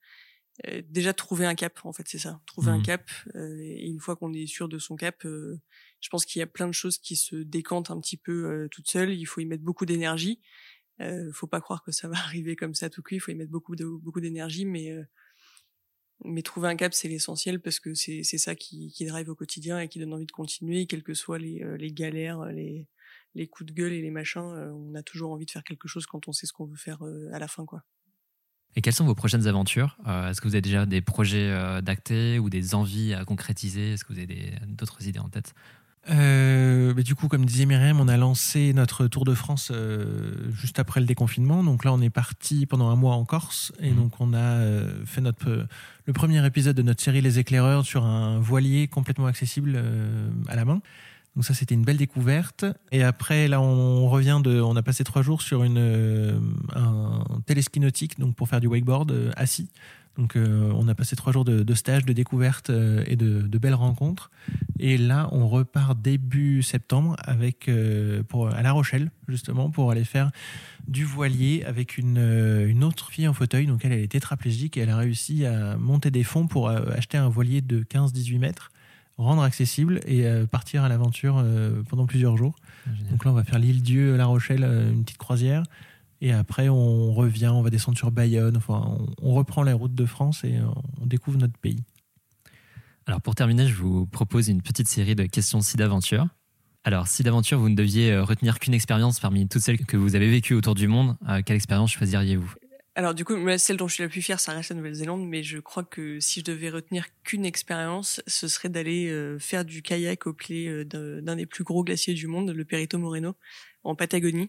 euh, 0.68 0.82
déjà 0.88 1.12
trouver 1.12 1.44
un 1.46 1.54
cap 1.54 1.78
en 1.84 1.92
fait 1.92 2.04
c'est 2.08 2.18
ça 2.18 2.40
trouver 2.46 2.70
un 2.70 2.78
Mhm. 2.78 2.82
cap 2.82 3.10
euh, 3.34 3.58
et 3.60 3.88
une 3.88 4.00
fois 4.00 4.16
qu'on 4.16 4.32
est 4.32 4.46
sûr 4.46 4.68
de 4.70 4.78
son 4.78 4.96
cap 4.96 5.24
euh, 5.26 5.60
je 6.00 6.08
pense 6.08 6.24
qu'il 6.24 6.40
y 6.40 6.42
a 6.42 6.46
plein 6.46 6.66
de 6.66 6.72
choses 6.72 6.96
qui 6.96 7.14
se 7.14 7.36
décantent 7.36 7.90
un 7.90 8.00
petit 8.00 8.16
peu 8.16 8.46
euh, 8.46 8.68
toutes 8.70 8.88
seules 8.88 9.12
il 9.12 9.26
faut 9.26 9.42
y 9.42 9.44
mettre 9.44 9.62
beaucoup 9.64 9.84
d'énergie 9.84 10.40
euh, 11.02 11.30
faut 11.34 11.46
pas 11.46 11.60
croire 11.60 11.82
que 11.84 11.92
ça 11.92 12.08
va 12.08 12.16
arriver 12.24 12.56
comme 12.56 12.74
ça 12.74 12.88
tout 12.88 13.02
cuit 13.02 13.16
il 13.16 13.20
faut 13.20 13.32
y 13.32 13.34
mettre 13.34 13.50
beaucoup 13.50 13.76
de 13.76 13.84
beaucoup 13.84 14.20
d'énergie 14.20 14.64
mais 14.64 14.92
euh, 14.92 15.04
mais 16.24 16.42
trouver 16.42 16.68
un 16.68 16.76
cap 16.76 16.94
c'est 16.94 17.08
l'essentiel 17.08 17.60
parce 17.60 17.80
que 17.80 17.94
c'est 17.94 18.22
ça 18.22 18.54
qui 18.54 18.92
drive 19.06 19.28
au 19.28 19.34
quotidien 19.34 19.80
et 19.80 19.88
qui 19.88 19.98
donne 19.98 20.14
envie 20.14 20.26
de 20.26 20.32
continuer. 20.32 20.86
Quelles 20.86 21.02
que 21.02 21.14
soient 21.14 21.38
les 21.38 21.62
euh, 21.62 21.76
galères 21.92 22.44
les 23.36 23.46
coups 23.46 23.70
de 23.70 23.74
gueule 23.74 23.92
et 23.92 24.02
les 24.02 24.10
machins 24.10 24.40
euh, 24.40 24.72
on 24.72 24.94
a 24.94 25.02
toujours 25.02 25.30
envie 25.30 25.46
de 25.46 25.50
faire 25.50 25.62
quelque 25.62 25.86
chose 25.86 26.06
quand 26.06 26.26
on 26.26 26.32
sait 26.32 26.46
ce 26.46 26.52
qu'on 26.52 26.64
veut 26.64 26.76
faire 26.76 27.04
euh, 27.04 27.30
à 27.32 27.38
la 27.38 27.46
fin 27.46 27.64
quoi. 27.64 27.82
Et 28.74 28.82
quelles 28.82 28.94
sont 28.94 29.06
vos 29.06 29.14
prochaines 29.14 29.46
aventures 29.46 29.96
Est-ce 30.06 30.38
que 30.42 30.48
vous 30.48 30.54
avez 30.54 30.60
déjà 30.60 30.84
des 30.84 31.00
projets 31.00 31.50
euh, 31.50 31.80
d'actés 31.80 32.38
ou 32.38 32.50
des 32.50 32.74
envies 32.74 33.14
à 33.14 33.24
concrétiser? 33.24 33.92
Est-ce 33.92 34.04
que 34.04 34.12
vous 34.12 34.18
avez 34.18 34.52
d'autres 34.66 35.06
idées 35.06 35.18
en 35.18 35.30
tête? 35.30 35.54
Euh, 36.08 36.92
mais 36.96 37.02
du 37.02 37.14
coup, 37.14 37.28
comme 37.28 37.44
disait 37.44 37.66
Myriam, 37.66 38.00
on 38.00 38.08
a 38.08 38.16
lancé 38.16 38.72
notre 38.72 39.06
Tour 39.08 39.24
de 39.24 39.34
France 39.34 39.70
euh, 39.74 40.50
juste 40.52 40.78
après 40.78 41.00
le 41.00 41.06
déconfinement. 41.06 41.64
Donc 41.64 41.84
là, 41.84 41.92
on 41.92 42.00
est 42.00 42.10
parti 42.10 42.66
pendant 42.66 42.88
un 42.90 42.96
mois 42.96 43.14
en 43.14 43.24
Corse. 43.24 43.72
Et 43.80 43.90
Mhm. 43.90 43.96
donc, 43.96 44.12
on 44.20 44.32
a 44.32 44.38
euh, 44.38 45.04
fait 45.04 45.20
notre, 45.20 45.66
le 46.04 46.12
premier 46.12 46.44
épisode 46.46 46.76
de 46.76 46.82
notre 46.82 47.02
série 47.02 47.20
Les 47.20 47.38
Éclaireurs 47.38 47.84
sur 47.84 48.04
un 48.04 48.38
voilier 48.38 48.86
complètement 48.88 49.26
accessible 49.26 49.72
euh, 49.76 50.28
à 50.48 50.54
la 50.56 50.64
main. 50.64 50.80
Donc 51.34 51.44
ça, 51.44 51.52
c'était 51.54 51.74
une 51.74 51.84
belle 51.84 51.98
découverte. 51.98 52.64
Et 52.92 53.02
après, 53.02 53.46
là, 53.46 53.60
on 53.60 54.08
revient 54.08 54.40
de... 54.42 54.60
On 54.60 54.74
a 54.76 54.82
passé 54.82 55.04
trois 55.04 55.20
jours 55.22 55.42
sur 55.42 55.64
une, 55.64 55.76
euh, 55.78 56.38
un 56.74 57.22
téléski 57.46 57.78
nautique 57.80 58.18
donc 58.18 58.34
pour 58.36 58.48
faire 58.48 58.60
du 58.60 58.68
wakeboard 58.68 59.32
assis. 59.36 59.68
Donc 60.18 60.36
euh, 60.36 60.72
on 60.74 60.88
a 60.88 60.94
passé 60.94 61.14
trois 61.14 61.32
jours 61.32 61.44
de, 61.44 61.62
de 61.62 61.74
stage, 61.74 62.04
de 62.04 62.12
découverte 62.12 62.70
euh, 62.70 63.04
et 63.06 63.16
de, 63.16 63.42
de 63.42 63.58
belles 63.58 63.74
rencontres. 63.74 64.30
Et 64.78 64.96
là, 64.96 65.28
on 65.32 65.46
repart 65.46 66.00
début 66.00 66.62
septembre 66.62 67.16
avec 67.22 67.68
euh, 67.68 68.22
pour 68.22 68.48
à 68.48 68.62
La 68.62 68.72
Rochelle 68.72 69.10
justement 69.28 69.70
pour 69.70 69.90
aller 69.90 70.04
faire 70.04 70.30
du 70.88 71.04
voilier 71.04 71.64
avec 71.66 71.98
une, 71.98 72.18
une 72.66 72.84
autre 72.84 73.10
fille 73.10 73.28
en 73.28 73.34
fauteuil. 73.34 73.66
Donc 73.66 73.84
elle, 73.84 73.92
elle 73.92 74.00
est 74.00 74.12
tétraplégique 74.12 74.76
et 74.76 74.80
elle 74.80 74.90
a 74.90 74.96
réussi 74.96 75.44
à 75.44 75.76
monter 75.76 76.10
des 76.10 76.22
fonds 76.22 76.46
pour 76.46 76.68
acheter 76.68 77.18
un 77.18 77.28
voilier 77.28 77.60
de 77.60 77.82
15-18 77.82 78.38
mètres, 78.38 78.70
rendre 79.18 79.42
accessible 79.42 80.00
et 80.06 80.24
partir 80.50 80.84
à 80.84 80.88
l'aventure 80.88 81.44
pendant 81.88 82.06
plusieurs 82.06 82.36
jours. 82.36 82.54
Génial. 82.86 83.10
Donc 83.10 83.24
là, 83.24 83.32
on 83.32 83.34
va 83.34 83.42
faire 83.42 83.58
l'île 83.58 83.82
Dieu, 83.82 84.16
La 84.16 84.26
Rochelle, 84.26 84.62
une 84.62 85.02
petite 85.02 85.18
croisière. 85.18 85.64
Et 86.20 86.32
après, 86.32 86.68
on 86.68 87.12
revient, 87.12 87.48
on 87.48 87.62
va 87.62 87.70
descendre 87.70 87.98
sur 87.98 88.10
Bayonne. 88.10 88.56
Enfin, 88.56 88.96
on, 88.98 89.30
on 89.30 89.34
reprend 89.34 89.62
la 89.62 89.74
route 89.74 89.94
de 89.94 90.06
France 90.06 90.44
et 90.44 90.56
euh, 90.56 90.64
on 91.00 91.06
découvre 91.06 91.38
notre 91.38 91.58
pays. 91.58 91.84
Alors 93.06 93.20
pour 93.20 93.34
terminer, 93.34 93.68
je 93.68 93.74
vous 93.74 94.06
propose 94.06 94.48
une 94.48 94.62
petite 94.62 94.88
série 94.88 95.14
de 95.14 95.24
questions 95.26 95.60
si 95.60 95.76
d'aventure. 95.76 96.26
Alors 96.82 97.06
si 97.06 97.22
d'aventure 97.22 97.58
vous 97.58 97.68
ne 97.68 97.76
deviez 97.76 98.12
euh, 98.12 98.24
retenir 98.24 98.58
qu'une 98.58 98.74
expérience 98.74 99.20
parmi 99.20 99.46
toutes 99.46 99.62
celles 99.62 99.84
que 99.84 99.96
vous 99.96 100.16
avez 100.16 100.28
vécues 100.28 100.54
autour 100.54 100.74
du 100.74 100.88
monde, 100.88 101.16
euh, 101.28 101.40
quelle 101.44 101.56
expérience 101.56 101.92
choisiriez-vous? 101.92 102.52
Alors 102.96 103.14
du 103.14 103.24
coup, 103.24 103.34
celle 103.58 103.76
dont 103.76 103.86
je 103.86 103.94
suis 103.94 104.02
la 104.02 104.08
plus 104.08 104.22
fière, 104.22 104.40
ça 104.40 104.52
reste 104.52 104.70
la 104.70 104.76
Nouvelle-Zélande, 104.76 105.24
mais 105.28 105.42
je 105.42 105.58
crois 105.58 105.84
que 105.84 106.18
si 106.18 106.40
je 106.40 106.46
devais 106.46 106.70
retenir 106.70 107.04
qu'une 107.24 107.44
expérience, 107.44 108.22
ce 108.26 108.48
serait 108.48 108.70
d'aller 108.70 109.36
faire 109.38 109.66
du 109.66 109.82
kayak 109.82 110.26
au 110.26 110.32
pied 110.32 110.82
d'un 110.86 111.20
d'un 111.20 111.36
des 111.36 111.44
plus 111.44 111.62
gros 111.62 111.84
glaciers 111.84 112.14
du 112.14 112.26
monde, 112.26 112.50
le 112.52 112.64
Perito 112.64 112.96
Moreno, 112.96 113.36
en 113.84 113.94
Patagonie. 113.94 114.48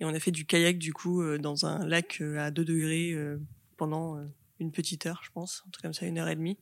Et 0.00 0.04
on 0.04 0.10
a 0.10 0.20
fait 0.20 0.30
du 0.30 0.44
kayak 0.44 0.78
du 0.78 0.92
coup 0.92 1.22
euh, 1.22 1.38
dans 1.38 1.66
un 1.66 1.86
lac 1.86 2.18
euh, 2.20 2.38
à 2.38 2.50
2 2.50 2.64
degrés 2.64 3.12
euh, 3.12 3.38
pendant 3.76 4.18
une 4.60 4.72
petite 4.72 5.06
heure, 5.06 5.20
je 5.22 5.30
pense, 5.32 5.62
un 5.66 5.70
truc 5.70 5.82
comme 5.82 5.94
ça, 5.94 6.06
une 6.06 6.18
heure 6.18 6.28
et 6.28 6.36
demie. 6.36 6.58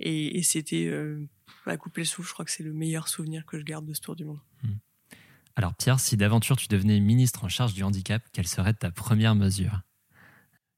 Et, 0.00 0.38
et 0.38 0.42
c'était 0.42 0.86
euh, 0.86 1.28
à 1.66 1.76
couper 1.76 2.00
le 2.00 2.06
souffle. 2.06 2.28
Je 2.28 2.32
crois 2.32 2.44
que 2.44 2.50
c'est 2.50 2.62
le 2.62 2.72
meilleur 2.72 3.08
souvenir 3.08 3.44
que 3.46 3.58
je 3.58 3.64
garde 3.64 3.86
de 3.86 3.94
ce 3.94 4.00
tour 4.00 4.16
du 4.16 4.24
monde. 4.24 4.40
Alors 5.56 5.74
Pierre, 5.74 6.00
si 6.00 6.16
d'aventure 6.16 6.56
tu 6.56 6.68
devenais 6.68 7.00
ministre 7.00 7.44
en 7.44 7.48
charge 7.48 7.74
du 7.74 7.82
handicap, 7.82 8.22
quelle 8.32 8.46
serait 8.46 8.72
ta 8.72 8.90
première 8.90 9.34
mesure? 9.34 9.82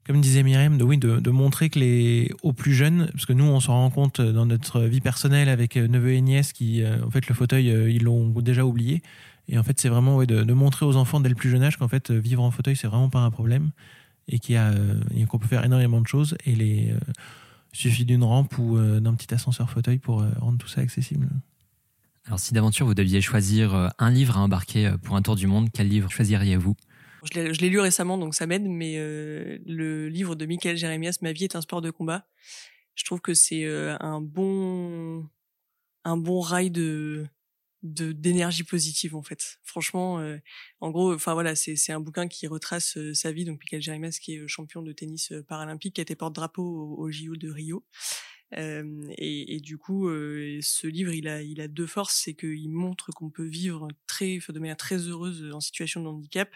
Comme 0.05 0.20
disait 0.20 0.43
Myriam, 0.43 0.78
de, 0.78 0.82
oui, 0.82 0.99
de, 0.99 1.20
de 1.20 1.30
montrer 1.30 1.70
que 1.70 1.78
les 1.78 2.32
aux 2.43 2.53
plus 2.53 2.74
jeunes, 2.74 3.09
parce 3.12 3.24
que 3.24 3.32
nous, 3.32 3.45
on 3.45 3.61
s'en 3.61 3.74
rend 3.74 3.90
compte 3.90 4.20
dans 4.20 4.47
notre 4.47 4.80
vie 4.80 5.01
personnelle 5.01 5.49
avec 5.49 5.76
neveux 5.76 6.14
et 6.14 6.20
nièces 6.20 6.53
qui, 6.53 6.82
en 6.84 7.11
fait, 7.11 7.28
le 7.28 7.34
fauteuil, 7.36 7.66
ils 7.66 8.03
l'ont 8.03 8.28
déjà 8.40 8.66
oublié. 8.66 9.03
Et 9.49 9.59
en 9.59 9.62
fait, 9.62 9.80
c'est 9.80 9.88
vraiment 9.88 10.16
ouais, 10.16 10.26
de, 10.26 10.43
de 10.43 10.53
montrer 10.53 10.86
aux 10.86 10.97
enfants 10.97 11.20
dès 11.20 11.28
le 11.28 11.34
plus 11.34 11.51
jeune 11.51 11.62
âge 11.62 11.76
qu'en 11.76 11.88
fait, 11.88 12.11
euh, 12.11 12.18
vivre 12.18 12.43
en 12.43 12.51
fauteuil, 12.51 12.76
c'est 12.76 12.86
vraiment 12.86 13.11
pas 13.11 13.20
un 13.20 13.30
problème 13.30 13.70
et 14.28 14.38
qu'il 14.38 14.55
y 14.55 14.59
a, 14.59 14.70
euh, 14.70 15.01
qu'on 15.28 15.38
peut 15.38 15.49
faire 15.49 15.64
énormément 15.64 16.01
de 16.01 16.07
choses. 16.07 16.36
Et 16.47 16.55
les, 16.55 16.90
euh, 16.90 16.99
il 17.72 17.78
suffit 17.78 18.05
d'une 18.05 18.22
rampe 18.22 18.57
ou 18.59 18.76
euh, 18.76 19.01
d'un 19.01 19.14
petit 19.14 19.32
ascenseur 19.34 19.68
fauteuil 19.68 19.99
pour 19.99 20.22
euh, 20.22 20.30
rendre 20.38 20.59
tout 20.59 20.68
ça 20.68 20.80
accessible. 20.80 21.28
Alors 22.26 22.38
si 22.38 22.55
d'aventure 22.55 22.86
vous 22.86 22.95
deviez 22.95 23.20
choisir 23.20 23.90
un 23.99 24.11
livre 24.11 24.38
à 24.38 24.40
embarquer 24.43 24.93
pour 25.03 25.16
un 25.16 25.22
tour 25.22 25.34
du 25.34 25.49
monde, 25.49 25.70
quel 25.72 25.88
livre 25.88 26.09
choisiriez-vous? 26.09 26.76
Je 27.24 27.38
l'ai 27.38 27.55
je 27.55 27.61
l'ai 27.61 27.68
lu 27.68 27.80
récemment, 27.80 28.18
donc 28.18 28.34
ça 28.34 28.47
m'aide, 28.47 28.64
mais 28.64 28.95
euh, 28.97 29.59
le 29.66 30.09
livre 30.09 30.34
de 30.34 30.47
Michael 30.47 30.76
Jérémias, 30.76 31.18
Ma 31.20 31.32
vie 31.32 31.45
est 31.45 31.57
un 31.57 31.61
sport 31.61 31.80
de 31.80 31.90
combat, 31.90 32.24
je 32.95 33.05
trouve 33.05 33.20
que 33.20 33.34
c'est 33.34 33.64
euh, 33.64 33.97
un 34.01 34.20
bon 34.20 35.28
un 36.05 36.16
bon 36.16 36.40
rail 36.40 36.70
de 36.70 37.26
de 37.83 38.12
d'énergie 38.12 38.64
positive 38.64 39.16
en 39.16 39.22
fait. 39.22 39.59
Franchement, 39.64 40.20
euh, 40.20 40.39
en 40.80 40.91
gros, 40.91 41.14
enfin 41.14 41.35
voilà, 41.35 41.55
c'est 41.55 41.76
c'est 41.76 41.93
un 41.93 42.01
bouquin 42.01 42.28
qui 42.28 42.47
retrace 42.47 42.97
euh, 42.97 43.14
sa 43.14 43.33
vie. 43.33 43.45
Donc 43.45 43.61
Michael 43.61 43.83
Jérémias, 43.83 44.18
qui 44.20 44.35
est 44.35 44.39
euh, 44.39 44.49
champion 44.49 44.83
de 44.83 44.93
tennis 44.93 45.33
euh, 45.33 45.43
paralympique, 45.43 45.95
qui 45.95 46.01
a 46.01 46.03
été 46.03 46.14
porte-drapeau 46.14 46.62
au, 46.62 47.03
au 47.03 47.11
JO 47.11 47.37
de 47.37 47.51
Rio. 47.51 47.85
Euh, 48.57 49.07
et, 49.16 49.57
et 49.57 49.61
du 49.61 49.78
coup, 49.78 50.09
ce 50.11 50.87
livre, 50.87 51.12
il 51.12 51.26
a, 51.26 51.43
il 51.43 51.61
a 51.61 51.68
deux 51.68 51.87
forces, 51.87 52.20
c'est 52.22 52.35
qu'il 52.35 52.70
montre 52.70 53.11
qu'on 53.12 53.30
peut 53.30 53.47
vivre 53.47 53.89
très, 54.07 54.39
de 54.47 54.59
manière 54.59 54.76
très 54.76 54.99
heureuse 54.99 55.51
en 55.55 55.61
situation 55.61 56.03
de 56.03 56.09
handicap, 56.09 56.51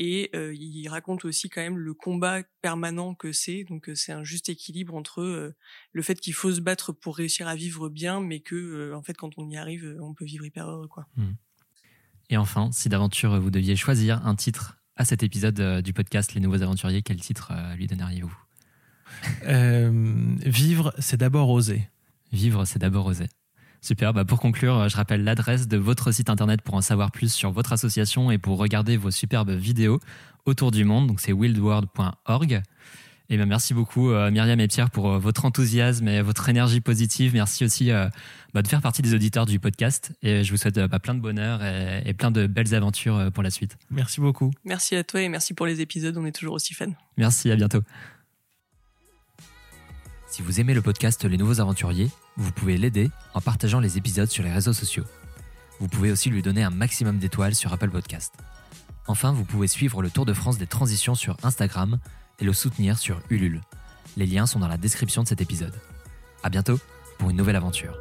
et 0.00 0.30
euh, 0.36 0.54
il 0.54 0.88
raconte 0.88 1.24
aussi 1.24 1.50
quand 1.50 1.60
même 1.60 1.76
le 1.76 1.92
combat 1.92 2.44
permanent 2.62 3.16
que 3.16 3.32
c'est. 3.32 3.64
Donc 3.64 3.88
euh, 3.88 3.96
c'est 3.96 4.12
un 4.12 4.22
juste 4.22 4.48
équilibre 4.48 4.94
entre 4.94 5.22
euh, 5.22 5.56
le 5.92 6.02
fait 6.02 6.14
qu'il 6.20 6.34
faut 6.34 6.52
se 6.52 6.60
battre 6.60 6.92
pour 6.92 7.16
réussir 7.16 7.48
à 7.48 7.56
vivre 7.56 7.88
bien, 7.88 8.20
mais 8.20 8.38
que 8.38 8.54
euh, 8.54 8.96
en 8.96 9.02
fait 9.02 9.14
quand 9.14 9.32
on 9.38 9.50
y 9.50 9.56
arrive, 9.56 9.98
on 10.00 10.14
peut 10.14 10.24
vivre 10.24 10.46
hyper 10.46 10.70
heureux 10.70 10.86
quoi. 10.86 11.08
Et 12.30 12.36
enfin, 12.36 12.70
si 12.72 12.88
d'aventure 12.88 13.40
vous 13.40 13.50
deviez 13.50 13.74
choisir 13.74 14.24
un 14.24 14.36
titre 14.36 14.78
à 14.94 15.04
cet 15.04 15.24
épisode 15.24 15.58
euh, 15.58 15.82
du 15.82 15.92
podcast 15.92 16.34
Les 16.34 16.40
Nouveaux 16.40 16.62
Aventuriers, 16.62 17.02
quel 17.02 17.20
titre 17.20 17.52
euh, 17.52 17.74
lui 17.74 17.88
donneriez-vous? 17.88 18.36
Euh, 19.46 20.36
vivre, 20.44 20.94
c'est 20.98 21.16
d'abord 21.16 21.50
oser. 21.50 21.88
Vivre, 22.30 22.64
c'est 22.66 22.78
d'abord 22.78 23.06
oser. 23.06 23.26
Super, 23.80 24.12
bah 24.12 24.24
pour 24.24 24.40
conclure, 24.40 24.76
euh, 24.76 24.88
je 24.88 24.96
rappelle 24.96 25.24
l'adresse 25.24 25.68
de 25.68 25.76
votre 25.76 26.12
site 26.12 26.30
internet 26.30 26.62
pour 26.62 26.74
en 26.74 26.80
savoir 26.80 27.10
plus 27.10 27.32
sur 27.32 27.52
votre 27.52 27.72
association 27.72 28.30
et 28.30 28.38
pour 28.38 28.58
regarder 28.58 28.96
vos 28.96 29.10
superbes 29.10 29.50
vidéos 29.50 30.00
autour 30.46 30.70
du 30.70 30.84
monde. 30.84 31.06
Donc 31.06 31.20
c'est 31.20 31.32
wildworld.org. 31.32 32.62
Et 33.30 33.36
ben 33.36 33.46
merci 33.46 33.74
beaucoup 33.74 34.10
euh, 34.10 34.30
Myriam 34.30 34.58
et 34.58 34.68
Pierre 34.68 34.90
pour 34.90 35.10
euh, 35.10 35.18
votre 35.18 35.44
enthousiasme 35.44 36.08
et 36.08 36.22
votre 36.22 36.48
énergie 36.48 36.80
positive. 36.80 37.34
Merci 37.34 37.62
aussi 37.62 37.90
euh, 37.90 38.08
bah, 38.54 38.62
de 38.62 38.68
faire 38.68 38.80
partie 38.80 39.02
des 39.02 39.12
auditeurs 39.12 39.44
du 39.44 39.60
podcast. 39.60 40.12
Et 40.22 40.44
je 40.44 40.50
vous 40.50 40.56
souhaite 40.56 40.78
euh, 40.78 40.88
bah, 40.88 40.98
plein 40.98 41.14
de 41.14 41.20
bonheur 41.20 41.62
et, 41.62 42.02
et 42.06 42.14
plein 42.14 42.30
de 42.30 42.46
belles 42.46 42.74
aventures 42.74 43.16
euh, 43.16 43.30
pour 43.30 43.42
la 43.42 43.50
suite. 43.50 43.76
Merci 43.90 44.22
beaucoup. 44.22 44.50
Merci 44.64 44.96
à 44.96 45.04
toi 45.04 45.20
et 45.20 45.28
merci 45.28 45.52
pour 45.52 45.66
les 45.66 45.82
épisodes, 45.82 46.16
on 46.16 46.24
est 46.24 46.32
toujours 46.32 46.54
aussi 46.54 46.72
fans. 46.72 46.92
Merci, 47.18 47.50
à 47.50 47.56
bientôt. 47.56 47.82
Si 50.26 50.40
vous 50.40 50.60
aimez 50.60 50.72
le 50.72 50.82
podcast 50.82 51.24
Les 51.24 51.36
Nouveaux 51.36 51.60
Aventuriers, 51.60 52.08
vous 52.38 52.52
pouvez 52.52 52.78
l'aider 52.78 53.10
en 53.34 53.40
partageant 53.40 53.80
les 53.80 53.98
épisodes 53.98 54.30
sur 54.30 54.44
les 54.44 54.52
réseaux 54.52 54.72
sociaux. 54.72 55.04
Vous 55.80 55.88
pouvez 55.88 56.12
aussi 56.12 56.30
lui 56.30 56.40
donner 56.40 56.62
un 56.62 56.70
maximum 56.70 57.18
d'étoiles 57.18 57.54
sur 57.54 57.72
Apple 57.72 57.90
Podcast. 57.90 58.32
Enfin, 59.08 59.32
vous 59.32 59.44
pouvez 59.44 59.66
suivre 59.66 60.02
le 60.02 60.10
Tour 60.10 60.24
de 60.24 60.32
France 60.32 60.56
des 60.56 60.66
transitions 60.66 61.16
sur 61.16 61.36
Instagram 61.42 61.98
et 62.38 62.44
le 62.44 62.52
soutenir 62.52 62.98
sur 62.98 63.20
Ulule. 63.28 63.60
Les 64.16 64.26
liens 64.26 64.46
sont 64.46 64.60
dans 64.60 64.68
la 64.68 64.76
description 64.76 65.24
de 65.24 65.28
cet 65.28 65.40
épisode. 65.40 65.74
À 66.42 66.48
bientôt 66.48 66.78
pour 67.18 67.30
une 67.30 67.36
nouvelle 67.36 67.56
aventure. 67.56 67.96